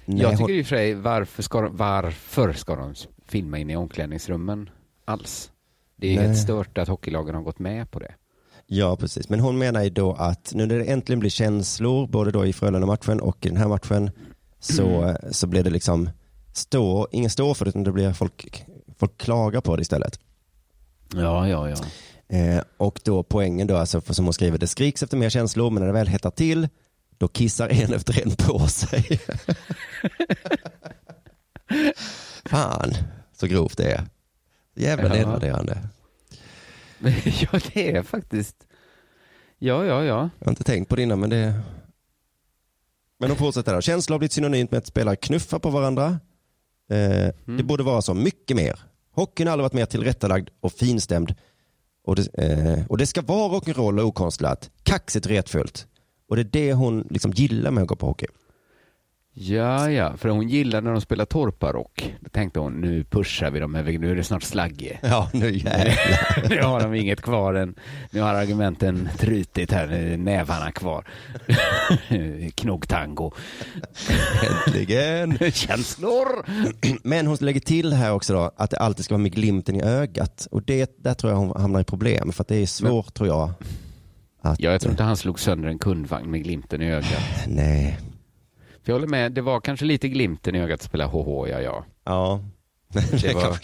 Nej, 0.06 0.22
Jag 0.22 0.38
tycker 0.38 0.54
i 0.54 0.62
och 0.62 0.66
för 0.66 0.76
sig, 0.76 0.94
varför 0.94 1.44
ska, 1.44 1.62
de, 1.62 1.78
varför 1.78 2.54
ska 2.54 2.76
de 2.76 2.94
filma 3.28 3.58
in 3.58 3.70
i 3.70 3.76
omklädningsrummen 3.76 4.70
alls? 5.06 5.52
Det 5.96 6.08
är 6.08 6.16
Nej. 6.16 6.26
helt 6.28 6.40
stört 6.40 6.78
att 6.78 6.88
hockeylagen 6.88 7.36
har 7.36 7.42
gått 7.42 7.60
med 7.60 7.92
på 7.92 8.00
det. 8.00 8.14
Ja, 8.68 8.96
precis. 8.96 9.30
Men 9.30 9.40
hon 9.40 9.58
menar 9.58 9.84
ju 9.84 9.90
då 9.90 10.14
att 10.14 10.52
nu 10.56 10.66
när 10.66 10.78
det 10.80 10.86
äntligen 10.86 11.20
blir 11.20 11.30
känslor, 11.30 12.08
både 12.08 12.32
då 12.32 12.46
i 12.46 12.54
Frölunda-matchen 12.54 13.20
och 13.20 13.46
i 13.46 13.50
den 13.50 13.58
här 13.58 13.68
matchen, 13.68 14.12
så, 14.60 15.16
så 15.32 15.48
blir 15.48 15.64
det 15.64 15.70
liksom 15.70 16.10
stå, 16.54 17.08
ingen 17.12 17.30
står 17.30 17.54
för 17.54 17.66
det, 17.66 17.70
utan 17.70 17.84
det 17.84 17.92
blir 17.92 18.14
folk, 18.14 18.66
folk 19.00 19.18
klagar 19.18 19.62
på 19.62 19.76
det 19.76 19.82
istället. 19.82 20.20
Ja, 21.16 21.48
ja, 21.48 21.70
ja. 21.70 21.76
Eh, 22.38 22.62
och 22.78 23.00
då 23.04 23.24
poängen 23.24 23.68
då, 23.68 23.78
alltså, 23.78 24.02
för 24.02 24.14
som 24.14 24.26
hon 24.26 24.34
skriver, 24.34 24.58
det 24.58 24.68
skriks 24.68 25.04
efter 25.04 25.18
mer 25.18 25.30
känslor, 25.30 25.70
men 25.70 25.82
när 25.82 25.88
det 25.88 25.94
väl 25.94 26.08
hettar 26.08 26.32
till, 26.32 26.70
då 27.18 27.28
kissar 27.28 27.70
en 27.70 27.94
efter 27.94 28.22
en 28.28 28.32
på 28.36 28.68
sig. 28.68 29.20
Fan, 32.46 32.94
så 33.34 33.48
grovt 33.48 33.78
det 33.78 33.92
är. 33.92 34.04
Jävla 34.76 35.04
Ja. 35.08 35.14
nedvärderande. 35.14 35.78
ja, 37.24 37.60
det 37.74 37.96
är 37.96 38.04
faktiskt... 38.04 38.56
Ja, 39.60 39.86
ja, 39.86 40.04
ja. 40.04 40.30
Jag 40.40 40.46
har 40.46 40.52
inte 40.52 40.64
tänkt 40.64 40.90
på 40.90 40.96
det 40.96 41.02
innan, 41.02 41.20
men 41.20 41.30
det... 41.30 41.54
Men 43.20 43.30
de 43.30 43.36
fortsätter 43.36 43.74
här. 43.74 43.82
Känsla 43.82 44.14
har 44.14 44.20
blivit 44.20 44.32
synonymt 44.34 44.72
med 44.72 44.78
att 44.78 44.88
spelare 44.88 45.16
knuffar 45.16 45.60
på 45.60 45.70
varandra. 45.70 46.20
Eh, 46.92 47.56
Det 47.58 47.64
borde 47.64 47.84
vara 47.84 48.02
så 48.02 48.14
mycket 48.14 48.58
mer. 48.58 48.80
Hockeyn 49.16 49.48
har 49.48 49.52
aldrig 49.54 49.64
varit 49.64 49.74
mer 49.74 49.86
tillrättalagd 49.86 50.50
och 50.60 50.72
finstämd. 50.72 51.36
Och 52.08 52.16
det, 52.16 52.28
eh, 52.38 52.86
och 52.90 52.98
det 52.98 53.06
ska 53.06 53.22
vara 53.22 53.60
rock'n'roll 53.60 54.00
och 54.00 54.08
okonstlat. 54.08 54.70
Kaxigt 54.84 55.28
retfullt. 55.28 55.88
Och 56.30 56.36
det 56.36 56.42
är 56.42 56.50
det 56.52 56.74
hon 56.74 57.08
liksom 57.10 57.32
gillar 57.32 57.72
med 57.72 57.82
att 57.82 57.88
gå 57.88 57.96
på 57.96 58.06
hockey. 58.06 58.26
Ja, 59.34 59.92
ja, 59.92 60.18
för 60.18 60.30
hon 60.30 60.50
gillar 60.50 60.82
när 60.82 60.92
de 60.92 61.02
spelar 61.02 61.26
torparock. 61.26 62.16
Då 62.20 62.30
tänkte 62.30 62.60
hon, 62.60 62.82
nu 62.82 63.04
pushar 63.04 63.52
vi 63.52 63.60
dem, 63.60 63.72
nu 63.72 64.12
är 64.12 64.16
det 64.16 64.24
snart 64.24 64.44
slagge. 64.44 65.00
Ja, 65.04 65.30
nu 65.34 65.58
jävlar. 65.58 66.50
nu 66.50 66.62
har 66.62 66.82
de 66.82 66.94
inget 66.96 67.22
kvar 67.22 67.54
än. 67.54 67.76
Nu 68.12 68.22
har 68.22 68.34
argumenten 68.34 69.10
trutit 69.18 69.72
här, 69.72 69.88
nu 69.88 70.14
är 70.14 70.18
nävarna 70.18 70.72
kvar. 70.72 71.08
Knogtango. 72.56 73.32
Äntligen. 74.68 75.52
Känslor. 75.52 76.46
Men 77.08 77.28
hon 77.28 77.38
lägger 77.40 77.60
till 77.60 77.94
här 77.94 78.14
också 78.14 78.34
då 78.34 78.52
att 78.58 78.70
det 78.70 78.78
alltid 78.78 79.06
ska 79.06 79.14
vara 79.14 79.24
med 79.24 79.34
glimten 79.34 79.76
i 79.76 79.84
ögat. 79.84 80.48
Och 80.52 80.64
det, 80.64 80.96
där 80.98 81.14
tror 81.14 81.34
jag 81.34 81.40
hon 81.40 81.62
hamnar 81.62 81.80
i 81.80 81.84
problem. 81.84 82.32
För 82.32 82.44
att 82.44 82.48
det 82.48 82.56
är 82.56 82.66
svårt 82.66 83.14
tror 83.14 83.28
jag. 83.28 83.54
Att, 84.42 84.60
Ja, 84.60 84.72
jag 84.72 84.82
tror 84.82 84.92
inte 84.92 85.04
han 85.04 85.18
slog 85.18 85.40
sönder 85.40 85.70
en 85.70 85.80
kundvagn 85.80 86.32
med 86.32 86.44
glimten 86.44 86.82
i 86.82 86.92
ögat. 86.92 87.24
Nej. 87.48 88.00
För 88.84 88.92
jag 88.92 88.96
håller 88.96 89.08
med, 89.08 89.32
det 89.32 89.42
var 89.42 89.60
kanske 89.62 89.86
lite 89.86 90.08
glimten 90.10 90.56
i 90.56 90.60
ögat 90.60 90.80
att 90.80 90.86
spela 90.86 91.06
HH, 91.08 91.50
ja, 91.50 91.62
ja. 91.62 91.86
Ja. 92.06 92.40
Det 93.22 93.34
var... 93.34 93.58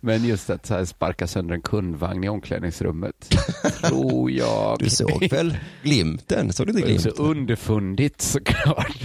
Men 0.04 0.24
just 0.24 0.50
att 0.50 0.66
så 0.66 0.74
här 0.74 0.84
sparka 0.84 1.26
sönder 1.26 1.54
en 1.54 1.62
kundvagn 1.62 2.24
i 2.24 2.28
omklädningsrummet, 2.28 3.34
tror 3.82 4.30
jag. 4.30 4.78
Du 4.78 4.90
såg 4.90 5.28
väl 5.30 5.56
glimten? 5.82 6.52
Såg 6.52 6.66
du 6.66 6.72
inte 6.72 6.86
Det 6.86 6.94
är 6.94 6.98
så 6.98 7.02
glimten? 7.02 7.24
underfundigt 7.26 8.20
såklart. 8.22 9.00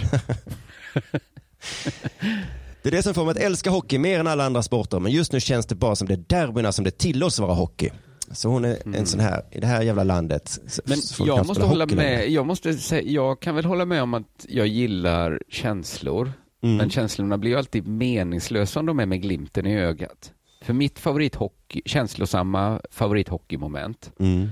Det 2.81 2.89
är 2.89 2.91
det 2.91 3.03
som 3.03 3.13
får 3.13 3.25
mig 3.25 3.31
att 3.31 3.37
älska 3.37 3.69
hockey 3.69 3.97
mer 3.97 4.19
än 4.19 4.27
alla 4.27 4.45
andra 4.45 4.63
sporter. 4.63 4.99
Men 4.99 5.11
just 5.11 5.31
nu 5.31 5.39
känns 5.39 5.65
det 5.65 5.75
bara 5.75 5.95
som 5.95 6.07
det 6.07 6.13
är 6.13 6.23
derbyna 6.27 6.71
som 6.71 6.85
det 6.85 6.91
tillåts 6.97 7.39
vara 7.39 7.53
hockey. 7.53 7.89
Så 8.33 8.49
hon 8.49 8.65
är 8.65 8.77
en 8.95 9.05
sån 9.05 9.19
här, 9.19 9.41
i 9.51 9.59
det 9.59 9.67
här 9.67 9.81
jävla 9.81 10.03
landet. 10.03 10.59
Men 10.85 10.97
jag 11.27 11.47
måste 11.47 11.65
hålla 11.65 11.85
med, 11.85 12.29
jag 12.29 12.45
måste 12.45 12.73
säga, 12.73 13.01
jag 13.11 13.39
kan 13.39 13.55
väl 13.55 13.65
hålla 13.65 13.85
med 13.85 14.03
om 14.03 14.13
att 14.13 14.45
jag 14.49 14.67
gillar 14.67 15.41
känslor. 15.49 16.31
Mm. 16.63 16.77
Men 16.77 16.89
känslorna 16.89 17.37
blir 17.37 17.51
ju 17.51 17.57
alltid 17.57 17.87
meningslösa 17.87 18.79
om 18.79 18.85
de 18.85 18.99
är 18.99 19.05
med 19.05 19.21
glimten 19.21 19.65
i 19.67 19.77
ögat. 19.77 20.31
För 20.61 20.73
mitt 20.73 20.99
favorithockey, 20.99 21.81
känslosamma 21.85 22.81
favorithockeymoment, 22.91 24.11
Mm. 24.19 24.49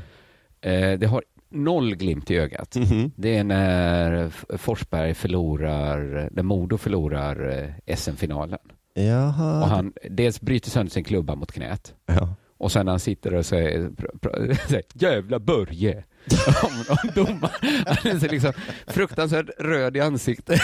eh, 0.62 1.00
det 1.00 1.08
har 1.08 1.24
noll 1.52 1.96
glimt 1.96 2.32
i 2.32 2.38
ögat. 2.38 2.76
Mhm. 2.76 3.12
Det 3.16 3.38
är 3.38 3.44
när 3.44 4.30
Forsberg 4.58 5.14
förlorar, 5.14 6.30
när 6.32 6.44
Modo 6.44 6.78
förlorar 6.78 7.50
eh, 7.88 7.96
SM-finalen. 7.96 8.60
Jaha. 8.94 9.62
Och 9.64 9.68
han 9.70 9.94
dels 10.10 10.42
bryter 10.42 10.70
sönder 10.70 10.92
sin 10.92 11.04
klubba 11.04 11.36
mot 11.36 11.52
knät. 11.52 11.94
Ja. 12.06 12.36
Och 12.60 12.72
sen 12.72 12.86
när 12.86 12.92
han 12.92 13.00
sitter 13.00 13.34
och 13.34 13.46
säger, 13.46 13.80
pr- 13.80 14.20
pr- 14.20 14.54
säger 14.68 14.84
jävla 14.94 15.40
Börje. 15.40 16.04
om, 16.64 17.24
om. 17.24 17.42
Han 17.86 18.12
är 18.12 18.20
så 18.20 18.28
liksom 18.28 18.54
fruktansvärt 18.88 19.50
röd 19.60 19.98
i 19.98 20.00
ansiktet. 20.00 20.62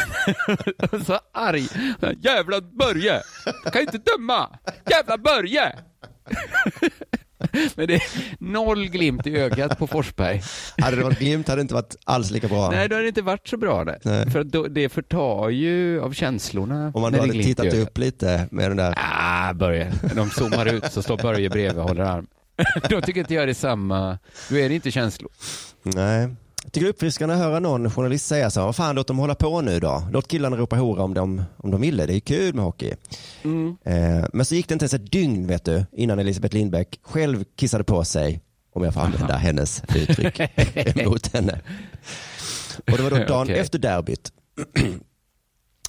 så 1.05 1.19
arg. 1.33 1.67
Jävla 2.21 2.61
Börje! 2.61 3.21
Kan 3.71 3.81
inte 3.81 3.97
döma! 3.97 4.59
Jävla 4.89 5.17
Börje! 5.17 5.75
Men 7.75 7.87
det 7.87 7.93
är 7.93 8.01
noll 8.39 8.87
glimt 8.89 9.27
i 9.27 9.37
ögat 9.37 9.79
på 9.79 9.87
Forsberg. 9.87 10.41
Hade 10.77 10.95
det 10.97 11.03
varit 11.03 11.19
glimt 11.19 11.47
hade 11.47 11.59
det 11.59 11.61
inte 11.61 11.73
varit 11.73 11.95
alls 12.03 12.31
lika 12.31 12.47
bra. 12.47 12.69
Nej, 12.71 12.89
då 12.89 12.95
har 12.95 13.01
det 13.01 13.07
inte 13.07 13.21
varit 13.21 13.47
så 13.47 13.57
bra 13.57 13.85
det. 13.85 13.99
Nej. 14.03 14.31
För 14.31 14.43
då, 14.43 14.67
det 14.67 14.89
förtar 14.89 15.49
ju 15.49 16.01
av 16.01 16.13
känslorna. 16.13 16.91
Om 16.95 17.01
man 17.01 17.11
då 17.11 17.19
hade 17.19 17.33
tittat 17.33 17.73
upp 17.73 17.97
lite 17.97 18.47
med 18.51 18.69
den 18.69 18.77
där. 18.77 18.93
Ah, 18.97 19.53
Börje. 19.53 19.91
De 20.15 20.29
zoomar 20.29 20.65
ut 20.65 20.91
så 20.91 21.01
står 21.01 21.17
Börje 21.17 21.49
bredvid 21.49 21.77
och 21.77 21.87
håller 21.87 22.03
arm. 22.03 22.27
Då 22.89 23.01
tycker 23.01 23.19
inte 23.19 23.33
jag 23.33 23.47
det 23.47 23.51
är 23.51 23.53
samma. 23.53 24.17
Då 24.49 24.57
är 24.57 24.69
det 24.69 24.75
inte 24.75 24.91
känslor. 24.91 25.31
Nej. 25.83 26.29
Jag 26.65 26.71
tycker 26.71 26.85
det 26.85 26.89
är 26.89 26.93
uppfriskande 26.93 27.35
att 27.35 27.41
höra 27.41 27.59
någon 27.59 27.91
journalist 27.91 28.25
säga 28.27 28.49
så 28.49 28.59
här, 28.59 28.65
vad 28.65 28.75
fan 28.75 28.95
låt 28.95 29.07
dem 29.07 29.17
hålla 29.17 29.35
på 29.35 29.61
nu 29.61 29.79
då. 29.79 30.07
Låt 30.11 30.27
killarna 30.27 30.57
ropa 30.57 30.75
hora 30.75 31.03
om 31.03 31.13
de, 31.13 31.43
om 31.57 31.71
de 31.71 31.81
ville, 31.81 32.05
det 32.05 32.15
är 32.15 32.19
kul 32.19 32.53
med 32.53 32.65
hockey. 32.65 32.93
Mm. 33.43 33.77
Eh, 33.83 34.25
men 34.33 34.45
så 34.45 34.55
gick 34.55 34.67
det 34.67 34.73
inte 34.73 34.83
ens 34.83 34.93
ett 34.93 35.11
dygn 35.11 35.47
vet 35.47 35.65
du, 35.65 35.85
innan 35.91 36.19
Elisabeth 36.19 36.55
Lindbäck 36.55 36.99
själv 37.03 37.43
kissade 37.55 37.83
på 37.83 38.05
sig, 38.05 38.41
om 38.73 38.83
jag 38.83 38.93
får 38.93 39.01
använda 39.01 39.35
hennes 39.37 39.83
uttryck, 39.95 40.41
mot 41.05 41.33
henne. 41.33 41.61
Och 42.91 42.97
det 42.97 43.03
var 43.03 43.09
då 43.09 43.17
dagen 43.17 43.41
Okej. 43.41 43.57
efter 43.59 43.79
derbyt. 43.79 44.31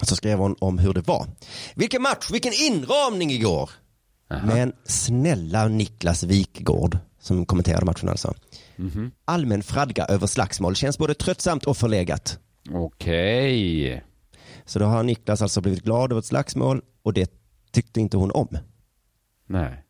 Så 0.02 0.16
skrev 0.16 0.38
hon 0.38 0.56
om 0.58 0.78
hur 0.78 0.92
det 0.92 1.08
var. 1.08 1.26
Vilken 1.74 2.02
match, 2.02 2.30
vilken 2.32 2.52
inramning 2.52 3.30
igår. 3.30 3.70
Aha. 4.30 4.46
Men 4.46 4.72
snälla 4.84 5.68
Niklas 5.68 6.22
Wikgård, 6.22 6.98
som 7.20 7.46
kommenterade 7.46 7.86
matchen 7.86 8.08
alltså. 8.08 8.34
Mhm. 8.78 9.10
Allmän 9.24 9.62
fradga 9.62 10.04
över 10.04 10.26
slagsmål 10.26 10.76
känns 10.76 10.98
både 10.98 11.14
tröttsamt 11.14 11.64
och 11.64 11.76
förlegat. 11.76 12.38
Okej. 12.72 14.04
Så 14.64 14.78
då 14.78 14.84
har 14.84 15.02
Niklas 15.02 15.42
alltså 15.42 15.60
blivit 15.60 15.82
glad 15.84 16.12
över 16.12 16.18
ett 16.18 16.24
slagsmål 16.26 16.82
och 17.02 17.12
det 17.12 17.30
tyckte 17.72 18.00
inte 18.00 18.16
hon 18.16 18.30
om. 18.30 18.58
Nej, 19.48 19.82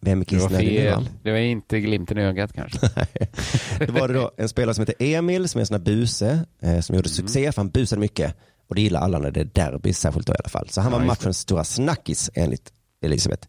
Vem 0.00 0.20
är 0.20 0.24
det 0.24 0.36
var 0.36 0.48
kissnödig 0.48 0.74
nu. 0.74 1.06
Det 1.22 1.30
var 1.30 1.38
inte 1.38 1.80
glimten 1.80 2.18
i 2.18 2.22
ögat 2.22 2.52
kanske. 2.52 2.78
Då 3.86 3.92
var 3.92 4.08
det 4.08 4.14
då 4.14 4.30
en 4.36 4.48
spelare 4.48 4.74
som 4.74 4.82
heter 4.82 4.94
Emil 4.98 5.48
som 5.48 5.58
är 5.58 5.62
en 5.62 5.66
sån 5.66 5.74
här 5.74 5.84
buse 5.84 6.44
eh, 6.60 6.80
som 6.80 6.96
gjorde 6.96 7.08
succé 7.08 7.52
för 7.52 7.62
han 7.62 7.70
busade 7.70 8.00
mycket 8.00 8.36
och 8.68 8.74
det 8.74 8.80
gillar 8.80 9.00
alla 9.00 9.18
när 9.18 9.30
det 9.30 9.40
är 9.40 9.44
derby 9.44 9.92
särskilt 9.92 10.26
då 10.26 10.32
i 10.32 10.36
alla 10.38 10.48
fall. 10.48 10.68
Så 10.68 10.80
han 10.80 10.92
var 10.92 10.98
Ja, 10.98 11.02
det. 11.02 11.06
matchens 11.06 11.38
stora 11.38 11.64
snackis 11.64 12.30
enligt 12.34 12.72
Elisabeth. 13.02 13.48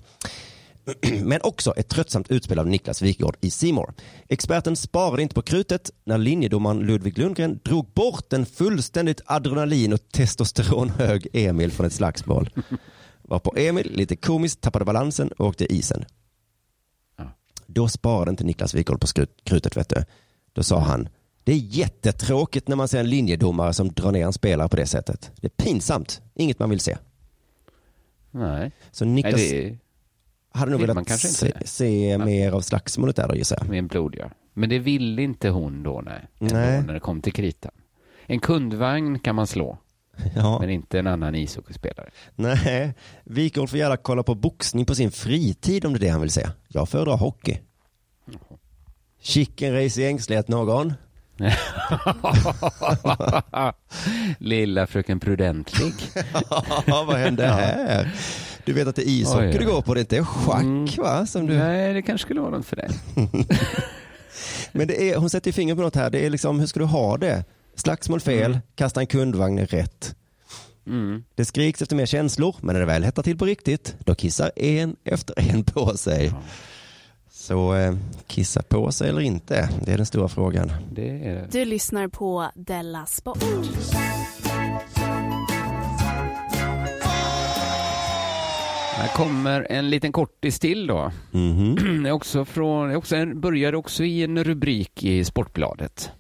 Men 1.24 1.40
också 1.44 1.74
ett 1.78 1.90
tröttsamt 1.90 2.32
utspel 2.32 2.60
av 2.60 2.68
Niklas 2.68 3.02
Wikgård 3.02 3.38
i 3.42 3.52
Simor. 3.52 3.94
Experten 4.28 4.76
sparade 4.76 5.22
inte 5.22 5.36
på 5.36 5.42
krutet 5.42 5.92
när 6.04 6.18
linjedomaren 6.18 6.80
Ludvig 6.80 7.18
Lundgren 7.18 7.60
drog 7.64 7.88
bort 7.94 8.34
en 8.34 8.46
fullständigt 8.46 9.22
adrenalin 9.26 9.94
och 9.94 10.12
testosteronhög 10.12 11.28
Emil 11.34 11.72
från 11.72 11.86
ett 11.86 11.94
slagsmål. 11.94 12.50
Varpå 13.22 13.54
Emil 13.58 13.92
lite 13.96 14.16
komiskt 14.16 14.62
tappade 14.62 14.86
balansen 14.86 15.28
och 15.28 15.48
åkte 15.48 15.74
isen. 15.74 16.06
Ja. 17.18 17.24
Då 17.68 17.88
sparade 17.88 18.32
inte 18.32 18.44
Niklas 18.44 18.74
Wikgård 18.74 19.02
på 19.02 19.08
skrut- 19.08 19.44
krutet 19.44 19.78
vet 19.78 19.90
du. 19.90 20.04
Då 20.54 20.64
sa 20.64 20.80
han, 20.80 21.10
det 21.44 21.52
är 21.52 21.58
jättetråkigt 21.58 22.68
när 22.68 22.76
man 22.76 22.88
ser 22.88 23.00
en 23.00 23.10
linjedomare 23.10 23.74
som 23.74 23.90
drar 23.92 24.12
ner 24.12 24.26
en 24.26 24.34
spelare 24.34 24.70
på 24.70 24.76
det 24.76 24.86
sättet. 24.86 25.32
Det 25.36 25.48
är 25.48 25.64
pinsamt, 25.64 26.22
inget 26.36 26.60
man 26.60 26.70
vill 26.70 26.80
se. 26.80 26.98
Nej, 28.32 28.72
Så 28.92 29.06
Nej 29.06 29.14
Niklas 29.14 29.42
det 29.42 29.78
hade 30.56 30.72
nog 30.72 30.82
velat 30.82 31.08
kanske 31.08 31.28
se, 31.28 31.46
inte. 31.48 31.68
se 31.68 32.18
mer 32.18 32.52
av 32.52 32.62
slagsmålet 32.62 33.16
där 33.16 33.28
då 33.28 33.36
gissar 33.36 33.58
jag. 33.62 33.70
med 33.70 33.80
en 33.80 33.88
blod 33.88 34.16
ja. 34.20 34.26
Men 34.54 34.70
det 34.70 34.80
ville 34.80 35.22
inte 35.22 35.50
hon 35.50 35.84
då, 35.84 36.02
nej. 36.06 36.22
Nej. 36.40 36.84
När 36.84 36.94
det 36.94 37.00
kom 37.00 37.22
till 37.22 37.34
kritan. 37.34 37.72
En 38.26 38.40
kundvagn 38.40 39.20
kan 39.20 39.36
man 39.36 39.48
slå, 39.48 39.78
Ja. 40.36 40.60
men 40.60 40.70
inte 40.70 41.00
en 41.00 41.08
annan 41.08 41.36
ishockeyspelare. 41.36 42.10
Nej, 42.36 42.94
Wikgård 43.24 43.70
får 43.70 43.80
gärna 43.80 43.98
kolla 43.98 44.24
på 44.24 44.36
boxning 44.36 44.86
på 44.86 44.96
sin 44.96 45.12
fritid 45.12 45.86
om 45.86 45.94
det 45.94 45.98
är 45.98 46.02
det 46.02 46.10
han 46.10 46.22
vill 46.22 46.32
se. 46.32 46.48
Jag 46.68 46.90
föredrar 46.90 47.18
hockey. 47.18 47.58
Chicken 49.22 49.74
race 49.84 50.02
i 50.02 50.06
ängslighet 50.08 50.48
någon? 50.48 50.94
Lilla 54.38 54.88
fröken 54.88 55.20
Prudentlig. 55.20 55.94
Ja, 56.86 57.04
vad 57.08 57.16
hände 57.18 57.48
här? 57.48 58.14
Du 58.66 58.74
vet 58.74 58.88
att 58.88 58.96
det 58.96 59.02
är 59.02 59.10
ishockey 59.10 59.48
Oj, 59.48 59.58
du 59.60 59.66
går 59.66 59.82
på, 59.82 59.94
det 59.94 60.00
är 60.00 60.02
inte 60.02 60.24
schack 60.26 60.62
Mm. 60.62 60.86
va? 60.98 61.26
Som 61.26 61.46
du... 61.48 61.58
Nej, 61.58 61.94
det 61.94 62.02
kanske 62.02 62.26
skulle 62.26 62.42
vara 62.42 62.52
något 62.52 62.66
för 62.66 62.76
dig. 62.76 62.90
Men 64.72 64.88
det 64.88 65.10
är, 65.12 65.18
hon 65.18 65.30
sätter 65.30 65.48
ju 65.50 65.54
fingret 65.54 65.78
på 65.78 65.82
något 65.84 65.96
här, 65.96 66.10
det 66.10 66.26
är 66.26 66.30
liksom, 66.30 66.60
hur 66.60 66.68
ska 66.68 66.80
du 66.80 66.86
ha 66.86 67.18
det? 67.18 67.44
Slagsmål 67.76 68.20
fel, 68.22 68.52
Mm. 68.52 68.58
kasta 68.76 69.00
en 69.00 69.08
kundvagn 69.08 69.60
rätt. 69.60 70.16
Mm. 70.88 71.24
Det 71.36 71.46
skriks 71.46 71.82
efter 71.82 71.96
mer 71.96 72.06
känslor, 72.06 72.56
men 72.62 72.74
när 72.74 72.80
det 72.80 72.86
väl 72.86 73.04
hettar 73.04 73.24
till 73.24 73.38
på 73.38 73.46
riktigt, 73.46 73.96
då 74.06 74.16
kissar 74.16 74.52
en 74.56 74.96
efter 75.04 75.50
en 75.52 75.64
på 75.64 75.98
sig. 75.98 76.26
Ja. 76.26 76.42
Så 77.32 77.76
eh, 77.76 77.96
kissa 78.28 78.62
på 78.62 78.92
sig 78.92 79.10
eller 79.10 79.22
inte, 79.22 79.70
det 79.86 79.92
är 79.94 79.98
den 79.98 80.06
stora 80.06 80.28
frågan. 80.28 80.72
Det 80.92 81.10
är. 81.10 81.48
Du 81.52 81.66
lyssnar 81.66 82.08
på 82.08 82.52
Della 82.56 83.06
Sport. 83.06 83.44
Här 89.06 89.14
kommer 89.14 89.68
en 89.70 89.90
liten 89.90 90.12
kortis 90.12 90.60
till 90.60 90.88
då. 90.88 91.12
Mhm. 91.32 91.76
Det 92.04 92.10
är 92.10 92.14
också 92.14 92.46
från, 92.46 92.96
också 92.96 93.16
en, 93.16 93.42
började 93.42 93.78
också 93.78 94.04
i 94.04 94.24
en 94.24 94.44
rubrik 94.44 95.04
i 95.04 95.26
Sportbladet. 95.26 96.12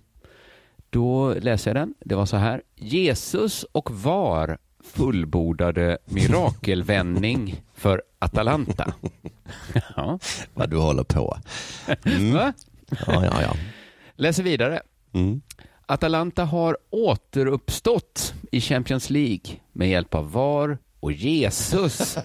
Då 0.89 1.33
läser 1.33 1.69
jag 1.69 1.75
den. 1.75 1.93
Det 1.99 2.15
var 2.15 2.25
så 2.25 2.38
här. 2.38 2.61
Jesus 2.75 3.63
och 3.63 3.91
VAR 3.91 4.57
fullbordade 4.83 5.97
mirakelvändning 6.05 7.61
för 7.73 8.01
Atalanta. 8.19 8.93
ja. 9.95 10.19
Vad 10.53 10.69
du 10.69 10.77
håller 10.77 11.03
på. 11.03 11.38
Mm. 12.03 12.33
Va? 12.33 12.53
Ja, 12.89 13.25
ja, 13.25 13.41
ja. 13.41 13.53
Läser 14.15 14.43
vidare. 14.43 14.81
Mm. 15.13 15.41
Atalanta 15.86 16.43
har 16.43 16.77
återuppstått 16.89 18.33
i 18.51 18.61
Champions 18.61 19.09
League 19.09 19.55
med 19.71 19.89
hjälp 19.89 20.15
av 20.15 20.31
VAR 20.31 20.77
och 21.05 21.11
Jesus 21.11 22.17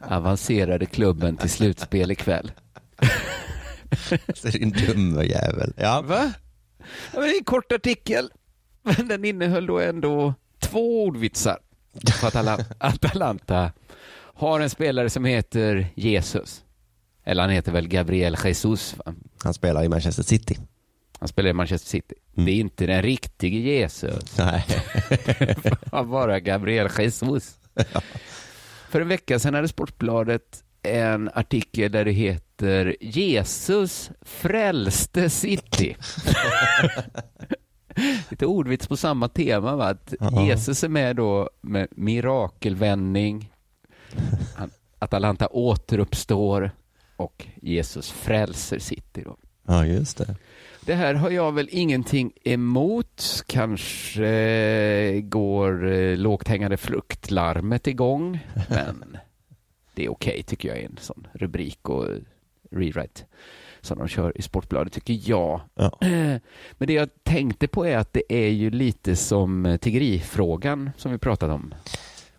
avancerade 0.00 0.86
klubben 0.86 1.36
till 1.36 1.50
slutspel 1.50 2.10
ikväll. 2.10 2.52
Så 4.34 4.48
din 4.48 4.70
dumme 4.70 5.24
jävel. 5.24 5.72
Ja. 5.76 6.02
Va? 6.02 6.32
Ja, 7.14 7.20
det 7.20 7.26
är 7.30 7.38
en 7.38 7.44
kort 7.44 7.72
artikel, 7.72 8.30
men 8.82 9.08
den 9.08 9.24
innehöll 9.24 9.66
då 9.66 9.80
ändå 9.80 10.34
två 10.60 11.04
ordvitsar. 11.04 11.58
Att 12.22 12.34
Ala- 12.34 12.64
Atalanta 12.78 13.72
har 14.34 14.60
en 14.60 14.70
spelare 14.70 15.10
som 15.10 15.24
heter 15.24 15.86
Jesus. 15.94 16.64
Eller 17.24 17.42
han 17.42 17.50
heter 17.50 17.72
väl 17.72 17.88
Gabriel 17.88 18.36
Jesus. 18.44 18.94
Va? 19.04 19.14
Han 19.44 19.54
spelar 19.54 19.84
i 19.84 19.88
Manchester 19.88 20.22
City. 20.22 20.58
Han 21.18 21.28
spelar 21.28 21.50
i 21.50 21.52
Manchester 21.52 21.88
City. 21.88 22.14
Mm. 22.36 22.46
Det 22.46 22.52
är 22.52 22.56
inte 22.60 22.86
den 22.86 23.02
riktige 23.02 23.58
Jesus. 23.58 24.38
Nej. 24.38 24.64
Han 25.92 26.10
bara 26.10 26.40
Gabriel 26.40 26.88
Jesus. 26.98 27.58
För 28.90 29.00
en 29.00 29.08
vecka 29.08 29.38
sedan 29.38 29.54
hade 29.54 29.68
Sportbladet 29.68 30.64
en 30.82 31.30
artikel 31.34 31.92
där 31.92 32.04
det 32.04 32.12
heter 32.12 32.96
Jesus 33.00 34.10
frälste 34.20 35.30
City. 35.30 35.96
Lite 38.28 38.46
ordvits 38.46 38.86
på 38.86 38.96
samma 38.96 39.28
tema, 39.28 39.76
va? 39.76 39.86
att 39.88 40.14
Ja. 40.20 40.46
Jesus 40.46 40.84
är 40.84 40.88
med 40.88 41.16
då 41.16 41.50
med 41.60 41.88
mirakelvändning, 41.90 43.52
Atalanta 44.98 45.46
återuppstår 45.46 46.70
och 47.16 47.46
Jesus 47.62 48.10
frälser 48.10 48.78
City. 48.78 49.22
Då. 49.24 49.36
Ja, 49.66 49.86
just 49.86 50.16
det. 50.16 50.36
Det 50.86 50.94
här 50.94 51.14
har 51.14 51.30
jag 51.30 51.52
väl 51.52 51.68
ingenting 51.70 52.32
emot. 52.44 53.42
Kanske 53.46 55.20
går 55.20 55.92
eh, 55.92 56.16
lågt 56.16 56.48
hängande 56.48 56.76
fruktlarmet 56.76 57.86
igång, 57.86 58.38
men 58.68 59.16
det 59.94 60.04
är 60.04 60.12
okej 60.12 60.42
tycker 60.42 60.68
jag 60.68 60.80
i 60.80 60.84
en 60.84 60.98
sån 61.00 61.26
rubrik 61.32 61.88
och 61.88 62.06
rewrite 62.70 63.24
som 63.80 63.98
de 63.98 64.08
kör 64.08 64.38
i 64.38 64.42
Sportbladet 64.42 64.92
tycker 64.92 65.20
jag. 65.30 65.60
Ja. 65.74 65.98
Men 66.78 66.86
det 66.86 66.92
jag 66.92 67.08
tänkte 67.22 67.68
på 67.68 67.86
är 67.86 67.96
att 67.96 68.12
det 68.12 68.22
är 68.28 68.48
ju 68.48 68.70
lite 68.70 69.16
som 69.16 69.78
tiggerifrågan 69.80 70.90
som 70.96 71.12
vi 71.12 71.18
pratade 71.18 71.52
om. 71.52 71.74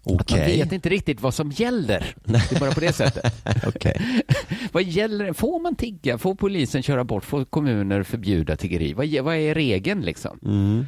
Att 0.06 0.32
man 0.32 0.40
vet 0.40 0.72
inte 0.72 0.90
riktigt 0.90 1.22
vad 1.22 1.34
som 1.34 1.52
gäller. 1.52 2.16
Det 2.24 2.56
är 2.56 2.60
bara 2.60 2.72
på 2.72 2.80
det 2.80 2.94
sättet. 2.94 3.34
Okej. 3.68 4.22
Vad 4.72 4.84
gäller 4.84 5.34
Får 5.34 5.60
man 5.60 5.76
tigga? 5.76 6.18
Får 6.18 6.36
polisen 6.36 6.84
köra 6.84 7.04
bort? 7.04 7.26
Får 7.26 7.46
kommuner 7.46 8.04
förbjuda 8.04 8.56
tiggeri? 8.56 8.94
Vad, 8.94 9.08
vad 9.08 9.36
är 9.36 9.56
regeln 9.56 10.02
liksom? 10.02 10.40
Mm. 10.46 10.86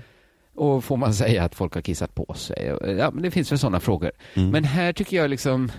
Och 0.55 0.83
får 0.83 0.97
man 0.97 1.13
säga 1.13 1.43
att 1.43 1.55
folk 1.55 1.73
har 1.73 1.81
kissat 1.81 2.15
på 2.15 2.33
sig? 2.33 2.77
Ja, 2.99 3.11
men 3.11 3.23
det 3.23 3.31
finns 3.31 3.51
väl 3.51 3.59
sådana 3.59 3.79
frågor. 3.79 4.11
Mm. 4.33 4.49
Men 4.49 4.63
här 4.63 4.93
tycker 4.93 5.17
jag 5.17 5.29
liksom 5.29 5.71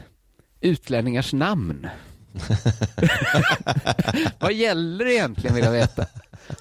utlänningars 0.60 1.32
namn. 1.32 1.88
vad 4.38 4.52
gäller 4.52 5.06
egentligen 5.06 5.54
vill 5.54 5.64
jag 5.64 5.72
veta. 5.72 6.06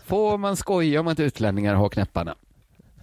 Får 0.06 0.38
man 0.38 0.56
skoja 0.56 1.00
om 1.00 1.08
att 1.08 1.20
utlänningar 1.20 1.76
har 1.76 1.90
knäpparna? 1.90 2.36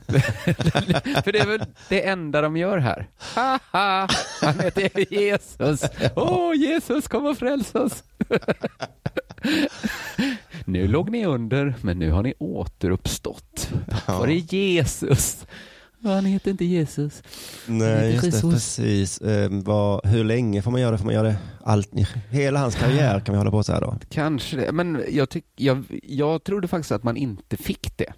För 1.24 1.32
det 1.32 1.38
är 1.38 1.46
väl 1.46 1.64
det 1.88 2.06
enda 2.06 2.40
de 2.40 2.56
gör 2.56 2.78
här. 2.78 3.08
Haha, 3.18 4.08
han 4.40 4.60
heter 4.60 5.14
Jesus. 5.14 5.82
Åh, 6.16 6.54
Jesus 6.54 7.08
kom 7.08 7.26
och 7.26 7.38
fräls 7.38 7.74
oss. 7.74 8.02
Nu 10.64 10.88
låg 10.88 11.10
ni 11.10 11.26
under, 11.26 11.74
men 11.80 11.98
nu 11.98 12.10
har 12.10 12.22
ni 12.22 12.34
återuppstått. 12.38 13.72
Var 14.06 14.26
det 14.26 14.34
Jesus? 14.56 15.46
Han 16.02 16.24
heter 16.24 16.50
inte 16.50 16.64
Jesus. 16.64 17.22
Nej, 17.66 18.14
just 18.14 18.42
det, 18.42 18.50
precis. 18.50 19.20
Eh, 19.20 19.50
vad, 19.50 20.06
hur 20.06 20.24
länge 20.24 20.62
får 20.62 20.70
man 20.70 20.80
göra 20.80 20.90
det? 20.90 20.98
Får 20.98 21.04
man 21.04 21.14
göra 21.14 21.28
det 21.28 21.36
allt, 21.64 21.90
hela 22.30 22.60
hans 22.60 22.74
karriär 22.74 23.20
kan 23.20 23.32
vi 23.32 23.38
hålla 23.38 23.50
på 23.50 23.62
så 23.62 23.72
här 23.72 23.80
då? 23.80 23.96
Kanske 24.10 24.56
det, 24.56 24.72
men 24.72 25.04
jag, 25.10 25.28
tyck, 25.30 25.44
jag, 25.56 25.84
jag 26.02 26.44
trodde 26.44 26.68
faktiskt 26.68 26.92
att 26.92 27.02
man 27.02 27.16
inte 27.16 27.56
fick 27.56 27.96
det. 27.96 28.12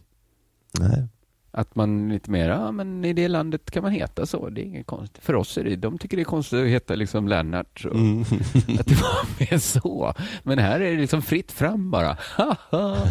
Nej. 0.81 1.09
Att 1.57 1.75
man 1.75 2.09
lite 2.09 2.31
mer, 2.31 2.49
ja 2.49 2.73
men 2.73 3.05
i 3.05 3.13
det 3.13 3.29
landet 3.29 3.71
kan 3.71 3.83
man 3.83 3.93
heta 3.93 4.27
så, 4.27 4.49
det 4.49 4.61
är 4.61 4.65
inget 4.65 4.87
konstigt. 4.87 5.25
För 5.25 5.35
oss 5.35 5.59
är 5.59 5.65
det, 5.65 5.77
de 5.77 5.99
tycker 5.99 6.17
det 6.17 6.23
är 6.23 6.25
konstigt 6.25 6.61
att 6.63 6.67
heta 6.69 6.95
liksom 6.95 7.29
Lennart. 7.29 7.85
Och 7.91 7.95
Mm. 7.95 8.21
Att 8.81 8.87
det 8.87 8.95
var 9.03 9.41
mer 9.41 9.59
så. 9.59 10.15
Men 10.43 10.59
här 10.59 10.81
är 10.81 10.91
det 10.95 11.01
liksom 11.01 11.23
fritt 11.23 11.53
fram 11.53 11.91
bara. 11.91 12.17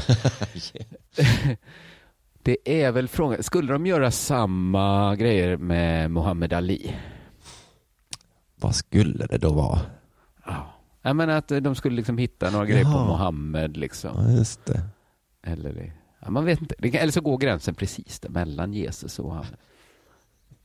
Det 2.43 2.83
är 2.83 2.91
väl 2.91 3.07
frågan, 3.07 3.43
skulle 3.43 3.73
de 3.73 3.85
göra 3.85 4.11
samma 4.11 5.15
grejer 5.15 5.57
med 5.57 6.11
Muhammad 6.11 6.53
Ali? 6.53 6.95
Vad 8.55 8.75
skulle 8.75 9.25
det 9.25 9.37
då 9.37 9.53
vara? 9.53 9.79
Ja. 10.45 10.73
Jag 11.01 11.15
menar 11.15 11.33
att 11.37 11.47
de 11.47 11.75
skulle 11.75 11.95
liksom 11.95 12.17
hitta 12.17 12.49
några 12.49 12.65
grejer 12.65 12.83
på 12.83 12.89
Jaha. 12.91 13.05
Mohammed 13.07 13.77
liksom. 13.77 14.11
Ja, 14.25 14.31
just 14.31 14.65
det. 14.65 14.81
Eller, 15.43 15.73
det- 15.73 15.91
ja, 16.25 16.31
man 16.31 16.45
vet 16.45 16.61
inte. 16.61 16.75
Eller 16.97 17.11
så 17.11 17.21
går 17.21 17.37
gränsen 17.37 17.75
precis 17.75 18.19
där 18.19 18.29
mellan 18.29 18.73
Jesus 18.73 19.19
och 19.19 19.25
Mohammed. 19.25 19.55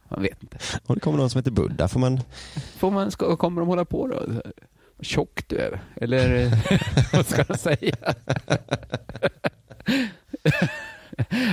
Man 0.09 0.22
vet 0.22 0.42
inte. 0.42 0.59
Om 0.86 0.94
det 0.94 1.00
kommer 1.00 1.18
någon 1.18 1.30
som 1.30 1.38
heter 1.38 1.50
Buddha 1.50 1.88
får 1.88 2.00
man... 2.00 2.20
Får 2.76 2.90
man, 2.90 3.11
ska, 3.11 3.36
kommer 3.36 3.61
de 3.61 3.68
hålla 3.68 3.84
på 3.84 4.06
då? 4.09 4.22
Vad 4.96 5.06
tjock 5.06 5.48
du 5.48 5.56
är. 5.56 5.80
Eller 5.96 6.50
vad 7.16 7.26
ska 7.26 7.42
de 7.44 7.59
säga? 7.59 7.96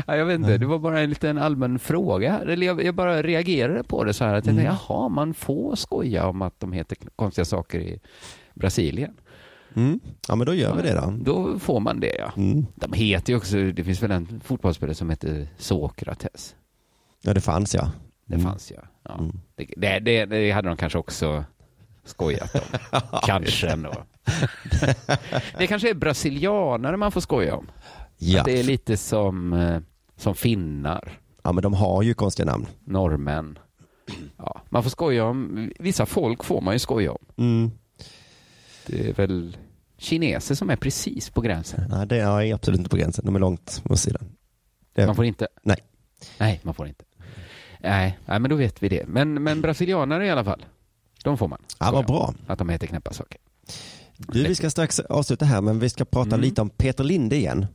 ja, 0.08 0.16
jag 0.16 0.26
vet 0.26 0.36
inte, 0.36 0.58
det 0.58 0.66
var 0.66 0.80
bara 0.80 1.00
en 1.02 1.10
liten 1.10 1.38
allmän 1.38 1.80
fråga. 1.80 2.40
Eller 2.40 2.68
jag, 2.68 2.84
jag 2.84 2.96
bara 2.96 3.24
reagerade 3.24 3.84
på 3.84 4.04
det 4.04 4.14
så 4.14 4.24
här. 4.24 4.34
Att 4.34 4.46
jag 4.46 4.54
Mm. 4.54 4.66
tänkte, 4.66 4.86
jaha, 4.94 5.10
man 5.10 5.34
får 5.34 5.76
skoja 5.76 6.28
om 6.28 6.42
att 6.42 6.60
de 6.60 6.74
heter 6.74 6.98
konstiga 7.16 7.46
saker 7.46 7.80
i 7.80 8.00
Brasilien. 8.54 9.14
Mm. 9.76 10.00
Ja, 10.28 10.36
men 10.36 10.46
då 10.48 10.54
gör 10.54 10.76
vi 10.76 10.82
det 10.82 10.94
då. 10.94 11.14
Då 11.22 11.60
får 11.60 11.80
man 11.80 12.00
det, 12.00 12.16
ja. 12.20 12.32
Mm. 12.38 12.66
De 12.76 12.94
heter 12.94 13.34
ju 13.34 13.38
också, 13.38 13.58
det 13.72 13.84
finns 13.84 14.04
väl 14.04 14.12
en 14.12 14.42
fotbollsspelare 14.44 14.96
som 14.96 15.10
heter 15.10 15.48
Sokrates. 15.58 16.56
Ja, 17.22 17.34
det 17.34 17.42
fanns 17.42 17.76
ja. 17.76 17.92
Det 18.26 18.36
Mm. 18.36 18.46
fanns 18.48 18.72
ja. 18.72 18.82
ja. 19.04 19.14
Mm. 19.20 19.40
Det, 19.56 19.66
det, 19.78 20.00
det, 20.00 20.26
det 20.26 20.52
hade 20.52 20.68
de 20.68 20.78
kanske 20.78 21.00
också 21.00 21.44
skojat 22.06 22.56
om. 22.56 23.00
kanske 23.24 23.68
ändå. 23.70 23.94
det 25.58 25.68
kanske 25.68 25.90
är 25.90 25.94
brasilianare 25.94 26.98
man 26.98 27.12
får 27.12 27.22
skoja 27.22 27.56
om. 27.56 27.68
Ja. 28.18 28.40
Att 28.40 28.46
Det 28.46 28.60
är 28.60 28.64
lite 28.64 28.98
som, 28.98 29.54
eh, 29.54 29.80
som 30.18 30.36
finnar, 30.36 31.20
ja, 31.44 31.52
men 31.52 31.62
de 31.62 31.74
har 31.74 32.04
ju 32.04 32.14
konstiga 32.14 32.46
namn. 32.52 32.66
norrmän. 32.84 33.60
Ja, 34.38 34.62
man 34.70 34.84
får 34.84 34.90
skoja 34.90 35.26
om, 35.26 35.72
vissa 35.80 36.06
folk 36.06 36.44
får 36.44 36.62
man 36.62 36.74
ju 36.76 36.80
skoja 36.80 37.12
om. 37.12 37.26
Mm. 37.38 37.72
Det 38.88 39.10
är 39.10 39.14
väl 39.14 39.58
kineser 40.06 40.56
som 40.56 40.70
är 40.70 40.76
precis 40.76 41.30
på 41.30 41.42
gränsen. 41.42 41.84
Nej, 41.90 42.08
det 42.08 42.18
är 42.18 42.54
absolut 42.54 42.78
inte 42.80 42.90
på 42.90 42.98
gränsen. 42.98 43.26
De 43.26 43.36
är 43.36 43.40
långt 43.40 43.82
på 43.84 43.98
sidan. 43.98 44.30
Det- 44.94 45.06
Man 45.06 45.16
får 45.16 45.26
inte? 45.26 45.48
Nej. 45.64 45.78
Nej, 46.40 46.60
man 46.64 46.74
får 46.74 46.88
inte. 46.88 47.04
Nej, 47.80 48.20
nej 48.26 48.40
men 48.40 48.50
då 48.50 48.56
vet 48.56 48.84
vi 48.84 48.90
det. 48.90 49.08
Men, 49.08 49.44
men 49.44 49.62
brasilianare 49.62 50.26
i 50.26 50.30
alla 50.30 50.44
fall, 50.44 50.66
de 51.24 51.38
får 51.38 51.48
man. 51.48 51.62
Ja, 51.80 51.92
vad 51.92 52.06
bra. 52.06 52.34
Att 52.48 52.60
de 52.60 52.70
heter 52.70 52.88
knäppa 52.88 53.14
saker. 53.14 53.40
Du, 54.18 54.44
vi 54.48 54.56
ska 54.56 54.70
strax 54.70 55.00
avsluta 55.00 55.46
här, 55.46 55.62
men 55.62 55.80
vi 55.80 55.90
ska 55.90 56.06
prata 56.06 56.28
Mm. 56.30 56.42
lite 56.42 56.62
om 56.62 56.70
Peter 56.70 57.04
Linde 57.04 57.36
igen. 57.36 57.66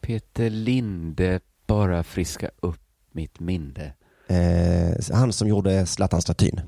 Peter 0.00 0.50
Linde, 0.50 1.40
bara 1.66 2.02
friska 2.04 2.50
upp 2.60 2.80
mitt 3.12 3.40
minne. 3.40 3.92
Eh, 4.28 5.14
han 5.16 5.32
som 5.32 5.48
gjorde 5.48 5.86
Zlatan-statyn. 5.86 6.60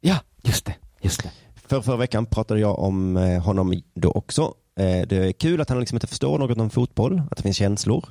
Ja, 0.00 0.18
just 0.42 0.64
det, 0.66 0.74
just 1.00 1.22
det. 1.22 1.30
För 1.70 1.80
förra 1.80 1.96
veckan 1.96 2.26
pratade 2.26 2.60
jag 2.60 2.78
om 2.78 3.16
eh, 3.16 3.42
honom 3.42 3.82
då 3.94 4.10
också. 4.10 4.54
Eh, 4.76 5.06
det 5.06 5.12
är 5.12 5.32
kul 5.32 5.60
att 5.60 5.68
han 5.68 5.80
liksom 5.80 5.96
inte 5.96 6.06
förstår 6.06 6.38
något 6.38 6.58
om 6.58 6.70
fotboll, 6.70 7.22
att 7.30 7.36
det 7.36 7.42
finns 7.42 7.56
känslor. 7.56 8.08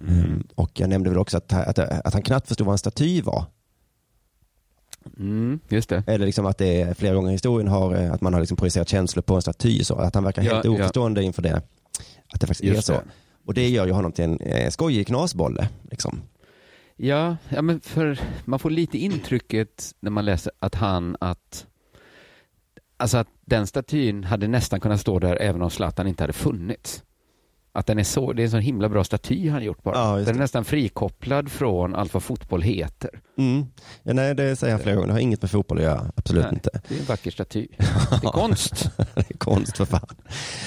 Mm. 0.00 0.46
Och 0.54 0.80
jag 0.80 0.88
nämnde 0.88 1.10
väl 1.10 1.18
också 1.18 1.36
att, 1.36 1.52
att, 1.52 1.78
att 1.78 2.12
han 2.12 2.22
knappt 2.22 2.48
förstod 2.48 2.66
vad 2.66 2.72
en 2.74 2.78
staty 2.78 3.22
var. 3.22 3.44
Mm, 5.18 5.60
just 5.68 5.88
det. 5.88 6.02
Eller 6.06 6.26
liksom 6.26 6.46
att 6.46 6.58
det 6.58 6.80
är 6.80 6.94
flera 6.94 7.14
gånger 7.14 7.28
i 7.28 7.32
historien 7.32 7.68
har, 7.68 7.94
eh, 7.94 8.12
att 8.12 8.20
man 8.20 8.32
har 8.32 8.40
liksom 8.40 8.56
projicerat 8.56 8.88
känslor 8.88 9.22
på 9.22 9.34
en 9.34 9.42
staty. 9.42 9.84
Så 9.84 9.94
att 9.94 10.14
han 10.14 10.24
verkar 10.24 10.42
Ja, 10.42 10.54
helt 10.54 10.64
ja. 10.64 10.70
oförstående 10.70 11.22
inför 11.22 11.42
det. 11.42 11.62
Att 12.28 12.40
det 12.40 12.46
faktiskt 12.46 12.70
är 12.70 12.74
Just 12.74 12.86
så. 12.86 12.92
det. 12.92 13.02
Och 13.46 13.54
det 13.54 13.68
gör 13.68 13.86
ju 13.86 13.92
honom 13.92 14.12
till 14.12 14.24
en 14.24 14.40
eh, 14.40 14.70
skojig 14.70 15.06
knasbolle. 15.06 15.68
Liksom. 15.90 16.22
Ja, 16.96 17.36
ja, 17.48 17.62
men 17.62 17.80
för 17.80 18.20
man 18.44 18.58
får 18.58 18.70
lite 18.70 18.98
intrycket 18.98 19.94
när 20.00 20.10
man 20.10 20.24
läser 20.24 20.52
att 20.58 20.74
han, 20.74 21.16
att 21.20 21.66
alltså 22.96 23.16
att 23.18 23.28
den 23.44 23.66
statyn 23.66 24.24
hade 24.24 24.48
nästan 24.48 24.80
kunnat 24.80 25.00
stå 25.00 25.18
där 25.18 25.36
även 25.42 25.62
om 25.62 25.70
Zlatan 25.70 26.06
inte 26.06 26.22
hade 26.22 26.32
funnits. 26.32 27.02
Att 27.72 27.86
den 27.86 27.98
är 27.98 28.04
så, 28.04 28.32
det 28.32 28.42
är 28.42 28.44
en 28.44 28.50
så 28.50 28.56
himla 28.56 28.88
bra 28.88 29.04
staty 29.04 29.48
han 29.48 29.64
gjort 29.64 29.82
bara. 29.82 29.94
Ja, 29.98 30.16
den 30.16 30.28
är 30.28 30.32
det. 30.32 30.38
nästan 30.38 30.64
frikopplad 30.64 31.52
från 31.52 31.94
allt 31.94 32.14
vad 32.14 32.22
fotboll 32.22 32.62
heter. 32.62 33.10
Mm. 33.38 33.66
Ja, 34.02 34.12
nej, 34.12 34.34
det 34.34 34.56
säger 34.56 34.72
han 34.74 34.82
flera 34.82 34.94
gånger. 34.96 35.06
Det 35.06 35.12
har 35.12 35.20
inget 35.20 35.42
med 35.42 35.50
fotboll 35.50 35.78
att 35.78 35.84
göra. 35.84 36.10
Absolut 36.16 36.44
Nej. 36.44 36.54
inte. 36.54 36.70
Det 36.88 36.94
är 36.94 36.98
en 37.00 37.04
vacker 37.04 37.30
staty. 37.30 37.66
Det 37.78 38.26
är 38.26 38.32
konst. 38.32 38.90
det 39.14 39.30
är 39.30 39.38
konst 39.38 39.76
för 39.76 39.84
fan. 39.84 40.16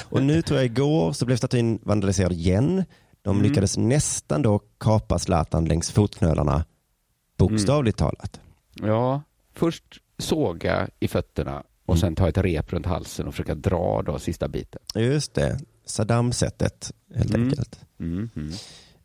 Och 0.09 0.23
nu 0.23 0.41
tror 0.41 0.57
jag 0.59 0.65
igår 0.65 1.13
så 1.13 1.25
blev 1.25 1.35
statyn 1.37 1.79
vandaliserad 1.83 2.31
igen. 2.31 2.83
De 3.21 3.37
Mm. 3.37 3.49
lyckades 3.49 3.77
nästan 3.77 4.41
då 4.41 4.59
kapa 4.77 5.19
Zlatan 5.19 5.65
längs 5.65 5.91
fotknölarna. 5.91 6.65
Bokstavligt 7.37 7.97
talat. 7.97 8.39
Ja, 8.73 9.21
först 9.55 9.83
såga 10.17 10.87
i 10.99 11.07
fötterna 11.07 11.63
och 11.89 11.95
Mm. 11.95 12.01
sen 12.01 12.15
ta 12.15 12.29
ett 12.29 12.37
rep 12.37 12.73
runt 12.73 12.85
halsen 12.85 13.27
och 13.27 13.33
försöka 13.33 13.55
dra 13.55 14.01
då 14.05 14.19
sista 14.19 14.47
biten. 14.47 14.81
Just 14.95 15.33
det. 15.33 15.59
Saddam-sättet 15.85 16.91
helt 17.15 17.29
Mm. 17.33 17.47
enkelt. 17.49 17.79
Mm, 17.99 18.29
mm. 18.35 18.53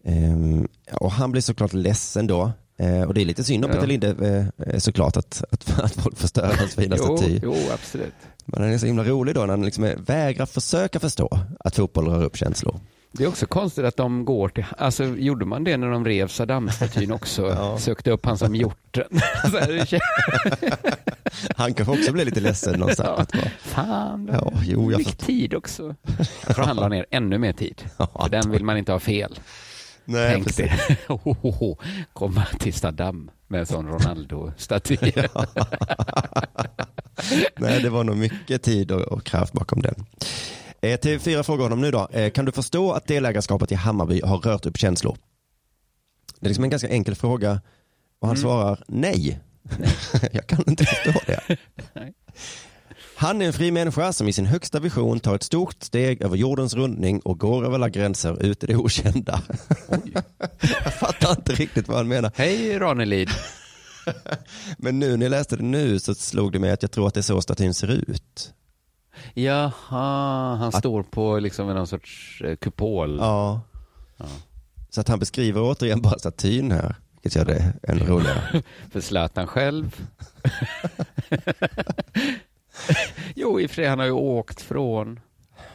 Ehm, 0.04 0.68
och 0.92 1.10
han 1.12 1.32
blir 1.32 1.42
såklart 1.42 1.72
ledsen 1.72 2.26
då. 2.26 2.52
Eh, 2.76 3.02
och 3.02 3.14
det 3.14 3.20
är 3.20 3.24
lite 3.24 3.44
synd 3.44 3.64
om 3.64 3.70
Ja. 3.70 3.74
Peter 3.74 3.86
Linde 3.88 4.50
eh, 4.66 4.78
såklart 4.78 5.16
att, 5.16 5.44
att, 5.50 5.78
att 5.84 5.92
folk 5.94 6.16
förstör 6.16 6.54
hans 6.58 6.74
fina 6.74 6.96
Jo, 6.98 7.16
staty. 7.16 7.40
jo, 7.42 7.54
absolut. 7.74 8.14
Men 8.46 8.62
han 8.62 8.72
är 8.72 8.78
så 8.78 8.86
himla 8.86 9.04
rolig 9.04 9.34
då 9.34 9.40
när 9.40 9.48
han 9.48 9.64
liksom 9.64 9.90
vägrar 10.06 10.46
försöka 10.46 11.00
förstå 11.00 11.38
att 11.60 11.76
fotboll 11.76 12.08
rör 12.08 12.24
upp 12.24 12.36
känslor. 12.36 12.80
Det 13.12 13.24
är 13.24 13.28
också 13.28 13.46
konstigt 13.46 13.84
att 13.84 13.96
de 13.96 14.24
går 14.24 14.48
till, 14.48 14.64
alltså 14.78 15.04
gjorde 15.04 15.44
man 15.44 15.64
det 15.64 15.76
när 15.76 15.90
de 15.90 16.04
rev 16.04 16.26
Saddam-statyn 16.28 17.12
också? 17.12 17.48
Ja. 17.56 17.78
Sökte 17.78 18.10
upp 18.10 18.26
han 18.26 18.38
som 18.38 18.54
hjorten. 18.54 19.04
Han 21.56 21.74
kanske 21.74 21.94
också 21.98 22.12
blir 22.12 22.24
lite 22.24 22.40
ledsen 22.40 22.78
någonstans. 22.80 23.08
Ja. 23.16 23.22
Att 23.22 23.32
bara, 23.32 23.50
Fan, 23.60 24.30
Ja, 24.32 24.52
jo, 24.64 24.90
jag 24.92 24.98
mycket 24.98 25.12
förstår. 25.14 25.26
tid 25.26 25.54
också. 25.54 25.94
Jag 26.46 26.54
tror 26.56 26.64
han 26.64 26.76
la 26.76 26.88
ner 26.88 27.06
ännu 27.10 27.38
mer 27.38 27.52
tid. 27.52 27.82
För 27.96 28.28
den 28.28 28.50
vill 28.50 28.64
man 28.64 28.76
inte 28.76 28.92
ha 28.92 28.98
fel. 29.00 29.38
nej, 30.04 30.30
Tänk 30.32 30.44
precis. 30.46 30.70
det. 30.88 30.96
Hohoho. 31.08 31.76
Komma 32.12 32.44
till 32.58 32.74
Saddam 32.74 33.30
med 33.48 33.60
en 33.60 33.66
sån 33.66 33.88
Ronaldo-staty. 33.88 34.96
Nej, 37.56 37.82
det 37.82 37.90
var 37.90 38.04
nog 38.04 38.16
mycket 38.16 38.62
tid 38.62 38.90
och, 38.92 39.00
och 39.02 39.24
kraft 39.24 39.52
bakom 39.52 39.82
den. 39.82 40.06
Eh, 40.80 40.96
till 41.00 41.20
fyra 41.20 41.42
frågor 41.42 41.62
honom 41.62 41.80
nu 41.80 41.90
då. 41.90 42.08
Eh, 42.12 42.30
kan 42.30 42.44
du 42.44 42.52
förstå 42.52 42.92
att 42.92 43.06
delägarskapet 43.06 43.72
i 43.72 43.74
Hammarby 43.74 44.20
har 44.24 44.38
rört 44.38 44.66
upp 44.66 44.76
känslor? 44.78 45.16
Det 46.40 46.46
är 46.46 46.48
liksom 46.48 46.64
en 46.64 46.70
ganska 46.70 46.88
enkel 46.88 47.14
fråga 47.14 47.60
och 48.20 48.28
han 48.28 48.36
Mm. 48.36 48.42
svarar 48.42 48.84
nej. 48.88 49.40
Jag 50.32 50.46
kan 50.46 50.64
inte 50.66 50.84
förstå 50.84 51.20
det. 51.26 51.56
Han 53.16 53.42
är 53.42 53.46
en 53.46 53.52
fri 53.52 53.70
människa 53.70 54.12
som 54.12 54.28
i 54.28 54.32
sin 54.32 54.46
högsta 54.46 54.80
vision 54.80 55.20
tar 55.20 55.34
ett 55.34 55.42
stort 55.42 55.82
steg 55.82 56.22
över 56.22 56.36
jordens 56.36 56.74
rundning 56.74 57.20
och 57.20 57.40
går 57.40 57.64
över 57.64 57.74
alla 57.74 57.88
gränser 57.88 58.42
ut 58.42 58.64
i 58.64 58.66
det 58.66 58.76
okända. 58.76 59.42
Jag 60.84 60.94
fattar 60.94 61.30
inte 61.30 61.52
riktigt 61.52 61.88
vad 61.88 61.96
han 61.96 62.08
menar. 62.08 62.32
Hej 62.34 62.78
Ranelid. 62.78 63.28
Men 64.78 64.98
nu 64.98 65.16
när 65.16 65.24
jag 65.26 65.30
läste 65.30 65.56
det 65.56 65.62
nu 65.62 65.98
så 65.98 66.14
slog 66.14 66.52
det 66.52 66.58
mig 66.58 66.70
att 66.70 66.82
jag 66.82 66.90
tror 66.90 67.08
att 67.08 67.14
det 67.14 67.20
är 67.20 67.22
så 67.22 67.40
statyn 67.40 67.74
ser 67.74 67.90
ut. 67.90 68.52
Jaha, 69.34 70.56
han 70.56 70.72
står 70.72 71.02
på 71.02 71.38
liksom 71.38 71.66
någon 71.66 71.86
sorts 71.86 72.42
eh, 72.44 72.56
kupol. 72.56 73.16
Ja. 73.20 73.60
Ja. 74.16 74.26
Så 74.90 75.00
att 75.00 75.08
han 75.08 75.18
beskriver 75.18 75.60
återigen 75.62 76.02
bara 76.02 76.18
statyn 76.18 76.72
här, 76.72 76.96
vilket 77.24 77.36
gör 77.36 77.44
det 77.44 77.72
ännu 77.82 78.04
roligare. 78.04 78.62
För 78.90 79.00
Zlatan 79.00 79.46
själv. 79.46 80.06
jo, 83.34 83.60
i 83.60 83.66
och 83.66 83.70
för 83.70 83.74
sig, 83.74 83.86
han 83.86 83.98
har 83.98 84.06
ju 84.06 84.12
åkt 84.12 84.60
från... 84.60 85.20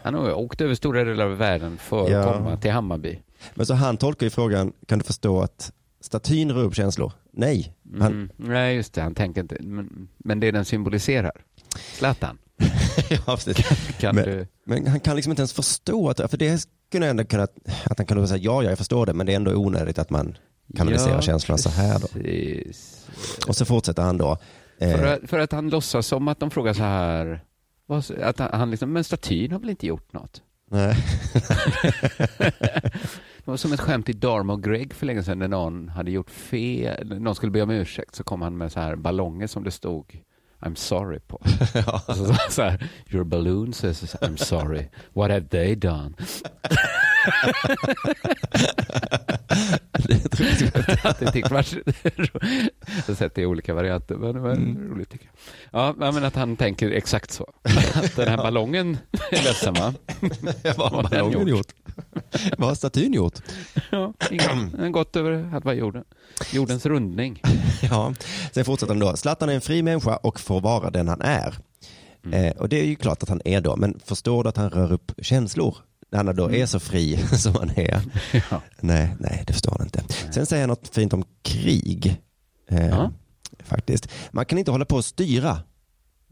Han 0.02 0.14
har 0.14 0.28
ju 0.28 0.34
åkt 0.34 0.62
över 0.62 0.76
stora 0.76 1.04
delar 1.04 1.26
av 1.26 1.38
världen 1.38 1.78
för 1.78 2.10
Ja. 2.10 2.20
att 2.20 2.38
komma 2.38 2.58
till 2.58 2.72
Hammarby. 2.72 3.20
Men 3.54 3.66
så 3.66 3.74
han 3.74 3.98
tolkar 3.98 4.26
ju 4.26 4.30
frågan, 4.30 4.74
kan 4.88 5.00
du 5.00 5.06
förstå 5.06 5.42
att 5.42 5.72
statyn 6.02 6.52
rör 6.52 6.64
upp 6.64 6.76
känslor? 6.76 7.12
Nej. 7.32 7.74
Han, 8.00 8.12
Mm. 8.12 8.30
Nej, 8.38 8.76
just 8.76 8.94
det, 8.94 9.02
han 9.02 9.16
tänker 9.16 9.42
inte. 9.42 9.58
Men, 9.60 10.08
men 10.18 10.40
det 10.40 10.52
den 10.52 10.66
symboliserar. 10.66 11.32
Zlatan, 11.76 12.38
ja, 13.10 13.20
precis. 13.26 13.58
kan 14.00 14.16
Men- 14.16 14.26
du... 14.26 14.48
Men 14.66 14.88
han 14.88 15.00
kan 15.00 15.16
liksom 15.16 15.32
inte 15.32 15.42
ens 15.42 15.54
förstå 15.54 16.10
att, 16.10 16.32
för 16.32 16.38
det 16.38 16.68
skulle 16.90 17.08
ändå 17.10 17.26
kunna, 17.26 17.44
att 17.86 17.98
han 17.98 18.06
kan 18.06 18.28
säga 18.28 18.38
ja, 18.44 18.64
ja, 18.64 18.70
jag 18.70 18.78
förstår 18.78 19.06
det, 19.06 19.14
men 19.14 19.26
det 19.26 19.32
är 19.32 19.36
ändå 19.36 19.56
onödigt 19.56 20.00
att 20.00 20.10
man 20.10 20.38
kanaliserar 20.78 21.16
Ja, 21.16 21.22
känslorna 21.22 21.58
så 21.58 21.70
här 21.70 22.00
då. 22.00 22.08
precis. 22.08 23.08
Och 23.48 23.56
så 23.56 23.66
fortsätter 23.66 24.04
han 24.04 24.18
då. 24.18 24.38
Eh, 24.80 24.98
För, 24.98 25.06
att, 25.06 25.30
för 25.30 25.40
att 25.40 25.52
han 25.52 25.70
låtsas 25.70 26.08
som 26.08 26.28
att 26.28 26.40
de 26.40 26.52
frågar 26.52 26.74
så 26.74 26.84
här... 26.84 27.42
Att 28.22 28.40
han, 28.40 28.72
liksom, 28.72 28.94
men 28.94 29.04
statyn 29.04 29.52
har 29.52 29.60
väl 29.60 29.70
inte 29.70 29.88
gjort 29.88 30.14
något? 30.14 30.42
nej. 30.72 30.96
Det 33.38 33.52
var 33.52 33.58
som 33.58 33.74
ett 33.74 33.80
skämt 33.80 34.10
i 34.10 34.14
Dharma 34.14 34.54
och 34.54 34.64
Greg 34.64 34.94
för 34.94 35.06
länge 35.06 35.24
sedan 35.24 35.40
när 35.40 35.48
någon 35.48 35.90
hade 35.90 36.12
gjort 36.12 36.30
fel, 36.30 37.22
någon 37.22 37.36
skulle 37.36 37.52
be 37.52 37.62
om 37.62 37.70
ursäkt 37.70 38.16
så 38.16 38.24
kom 38.24 38.42
han 38.42 38.58
med 38.58 38.72
så 38.72 38.80
här 38.80 38.96
ballonger 38.96 39.48
som 39.48 39.64
det 39.64 39.72
stod 39.72 40.20
I'm 40.60 40.76
sorry 40.76 41.20
på. 41.20 41.42
ja. 41.74 42.00
Så, 42.08 42.14
så, 42.26 42.36
så 42.50 42.62
här, 42.62 42.90
Your 43.10 43.24
balloon 43.24 43.74
says 43.74 44.16
I'm 44.16 44.36
sorry. 44.38 44.86
What 45.14 45.32
have 45.32 45.48
they 45.48 45.76
done? 45.76 46.14
det 50.08 50.30
tror 50.30 50.50
jag. 51.04 51.16
det 51.20 51.32
tyckte 51.32 51.54
var 51.54 51.66
Jag 51.98 53.04
har 53.08 53.16
sett 53.16 53.36
det 53.36 53.42
i 53.42 53.46
olika 53.46 53.74
varianter, 53.74 54.16
men 54.16 54.34
det 54.34 54.40
var 54.40 54.50
Mm. 54.52 54.90
roligt 54.94 55.10
tycker 55.10 55.30
jag. 55.72 55.96
Ja, 56.00 56.12
men 56.12 56.24
att 56.24 56.36
han 56.36 56.58
tänker 56.58 56.92
exakt 56.92 57.32
så. 57.32 57.54
Att 57.94 58.16
den 58.16 58.28
här 58.28 58.38
ballongen 58.38 58.98
är 59.32 59.44
ledsen 59.44 59.74
va? 59.74 59.94
Vad 60.78 60.92
har 60.92 61.04
ballongen 61.04 61.48
gjort? 61.48 61.50
gjort? 61.50 61.74
Vad 62.58 62.68
har 62.70 62.76
statyn 62.76 63.14
gjort? 63.14 63.40
Ja. 63.92 64.14
Den 64.30 64.80
har 64.80 64.90
gått 64.90 65.16
över 65.16 65.44
halva 65.44 65.74
jorden. 65.74 66.04
Jordens 66.54 66.86
rundning. 66.86 67.42
Ja, 67.82 68.14
sen 68.52 68.66
fortsätter 68.66 68.94
han 68.94 69.00
då. 69.00 69.16
Zlatan 69.18 69.50
är 69.50 69.54
en 69.54 69.62
fri 69.62 69.82
människa 69.84 70.16
och 70.18 70.40
får 70.40 70.62
vara 70.62 70.90
den 70.90 71.08
han 71.08 71.22
är. 71.22 71.56
Mm. 72.26 72.46
Eh, 72.46 72.52
och 72.58 72.70
det 72.70 72.80
är 72.80 72.86
ju 72.86 72.96
klart 72.96 73.24
att 73.24 73.30
han 73.30 73.42
är 73.46 73.62
då, 73.62 73.76
men 73.76 74.00
förstår 74.06 74.44
du 74.44 74.50
att 74.50 74.58
han 74.58 74.70
rör 74.70 74.92
upp 74.94 75.12
känslor? 75.22 75.78
När 76.12 76.24
han 76.24 76.36
då 76.36 76.46
Mm. 76.46 76.62
är 76.62 76.66
så 76.66 76.80
fri 76.80 77.18
som 77.38 77.56
han 77.56 77.70
är. 77.76 78.02
Ja. 78.52 78.62
Nej, 78.80 79.16
nej, 79.20 79.44
det 79.48 79.54
förstår 79.54 79.72
han 79.78 79.86
inte. 79.88 80.04
Sen 80.34 80.46
säger 80.46 80.62
han 80.64 80.70
något 80.70 80.88
fint 80.96 81.14
om 81.14 81.24
krig. 81.42 82.22
Eh, 82.70 82.88
Ja. 82.88 83.12
Faktiskt. 83.64 84.12
Man 84.32 84.46
kan 84.46 84.58
inte 84.58 84.72
hålla 84.72 84.86
på 84.86 84.98
att 84.98 85.06
styra. 85.06 85.60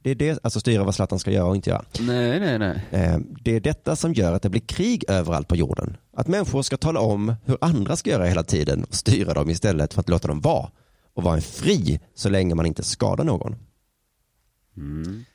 Det 0.01 0.09
är 0.11 0.15
det, 0.15 0.39
alltså 0.43 0.59
styra 0.59 0.83
vad 0.83 0.95
Zlatan 0.95 1.19
ska 1.19 1.31
göra 1.31 1.45
och 1.45 1.55
inte 1.55 1.69
göra. 1.69 1.85
Nej, 1.99 2.39
nej, 2.39 2.59
nej. 2.59 2.81
Eh, 2.91 3.17
det 3.43 3.55
är 3.55 3.59
detta 3.59 3.95
som 3.95 4.13
gör 4.13 4.33
att 4.33 4.41
det 4.41 4.49
blir 4.49 4.61
krig 4.61 5.03
överallt 5.07 5.47
på 5.47 5.55
jorden. 5.55 5.97
Att 6.13 6.27
människor 6.27 6.61
ska 6.61 6.77
tala 6.77 6.99
om 6.99 7.35
hur 7.45 7.57
andra 7.61 7.95
ska 7.95 8.09
göra 8.09 8.25
hela 8.25 8.43
tiden 8.43 8.83
och 8.83 8.95
styra 8.95 9.33
dem 9.33 9.49
istället 9.49 9.93
för 9.93 10.01
att 10.01 10.09
låta 10.09 10.27
dem 10.27 10.41
vara. 10.41 10.71
Och 11.13 11.23
vara 11.23 11.35
en 11.35 11.41
fri 11.41 11.99
så 12.15 12.29
länge 12.29 12.55
man 12.55 12.65
inte 12.65 12.83
skadar 12.83 13.23
någon. 13.23 13.55
Mm. 14.77 15.25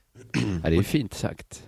Ja, 0.64 0.70
det 0.70 0.76
är 0.76 0.82
fint 0.82 1.14
sagt. 1.14 1.62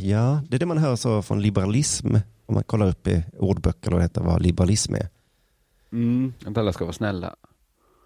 Ja, 0.00 0.40
det 0.48 0.56
är 0.56 0.58
det 0.58 0.66
man 0.66 0.78
hör 0.78 0.96
så 0.96 1.22
från 1.22 1.42
liberalism. 1.42 2.14
Om 2.46 2.54
man 2.54 2.64
kollar 2.64 2.86
upp 2.88 3.06
i 3.06 3.22
ordböcker 3.38 3.94
och 3.94 4.02
heter 4.02 4.20
vad 4.20 4.42
liberalism 4.42 4.94
är. 4.94 5.08
Mm. 5.92 6.32
Att 6.46 6.58
alla 6.58 6.72
ska 6.72 6.84
vara 6.84 6.92
snälla. 6.92 7.34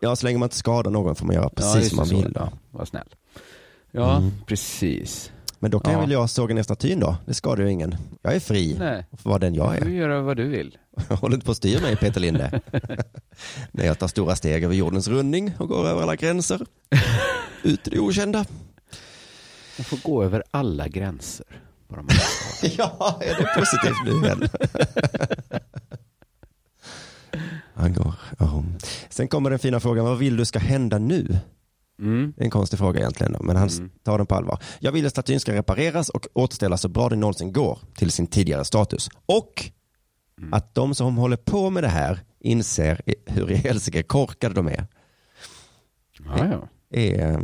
Ja, 0.01 0.17
så 0.17 0.27
länge 0.27 0.39
man 0.39 0.47
inte 0.47 0.57
skadar 0.57 0.91
någon 0.91 1.15
får 1.15 1.27
man 1.27 1.35
göra 1.35 1.45
ja, 1.45 1.51
precis 1.57 1.77
just 1.77 1.89
som 1.89 1.97
man 1.97 2.09
vill. 2.09 2.33
Då. 2.33 2.41
Ja, 2.41 2.53
var 2.71 2.85
snäll. 2.85 3.15
Ja, 3.91 4.17
Mm. 4.17 4.31
precis. 4.47 5.33
Men 5.59 5.71
då 5.71 5.81
kan 5.81 5.93
Ja. 5.93 6.01
väl 6.01 6.11
jag 6.11 6.31
såga 6.31 6.55
ner 6.55 6.63
statyn 6.63 7.01
då? 7.01 7.17
Det 7.27 7.35
skadar 7.35 7.65
ju 7.65 7.71
ingen. 7.71 7.97
Jag 8.23 8.35
är 8.35 8.41
fri 8.41 8.77
Nej, 8.79 9.05
och 9.11 9.21
får 9.21 9.31
vara 9.31 9.39
den 9.39 9.55
jag 9.55 9.73
du 9.75 9.79
får 9.79 9.87
är. 9.87 9.91
göra 9.91 10.21
vad 10.23 10.37
du 10.37 10.49
vill. 10.49 10.79
Håller 11.09 11.35
inte 11.35 11.45
på 11.47 11.51
att 11.53 11.57
styra 11.57 11.81
mig 11.81 11.97
Peter 11.97 12.21
Linde. 12.21 12.61
När 13.73 13.87
jag 13.87 13.99
tar 13.99 14.09
stora 14.09 14.37
steg 14.37 14.65
över 14.65 14.75
jordens 14.75 15.09
rundning 15.09 15.53
och 15.59 15.69
går 15.69 15.87
över 15.87 16.03
alla 16.03 16.17
gränser. 16.17 16.61
Ut 17.63 17.89
i 17.89 17.91
det 17.91 17.99
okända. 17.99 18.45
Man 19.79 19.85
får 19.85 19.99
gå 20.11 20.23
över 20.25 20.43
alla 20.51 20.89
gränser. 20.89 21.47
Bara 21.89 22.03
man 22.03 22.11
ska. 22.11 22.67
Ja, 22.79 23.19
är 23.23 23.35
det 23.35 23.61
positivt 23.61 24.05
nu 24.05 24.11
igen? 24.27 24.49
Han 27.75 27.93
går. 27.93 28.15
ja. 28.39 28.65
Sen 29.09 29.29
kommer 29.29 29.51
den 29.51 29.59
fina 29.59 29.81
frågan, 29.81 30.05
vad 30.05 30.19
vill 30.19 30.37
du 30.37 30.45
ska 30.45 30.59
hända 30.59 30.99
nu? 30.99 31.39
Mm. 31.99 32.33
Det 32.37 32.43
är 32.43 32.45
en 32.45 32.51
konstig 32.51 32.79
fråga 32.79 33.01
egentligen, 33.01 33.37
men 33.41 33.57
han 33.57 33.69
Mm. 33.69 33.91
tar 34.03 34.19
den 34.19 34.27
på 34.27 34.35
allvar. 34.35 34.59
Jag 34.79 34.93
vill 34.93 35.07
att 35.07 35.13
statyn 35.13 35.41
ska 35.41 35.53
repareras 35.55 36.09
och 36.09 36.27
återställas 36.33 36.81
så 36.81 36.89
bra 36.89 37.09
det 37.09 37.17
någonsin 37.17 37.53
går 37.53 37.79
till 37.97 38.11
sin 38.11 38.27
tidigare 38.27 38.65
status. 38.65 39.09
Och 39.27 39.71
Mm. 40.39 40.53
att 40.55 40.75
de 40.75 40.95
som 40.95 41.17
håller 41.17 41.37
på 41.37 41.71
med 41.71 41.83
det 41.83 41.89
här 41.89 42.21
inser 42.41 43.01
hur 43.27 43.51
i 43.51 43.55
helsike 43.55 44.03
korkade 44.03 44.55
de 44.55 44.67
är. 44.69 44.87
Ja, 46.27 46.47
ja. 46.47 46.69
är 46.91 47.31
eh, 47.33 47.39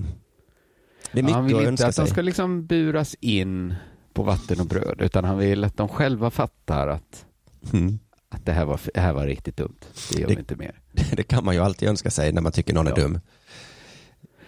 det 1.13 1.19
är 1.19 1.23
mycket 1.23 1.35
han 1.37 1.47
vill 1.47 1.57
att 1.57 1.63
inte 1.69 1.87
att 1.87 1.97
de 1.97 2.03
sig. 2.07 2.11
ska 2.11 2.23
liksom 2.23 2.67
buras 2.67 3.15
in 3.21 3.75
på 4.13 4.23
vatten 4.23 4.61
och 4.61 4.67
bröd, 4.67 5.01
utan 5.01 5.25
han 5.25 5.39
vill 5.39 5.65
att 5.65 5.77
de 5.77 5.89
själva 5.89 6.31
fattar 6.31 6.89
att, 6.89 7.27
Mm. 7.73 7.99
att 8.29 8.47
det, 8.47 8.53
här 8.53 8.65
var, 8.65 8.81
det 8.95 9.01
här 9.01 9.13
var 9.13 9.27
riktigt 9.27 9.57
dumt. 9.57 9.77
Det 10.13 10.21
gör 10.21 10.29
Det- 10.29 10.35
vi 10.35 10.41
inte 10.41 10.57
mer. 10.57 10.81
Det 11.17 11.23
kan 11.23 11.45
man 11.45 11.55
ju 11.55 11.61
alltid 11.61 11.89
önska 11.89 12.11
sig 12.11 12.33
när 12.33 12.41
man 12.43 12.53
tycker 12.53 12.75
någon 12.75 12.87
är 12.87 12.91
Ja. 12.91 12.97
dum. 12.97 13.21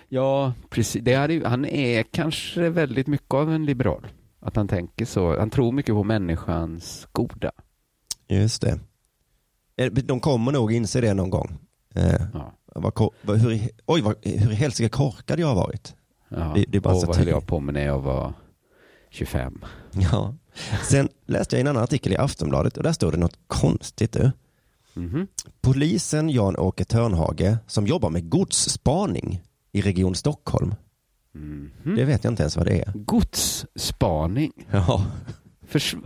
Ja, 0.09 0.53
precis. 0.71 1.05
Det 1.05 1.13
ju- 1.33 1.45
han 1.45 1.65
är 1.65 2.03
kanske 2.03 2.69
väldigt 2.69 3.07
mycket 3.07 3.35
av 3.35 3.53
en 3.53 3.65
liberal. 3.67 4.07
Att 4.41 4.57
han 4.57 4.69
tänker 4.69 5.05
så. 5.05 5.39
Han 5.39 5.51
tror 5.51 5.73
mycket 5.73 5.95
på 5.95 6.05
människans 6.05 7.09
goda. 7.13 7.53
Just 8.29 8.63
det. 8.63 8.79
Eh, 9.77 9.93
De 9.93 10.21
kommer 10.21 10.53
nog 10.53 10.73
inse 10.73 11.01
det 11.01 11.15
någon 11.15 11.31
gång. 11.31 11.59
Eh, 11.95 12.23
Ja. 12.35 12.53
vad, 12.75 13.11
vad, 13.23 13.39
hur, 13.39 13.61
oj, 13.87 14.01
vad, 14.01 14.15
hur 14.23 14.51
helsike 14.53 14.89
korkad 14.89 15.41
jag 15.41 15.47
har 15.47 15.55
varit. 15.55 15.95
Ja. 16.37 16.53
Det- 16.55 16.65
det 16.69 16.79
är 16.79 16.81
bara 16.81 16.95
och 16.95 17.01
så 17.01 17.07
vad 17.07 17.17
höll 17.17 17.29
jag 17.29 17.47
på 17.47 17.61
med 17.61 17.75
när 17.75 17.85
jag 17.87 17.99
var 18.01 18.33
25? 19.11 19.65
Ja. 19.93 20.35
Sen 20.83 21.09
läste 21.27 21.57
jag 21.57 21.61
en 21.61 21.67
annan 21.67 21.83
artikel 21.83 22.13
i 22.13 22.17
Aftonbladet 22.17 22.77
och 22.77 22.83
där 22.83 22.93
står 22.93 23.13
det 23.13 23.19
något 23.19 23.39
konstigt. 23.47 24.13
Du. 24.13 24.33
Mhm. 24.95 25.27
Polisen 25.61 26.31
Jan-Åke 26.31 26.85
Törnhage 26.85 27.57
som 27.67 27.87
jobbar 27.87 28.11
med 28.11 28.29
godsspaning 28.31 29.43
i 29.73 29.81
Region 29.81 30.15
Stockholm. 30.15 30.75
Mhm. 31.33 31.71
Det 31.97 32.05
vet 32.05 32.25
jag 32.25 32.33
inte 32.33 32.43
ens 32.43 32.57
vad 32.57 32.67
det 32.67 32.81
är. 32.81 32.93
Godsspaning. 32.95 34.53
Ja, 34.71 35.07
Förs- 35.67 35.97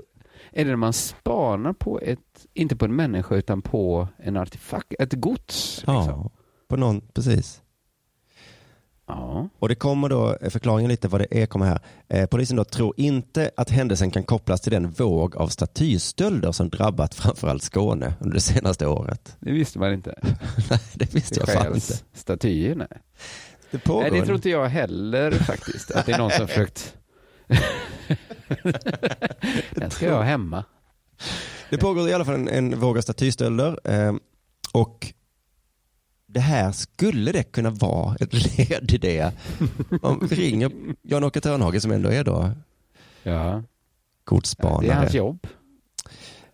är 0.52 0.64
det 0.64 0.70
när 0.70 0.76
man 0.76 0.92
spanar 0.92 1.72
på 1.72 2.00
ett, 2.00 2.46
inte 2.54 2.76
på 2.76 2.84
en 2.84 2.96
människa 2.96 3.34
utan 3.36 3.62
på 3.62 4.08
en 4.18 4.36
artefakt, 4.36 4.92
ett 4.98 5.12
gods? 5.12 5.76
Liksom. 5.76 5.94
ja. 5.94 6.30
på 6.68 6.76
någon, 6.76 7.00
precis. 7.00 7.62
Ja. 9.08 9.48
Och 9.58 9.68
det 9.68 9.74
kommer 9.74 10.08
då, 10.08 10.36
eh, 10.40 10.50
förklaringen 10.50 10.90
lite 10.90 11.08
vad 11.08 11.20
det 11.20 11.42
är 11.42 11.46
kommer 11.46 11.66
här. 11.66 11.80
Eh, 12.08 12.26
polisen 12.26 12.56
då 12.56 12.64
tror 12.64 12.94
inte 12.96 13.50
att 13.56 13.70
händelsen 13.70 14.10
kan 14.10 14.22
kopplas 14.22 14.60
till 14.60 14.72
den 14.72 14.90
våg 14.90 15.36
av 15.36 15.48
statystölder 15.48 16.52
som 16.52 16.68
drabbat 16.68 17.14
framförallt 17.14 17.62
Skåne 17.62 18.14
under 18.20 18.34
det 18.34 18.40
senaste 18.40 18.86
året. 18.86 19.36
Det 19.40 19.52
visste 19.52 19.78
man 19.78 19.92
inte. 19.92 20.18
Nej, 20.70 20.80
det 20.94 21.14
visste 21.14 21.40
jag 21.40 21.48
fan 21.48 21.74
inte. 21.74 21.94
statyer, 22.14 22.74
nej. 22.74 22.88
Det 23.70 23.78
pågår, 23.78 24.02
Nej, 24.02 24.10
det 24.10 24.26
tror 24.26 24.36
inte 24.36 24.50
jag 24.50 24.68
heller 24.68 25.30
faktiskt. 25.30 25.90
Att 25.90 26.06
det 26.06 26.12
är 26.12 26.18
någon 26.18 26.30
som 26.30 26.46
försökt... 26.48 26.94
Den 29.70 29.90
ska 29.90 30.06
jag 30.06 30.14
ha 30.14 30.22
hemma. 30.22 30.64
det 31.70 31.78
pågår 31.78 32.08
i 32.08 32.12
alla 32.12 32.24
fall 32.24 32.34
en, 32.34 32.48
en 32.48 32.80
våg 32.80 32.98
av 32.98 33.02
statystölder. 33.02 33.78
Eh, 33.84 34.14
och 34.72 35.12
det 36.38 36.42
här 36.42 36.72
skulle 36.72 37.32
det 37.32 37.42
kunna 37.42 37.70
vara 37.70 38.16
ett 38.20 38.32
led 38.58 38.90
i 38.92 38.98
det. 38.98 39.32
Om 40.02 40.26
vi 40.30 40.36
ringer 40.36 40.70
Jan-Åke 41.02 41.40
Törnhage 41.40 41.82
som 41.82 41.90
ändå 41.90 42.08
är 42.08 42.24
då 42.24 42.50
Ja, 43.22 43.62
kortspanare. 44.24 44.86
det 44.86 44.92
är 44.92 44.96
hans 44.96 45.14
jobb. 45.14 45.46
Eh, 45.46 45.50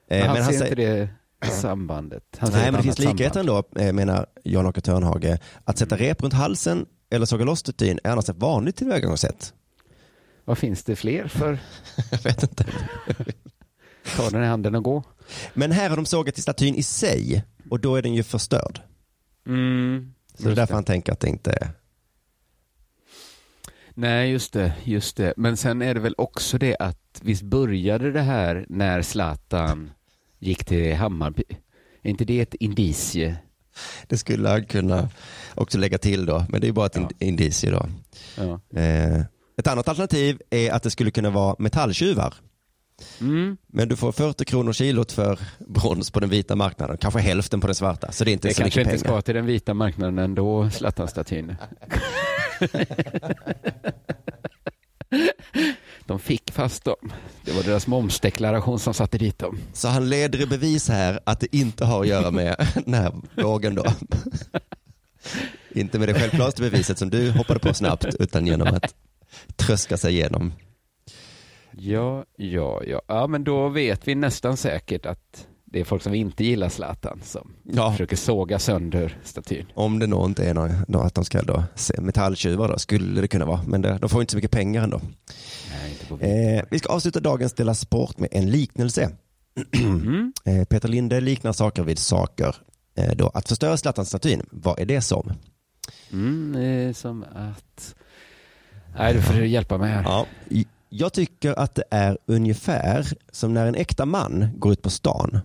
Men 0.09 0.20
han 0.26 0.32
men 0.35 0.43
han 0.45 0.53
ser 0.55 0.62
inte 0.64 0.74
det 0.74 1.09
sambandet. 1.51 2.22
Han 2.39 2.51
Nej, 2.53 2.64
men 2.64 2.74
det 2.74 2.82
finns 2.82 2.99
likheter 2.99 3.41
ändå, 3.41 3.62
eh, 3.76 3.93
menar 3.93 4.26
Jan-Åke 4.45 4.80
Törnhage. 4.80 5.39
Att 5.64 5.78
sätta 5.78 5.97
rep 5.97 6.22
runt 6.22 6.35
halsen 6.35 6.87
eller 7.11 7.26
såga 7.26 7.45
loss 7.45 7.59
statyn 7.61 7.99
är 8.05 8.11
annars 8.11 8.28
ett 8.28 8.37
vanligt 8.39 8.76
tillvägagångssätt. 8.76 9.55
Vad 10.45 10.59
finns 10.59 10.85
det 10.85 10.97
fler 10.97 11.28
för? 11.28 11.59
Jag 12.11 12.18
vet 12.22 12.43
inte. 12.43 12.66
Ta 14.16 14.30
den 14.30 14.43
i 14.43 14.47
handen 14.47 14.74
och 14.74 14.82
gå. 14.85 15.03
Men 15.55 15.72
här 15.72 15.89
har 15.91 15.97
de 15.97 16.07
sågat 16.07 16.39
i 16.39 16.43
statyn 16.43 16.74
i 16.74 16.82
sig 16.82 17.45
och 17.70 17.80
då 17.80 17.97
är 17.97 18.03
den 18.03 18.14
ju 18.14 18.22
förstörd. 18.22 18.80
Mm. 19.47 20.14
Så 20.34 20.45
det 20.45 20.51
är 20.51 20.57
därför 20.57 20.74
han 20.74 20.84
tänker 20.84 21.12
att 21.12 21.20
det 21.20 21.28
inte 21.28 21.53
är... 21.53 21.68
Nej, 23.95 24.30
just 24.30 24.53
det, 24.53 24.72
just 24.84 25.16
det. 25.16 25.34
Men 25.36 25.57
sen 25.57 25.82
är 25.82 25.95
det 25.95 26.01
väl 26.01 26.14
också 26.18 26.59
det 26.59 26.76
att 26.78 27.20
visst 27.22 27.42
började 27.42 28.12
det 28.12 28.20
här 28.22 28.66
när 28.68 29.03
Zlatan 29.03 29.90
gick 30.38 30.64
till 30.64 30.95
Hammarby? 30.95 31.45
Är 32.03 32.11
inte 32.11 32.24
det 32.24 32.40
ett 32.40 32.55
indicie? 32.55 33.36
Det 34.07 34.18
skulle 34.18 34.49
han 34.49 34.64
kunna 34.64 35.09
också 35.55 35.78
lägga 35.78 35.99
till 35.99 36.26
då, 36.26 36.47
men 36.49 36.61
det 36.61 36.68
är 36.68 36.72
bara 36.72 36.86
ett 36.86 36.97
Ja. 36.97 37.09
indicie 37.18 37.70
då. 37.70 37.86
Ja. 38.36 38.61
Eh, 38.80 39.20
ett 39.57 39.66
annat 39.66 39.88
alternativ 39.88 40.40
är 40.51 40.70
att 40.72 40.82
det 40.82 40.90
skulle 40.90 41.11
kunna 41.11 41.30
vara 41.30 41.57
metalltjuvar. 41.59 42.34
Mm. 43.20 43.57
Men 43.66 43.88
du 43.88 43.97
får 43.97 44.12
40 44.12 44.45
kronor 44.45 44.72
kilot 44.72 45.12
för 45.12 45.38
brons 45.59 46.11
på 46.11 46.20
den 46.20 46.30
vita 46.30 46.57
marknaden, 46.57 46.99
kanske 46.99 47.20
hälften 47.20 47.61
på 47.61 47.66
den 47.66 47.74
svarta, 47.74 48.12
så 48.12 48.24
det 48.24 48.30
är 48.30 48.32
inte 48.32 48.49
Det 48.49 48.55
så 48.55 48.62
kanske 48.62 48.80
mycket 48.80 48.92
inte 48.95 49.05
pengar. 49.05 49.18
ska 49.20 49.22
till 49.22 49.34
den 49.34 49.47
vita 49.47 49.74
marknaden 49.74 50.18
ändå, 50.18 50.70
Zlatan-statyn. 50.70 51.57
De 56.07 56.18
fick 56.18 56.51
fast 56.53 56.84
dem. 56.84 57.12
Det 57.45 57.53
var 57.53 57.62
deras 57.62 57.86
momsdeklaration 57.86 58.78
som 58.78 58.95
satte 58.95 59.18
dit 59.18 59.38
dem. 59.38 59.59
Så 59.72 59.88
han 59.88 60.09
leder 60.09 60.40
i 60.42 60.47
bevis 60.47 60.88
här 60.88 61.20
att 61.24 61.40
det 61.40 61.57
inte 61.57 61.84
har 61.84 62.01
att 62.01 62.07
göra 62.09 62.30
med 62.30 62.57
den 62.84 62.95
här 62.95 63.12
vågen 63.42 63.74
då. 63.74 63.84
inte 65.70 65.99
med 65.99 66.09
det 66.09 66.14
självklaraste 66.14 66.62
beviset 66.62 66.99
som 66.99 67.11
du 67.11 67.30
hoppade 67.30 67.61
på 67.61 67.74
snabbt, 67.74 68.07
utan 68.18 68.47
genom 68.47 68.68
att 68.68 68.95
tröska 69.57 69.97
sig 69.97 70.12
igenom. 70.14 70.53
Ja, 71.79 72.25
ja, 72.37 72.83
ja. 72.87 73.03
Ja, 73.07 73.27
men 73.27 73.45
då 73.45 73.68
vet 73.68 74.09
vi 74.09 74.14
nästan 74.14 74.57
säkert 74.57 75.07
att 75.07 75.47
det 75.64 75.81
är 75.81 75.85
folk 75.85 76.03
som 76.03 76.14
inte 76.14 76.45
gillar 76.45 76.68
Zlatan 76.68 77.20
som 77.25 77.53
Ja. 77.62 77.91
försöker 77.93 78.16
såga 78.16 78.59
sönder 78.59 79.18
statyn. 79.25 79.66
Om 79.75 79.99
det 79.99 80.07
nog 80.07 80.25
inte 80.27 80.45
är 80.49 80.55
någon, 80.55 80.70
nå- 80.89 81.01
att 81.01 81.14
de 81.14 81.25
ska 81.25 81.43
då 81.43 81.64
metalltjuvar 81.99 82.68
då, 82.68 82.79
skulle 82.79 83.20
det 83.20 83.29
kunna 83.29 83.45
vara. 83.45 83.61
Men 83.66 83.83
det, 83.83 83.99
de 84.01 84.11
får 84.11 84.20
inte 84.20 84.31
så 84.31 84.37
mycket 84.37 84.51
pengar 84.51 84.83
ändå. 84.83 85.01
Nej, 85.70 85.91
Eh, 86.59 86.64
vi 86.70 86.79
ska 86.79 86.93
avsluta 86.93 87.20
dagens 87.20 87.53
Dela 87.53 87.75
Sport 87.75 88.18
med 88.18 88.29
en 88.33 88.51
liknelse. 88.51 89.11
mm. 89.83 90.33
Eh, 90.45 90.64
Peter 90.64 90.89
Linde 90.89 91.20
liknar 91.20 91.53
saker 91.53 91.83
vid 91.83 91.99
saker. 91.99 92.57
Eh, 92.97 93.14
då, 93.16 93.29
att 93.35 93.49
förstöra 93.49 93.77
Zlatan-statyn, 93.77 94.43
vad 94.51 94.79
är 94.79 94.85
det 94.87 95.01
som? 95.01 95.33
Mm, 96.12 96.95
som 96.95 97.22
att... 97.35 97.95
Nej, 98.99 99.14
du 99.14 99.22
får 99.22 99.37
hjälpa 99.37 99.79
mig 99.79 99.91
här. 99.91 100.03
Ja, 100.03 100.27
jag 100.97 101.12
tycker 101.12 101.59
att 101.59 101.74
det 101.74 101.84
är 101.90 102.18
ungefär 102.26 103.07
som 103.32 103.55
när 103.55 103.66
en 103.66 103.74
äkta 103.74 104.07
man 104.07 104.49
går 104.59 104.72
ut 104.72 104.82
på 104.82 104.90
stan 104.90 105.38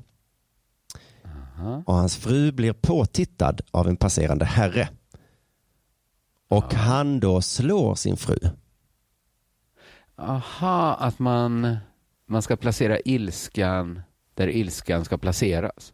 Aha. 1.26 1.84
och 1.86 1.94
hans 1.94 2.16
fru 2.18 2.52
blir 2.52 2.74
påtittad 2.74 3.62
av 3.72 3.88
en 3.88 3.98
passerande 3.98 4.46
herre. 4.46 4.90
Och 6.48 6.66
Ja. 6.72 6.78
han 6.78 7.20
då 7.20 7.42
slår 7.42 7.96
sin 7.96 8.18
fru. 8.18 8.38
Aha, 10.18 10.94
att 11.00 11.20
man, 11.20 11.78
man 12.26 12.42
ska 12.42 12.56
placera 12.56 13.00
ilskan 13.00 14.02
där 14.34 14.48
ilskan 14.48 15.06
ska 15.06 15.18
placeras. 15.18 15.94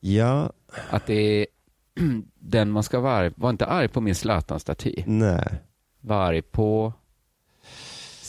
Ja, 0.00 0.52
Att 0.90 1.06
det 1.06 1.14
är 1.14 1.46
den 2.38 2.70
man 2.70 2.82
ska 2.82 3.00
vara 3.00 3.14
arg 3.14 3.32
Var 3.36 3.50
inte 3.50 3.66
arg 3.66 3.88
på 3.88 4.00
min 4.00 4.14
Zlatan-staty. 4.14 5.02
nej. 5.06 5.62
Var 6.00 6.16
arg 6.16 6.42
på 6.42 6.92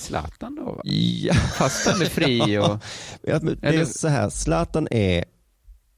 Zlatan 0.03 0.55
då? 0.55 0.63
Va? 0.71 0.81
Ja. 0.83 1.33
Fast 1.33 1.87
han 1.87 2.01
är 2.01 2.05
fri 2.05 2.57
och... 2.59 2.79
Ja, 3.21 3.39
Det 3.39 3.51
är 3.67 3.73
Eller- 3.73 3.85
så 3.85 4.07
här, 4.07 4.29
Zlatan 4.29 4.87
är, 4.91 5.17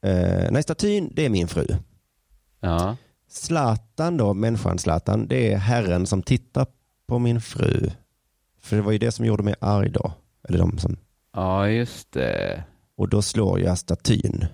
eh, 0.01 0.51
nej 0.51 0.63
statyn 0.63 1.11
det 1.15 1.25
är 1.25 1.29
min 1.29 1.47
fru. 1.47 1.67
Ja, 2.59 2.97
Zlatan 3.29 4.17
då, 4.17 4.33
människan 4.33 4.79
Zlatan, 4.79 5.27
det 5.27 5.53
är 5.53 5.57
herren 5.57 6.05
som 6.05 6.23
tittar 6.23 6.67
på 7.07 7.19
min 7.19 7.41
fru. 7.41 7.89
För 8.61 8.75
det 8.75 8.81
var 8.81 8.91
ju 8.91 8.97
det 8.97 9.11
som 9.11 9.25
gjorde 9.25 9.43
mig 9.43 9.55
arg 9.61 9.89
då. 9.89 10.13
Eller 10.49 10.57
de 10.57 10.77
som, 10.77 10.97
ja 11.33 11.69
just 11.69 12.11
det. 12.11 12.63
och 12.97 13.09
då 13.09 13.21
slår 13.21 13.59
jag 13.59 13.77
statyn. 13.77 14.45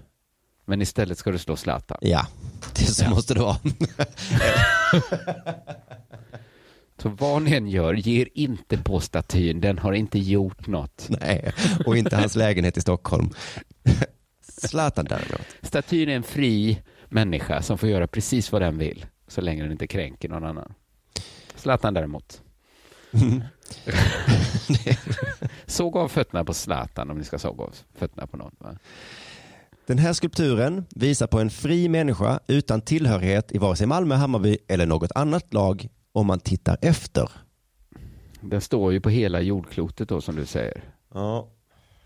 Men 0.66 0.82
istället 0.82 1.18
ska 1.18 1.32
du 1.32 1.38
slå 1.38 1.56
Zlatan. 1.56 1.98
Ja, 2.02 2.28
det 2.76 2.86
så 2.86 3.04
Ja. 3.04 3.10
måste 3.10 3.34
det 3.34 3.40
vara. 3.40 3.58
Så 7.02 7.10
vad 7.10 7.42
ni 7.42 7.54
än 7.54 7.68
gör, 7.68 7.94
ger 7.94 8.28
inte 8.34 8.78
på 8.78 9.00
statyn. 9.00 9.62
Den 9.62 9.78
har 9.78 9.94
inte 9.94 10.20
gjort 10.20 10.68
något. 10.68 11.08
Nej, 11.10 11.54
och 11.86 11.98
inte 11.98 12.16
hans 12.16 12.36
lägenhet 12.36 12.78
i 12.78 12.82
Stockholm. 12.82 13.30
Zlatan 14.42 15.06
däremot. 15.06 15.48
Statyn 15.62 16.10
är 16.10 16.16
en 16.16 16.24
fri 16.24 16.82
människa 17.10 17.62
som 17.62 17.78
får 17.78 17.90
göra 17.90 18.08
precis 18.08 18.52
vad 18.52 18.62
den 18.62 18.78
vill. 18.78 19.06
Så 19.28 19.42
länge 19.42 19.64
den 19.64 19.72
inte 19.72 19.88
kränker 19.88 20.30
någon 20.30 20.44
annan. 20.44 20.74
Zlatan 21.56 21.94
däremot. 21.94 22.42
Såg 25.66 25.98
av 25.98 26.08
fötterna 26.08 26.46
på 26.46 26.54
Zlatan 26.54 27.10
om 27.10 27.18
ni 27.18 27.24
ska 27.24 27.40
såga 27.40 27.64
av 27.64 27.76
fötterna 27.96 28.28
på 28.28 28.38
någon. 28.38 28.56
Va? 28.58 28.78
Den 29.86 29.98
här 29.98 30.14
skulpturen 30.14 30.86
visar 30.96 31.28
på 31.28 31.40
en 31.40 31.50
fri 31.50 31.90
människa 31.90 32.40
utan 32.48 32.82
tillhörighet 32.82 33.52
i 33.52 33.58
vare 33.58 33.76
sig 33.76 33.88
Malmö, 33.88 34.16
Hammarby 34.16 34.58
eller 34.68 34.86
något 34.86 35.12
annat 35.16 35.54
lag 35.54 35.90
om 36.12 36.28
man 36.28 36.40
tittar 36.40 36.78
efter. 36.82 37.30
Den 38.42 38.62
står 38.62 38.94
ju 38.94 39.02
på 39.02 39.10
hela 39.10 39.42
jordklotet 39.42 40.10
då 40.10 40.22
som 40.22 40.36
du 40.36 40.46
säger. 40.46 40.84
Ja, 41.14 41.50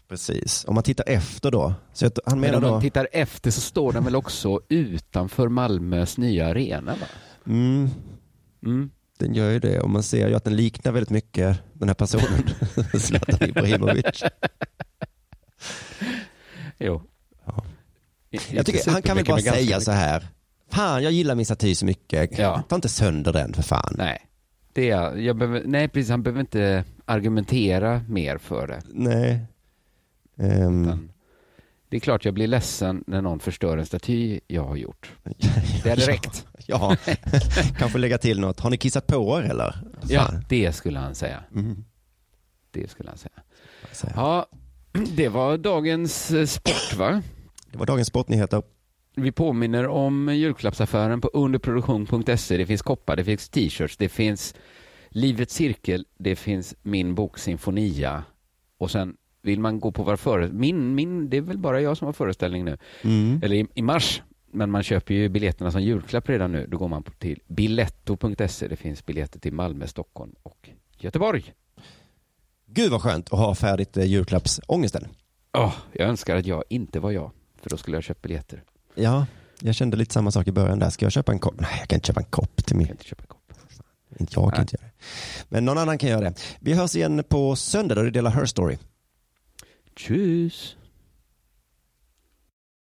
precis. 0.07 0.65
Om 0.67 0.75
man 0.75 0.83
tittar 0.83 1.03
efter 1.09 1.51
då. 1.51 1.73
Så 1.93 2.05
att 2.07 2.19
han 2.25 2.39
Men 2.39 2.47
menar 2.51 2.57
om 2.57 2.63
då... 2.63 2.69
man 2.71 2.81
tittar 2.81 3.07
efter 3.11 3.51
så 3.51 3.61
står 3.61 3.93
den 3.93 4.03
väl 4.03 4.15
också 4.15 4.59
utanför 4.69 5.47
Malmös 5.47 6.17
nya 6.17 6.47
arena 6.47 6.91
va? 6.95 7.07
Mm, 7.47 7.89
Mm. 8.65 8.89
den 9.19 9.33
gör 9.33 9.51
ju 9.51 9.59
det 9.59 9.79
och 9.79 9.89
man 9.89 10.03
ser 10.03 10.27
ju 10.27 10.35
att 10.35 10.43
den 10.43 10.55
liknar 10.55 10.91
väldigt 10.91 11.09
mycket 11.09 11.59
den 11.73 11.89
här 11.89 11.93
personen, 11.93 12.49
Zlatan 12.99 13.49
Ibrahimovic. 13.49 14.23
Jo. 16.77 17.01
Ja. 17.45 17.63
Jag 18.51 18.65
tycker 18.65 18.91
han 18.91 19.01
kan 19.01 19.15
väl 19.15 19.25
bara 19.25 19.35
men 19.35 19.43
säga 19.43 19.61
mycket. 19.77 19.83
så 19.83 19.91
här. 19.91 20.27
Fan, 20.75 21.03
jag 21.03 21.11
gillar 21.11 21.35
min 21.35 21.45
staty 21.45 21.75
så 21.75 21.85
mycket. 21.85 22.37
Ja. 22.37 22.63
Ta 22.69 22.75
inte 22.75 22.89
sönder 22.89 23.33
den 23.33 23.53
för 23.53 23.63
fan. 23.63 23.95
Nej. 23.97 24.21
Det 24.73 24.89
är, 24.89 25.15
jag 25.15 25.37
behöver, 25.37 25.63
nej, 25.65 25.87
precis. 25.87 26.09
Han 26.09 26.23
behöver 26.23 26.39
inte 26.39 26.83
argumentera 27.05 28.01
mer 28.09 28.37
för 28.37 28.67
det. 28.67 28.81
Nej. 28.85 29.39
Utan 30.37 31.11
det 31.89 31.97
är 31.97 31.99
klart 31.99 32.25
jag 32.25 32.33
blir 32.33 32.47
ledsen 32.47 33.03
när 33.07 33.21
någon 33.21 33.39
förstör 33.39 33.77
en 33.77 33.85
staty 33.85 34.39
jag 34.47 34.63
har 34.63 34.75
gjort. 34.75 35.11
Det 35.83 35.89
hade 35.89 36.07
räckt. 36.07 36.45
Ja, 36.65 36.97
kanske 37.77 37.97
lägga 37.97 38.17
till 38.17 38.39
något. 38.39 38.59
Har 38.59 38.69
ni 38.69 38.77
kissat 38.77 39.07
på 39.07 39.39
er 39.39 39.43
eller? 39.43 39.75
Ja, 40.07 40.21
Fan. 40.21 40.45
det 40.49 40.75
skulle 40.75 40.99
han 40.99 41.15
säga. 41.15 41.43
Mm. 41.55 41.85
Det 42.71 42.91
skulle 42.91 43.09
han 43.09 43.17
säga. 43.17 43.41
Ja, 44.15 44.45
det 45.15 45.29
var 45.29 45.57
dagens 45.57 46.33
sport 46.51 46.93
va? 46.97 47.21
Det 47.71 47.77
var 47.77 47.85
dagens 47.85 48.07
sportnyheter. 48.07 48.63
Vi 49.15 49.31
påminner 49.31 49.87
om 49.87 50.35
julklappsaffären 50.35 51.21
på 51.21 51.27
underproduktion.se. 51.33 52.57
Det 52.57 52.65
finns 52.65 52.81
koppar, 52.81 53.15
det 53.15 53.23
finns 53.23 53.49
t-shirts, 53.49 53.97
det 53.97 54.09
finns 54.09 54.55
Livets 55.09 55.53
cirkel, 55.53 56.05
det 56.17 56.35
finns 56.35 56.75
min 56.81 57.15
bok 57.15 57.37
Sinfonia. 57.37 58.23
Och 58.77 58.91
sen 58.91 59.17
vill 59.41 59.59
man 59.59 59.79
gå 59.79 59.91
på 59.91 60.03
vår 60.03 60.15
föreställning, 60.15 60.59
min, 60.59 60.95
min, 60.95 61.29
det 61.29 61.37
är 61.37 61.41
väl 61.41 61.57
bara 61.57 61.81
jag 61.81 61.97
som 61.97 62.05
har 62.05 62.13
föreställning 62.13 62.65
nu. 62.65 62.77
Mm. 63.03 63.39
Eller 63.43 63.55
i, 63.55 63.67
i 63.73 63.81
mars 63.81 64.21
men 64.55 64.71
man 64.71 64.83
köper 64.83 65.13
ju 65.13 65.29
biljetterna 65.29 65.71
som 65.71 65.81
julklapp 65.81 66.29
redan 66.29 66.51
nu. 66.51 66.67
Då 66.67 66.77
går 66.77 66.87
man 66.87 67.03
till 67.03 67.39
biletto.se. 67.47 68.67
Det 68.67 68.75
finns 68.75 69.05
biljetter 69.05 69.39
till 69.39 69.53
Malmö, 69.53 69.87
Stockholm 69.87 70.35
och 70.43 70.69
Göteborg. 70.97 71.53
Gud 72.65 72.91
vad 72.91 73.01
skönt 73.01 73.33
att 73.33 73.39
ha 73.39 73.55
färdigt 73.55 73.97
eh, 73.97 74.05
julklappsångesten. 74.05 75.07
Åh, 75.57 75.75
jag 75.91 76.09
önskar 76.09 76.35
att 76.35 76.45
jag 76.45 76.63
inte 76.69 76.99
var 76.99 77.11
jag, 77.11 77.31
för 77.61 77.69
då 77.69 77.77
skulle 77.77 77.97
jag 77.97 78.03
köpt 78.03 78.21
biljetter. 78.21 78.63
Ja, 78.95 79.25
jag 79.61 79.75
kände 79.75 79.97
lite 79.97 80.13
samma 80.13 80.31
sak 80.31 80.47
i 80.47 80.51
början 80.51 80.79
där. 80.79 80.89
Ska 80.89 81.05
jag 81.05 81.11
köpa 81.11 81.31
en 81.31 81.39
kopp? 81.39 81.59
Nej, 81.59 81.75
jag 81.79 81.87
kan 81.89 81.97
inte 81.97 82.07
köpa 82.07 82.19
en 82.19 82.25
kopp 82.25 82.55
till 82.65 82.73
Jag 82.73 82.77
min. 82.77 82.87
kan 82.87 82.93
inte 82.93 83.05
köpa 83.05 83.21
en 83.23 83.27
kopp. 83.27 83.41
Inte 84.19 84.33
jag 84.35 84.53
kan 84.53 84.61
inte 84.61 84.75
göra 84.81 84.85
det. 84.85 85.03
Men 85.49 85.65
någon 85.65 85.77
annan 85.77 85.97
kan 85.97 86.09
göra 86.09 86.21
det. 86.21 86.33
Vi 86.59 86.73
hörs 86.73 86.95
igen 86.95 87.23
på 87.29 87.55
söndag 87.55 87.95
då 87.95 88.01
det 88.03 88.11
delar 88.11 88.31
Her 88.31 88.45
Story. 88.45 88.77
Tjus! 89.97 90.75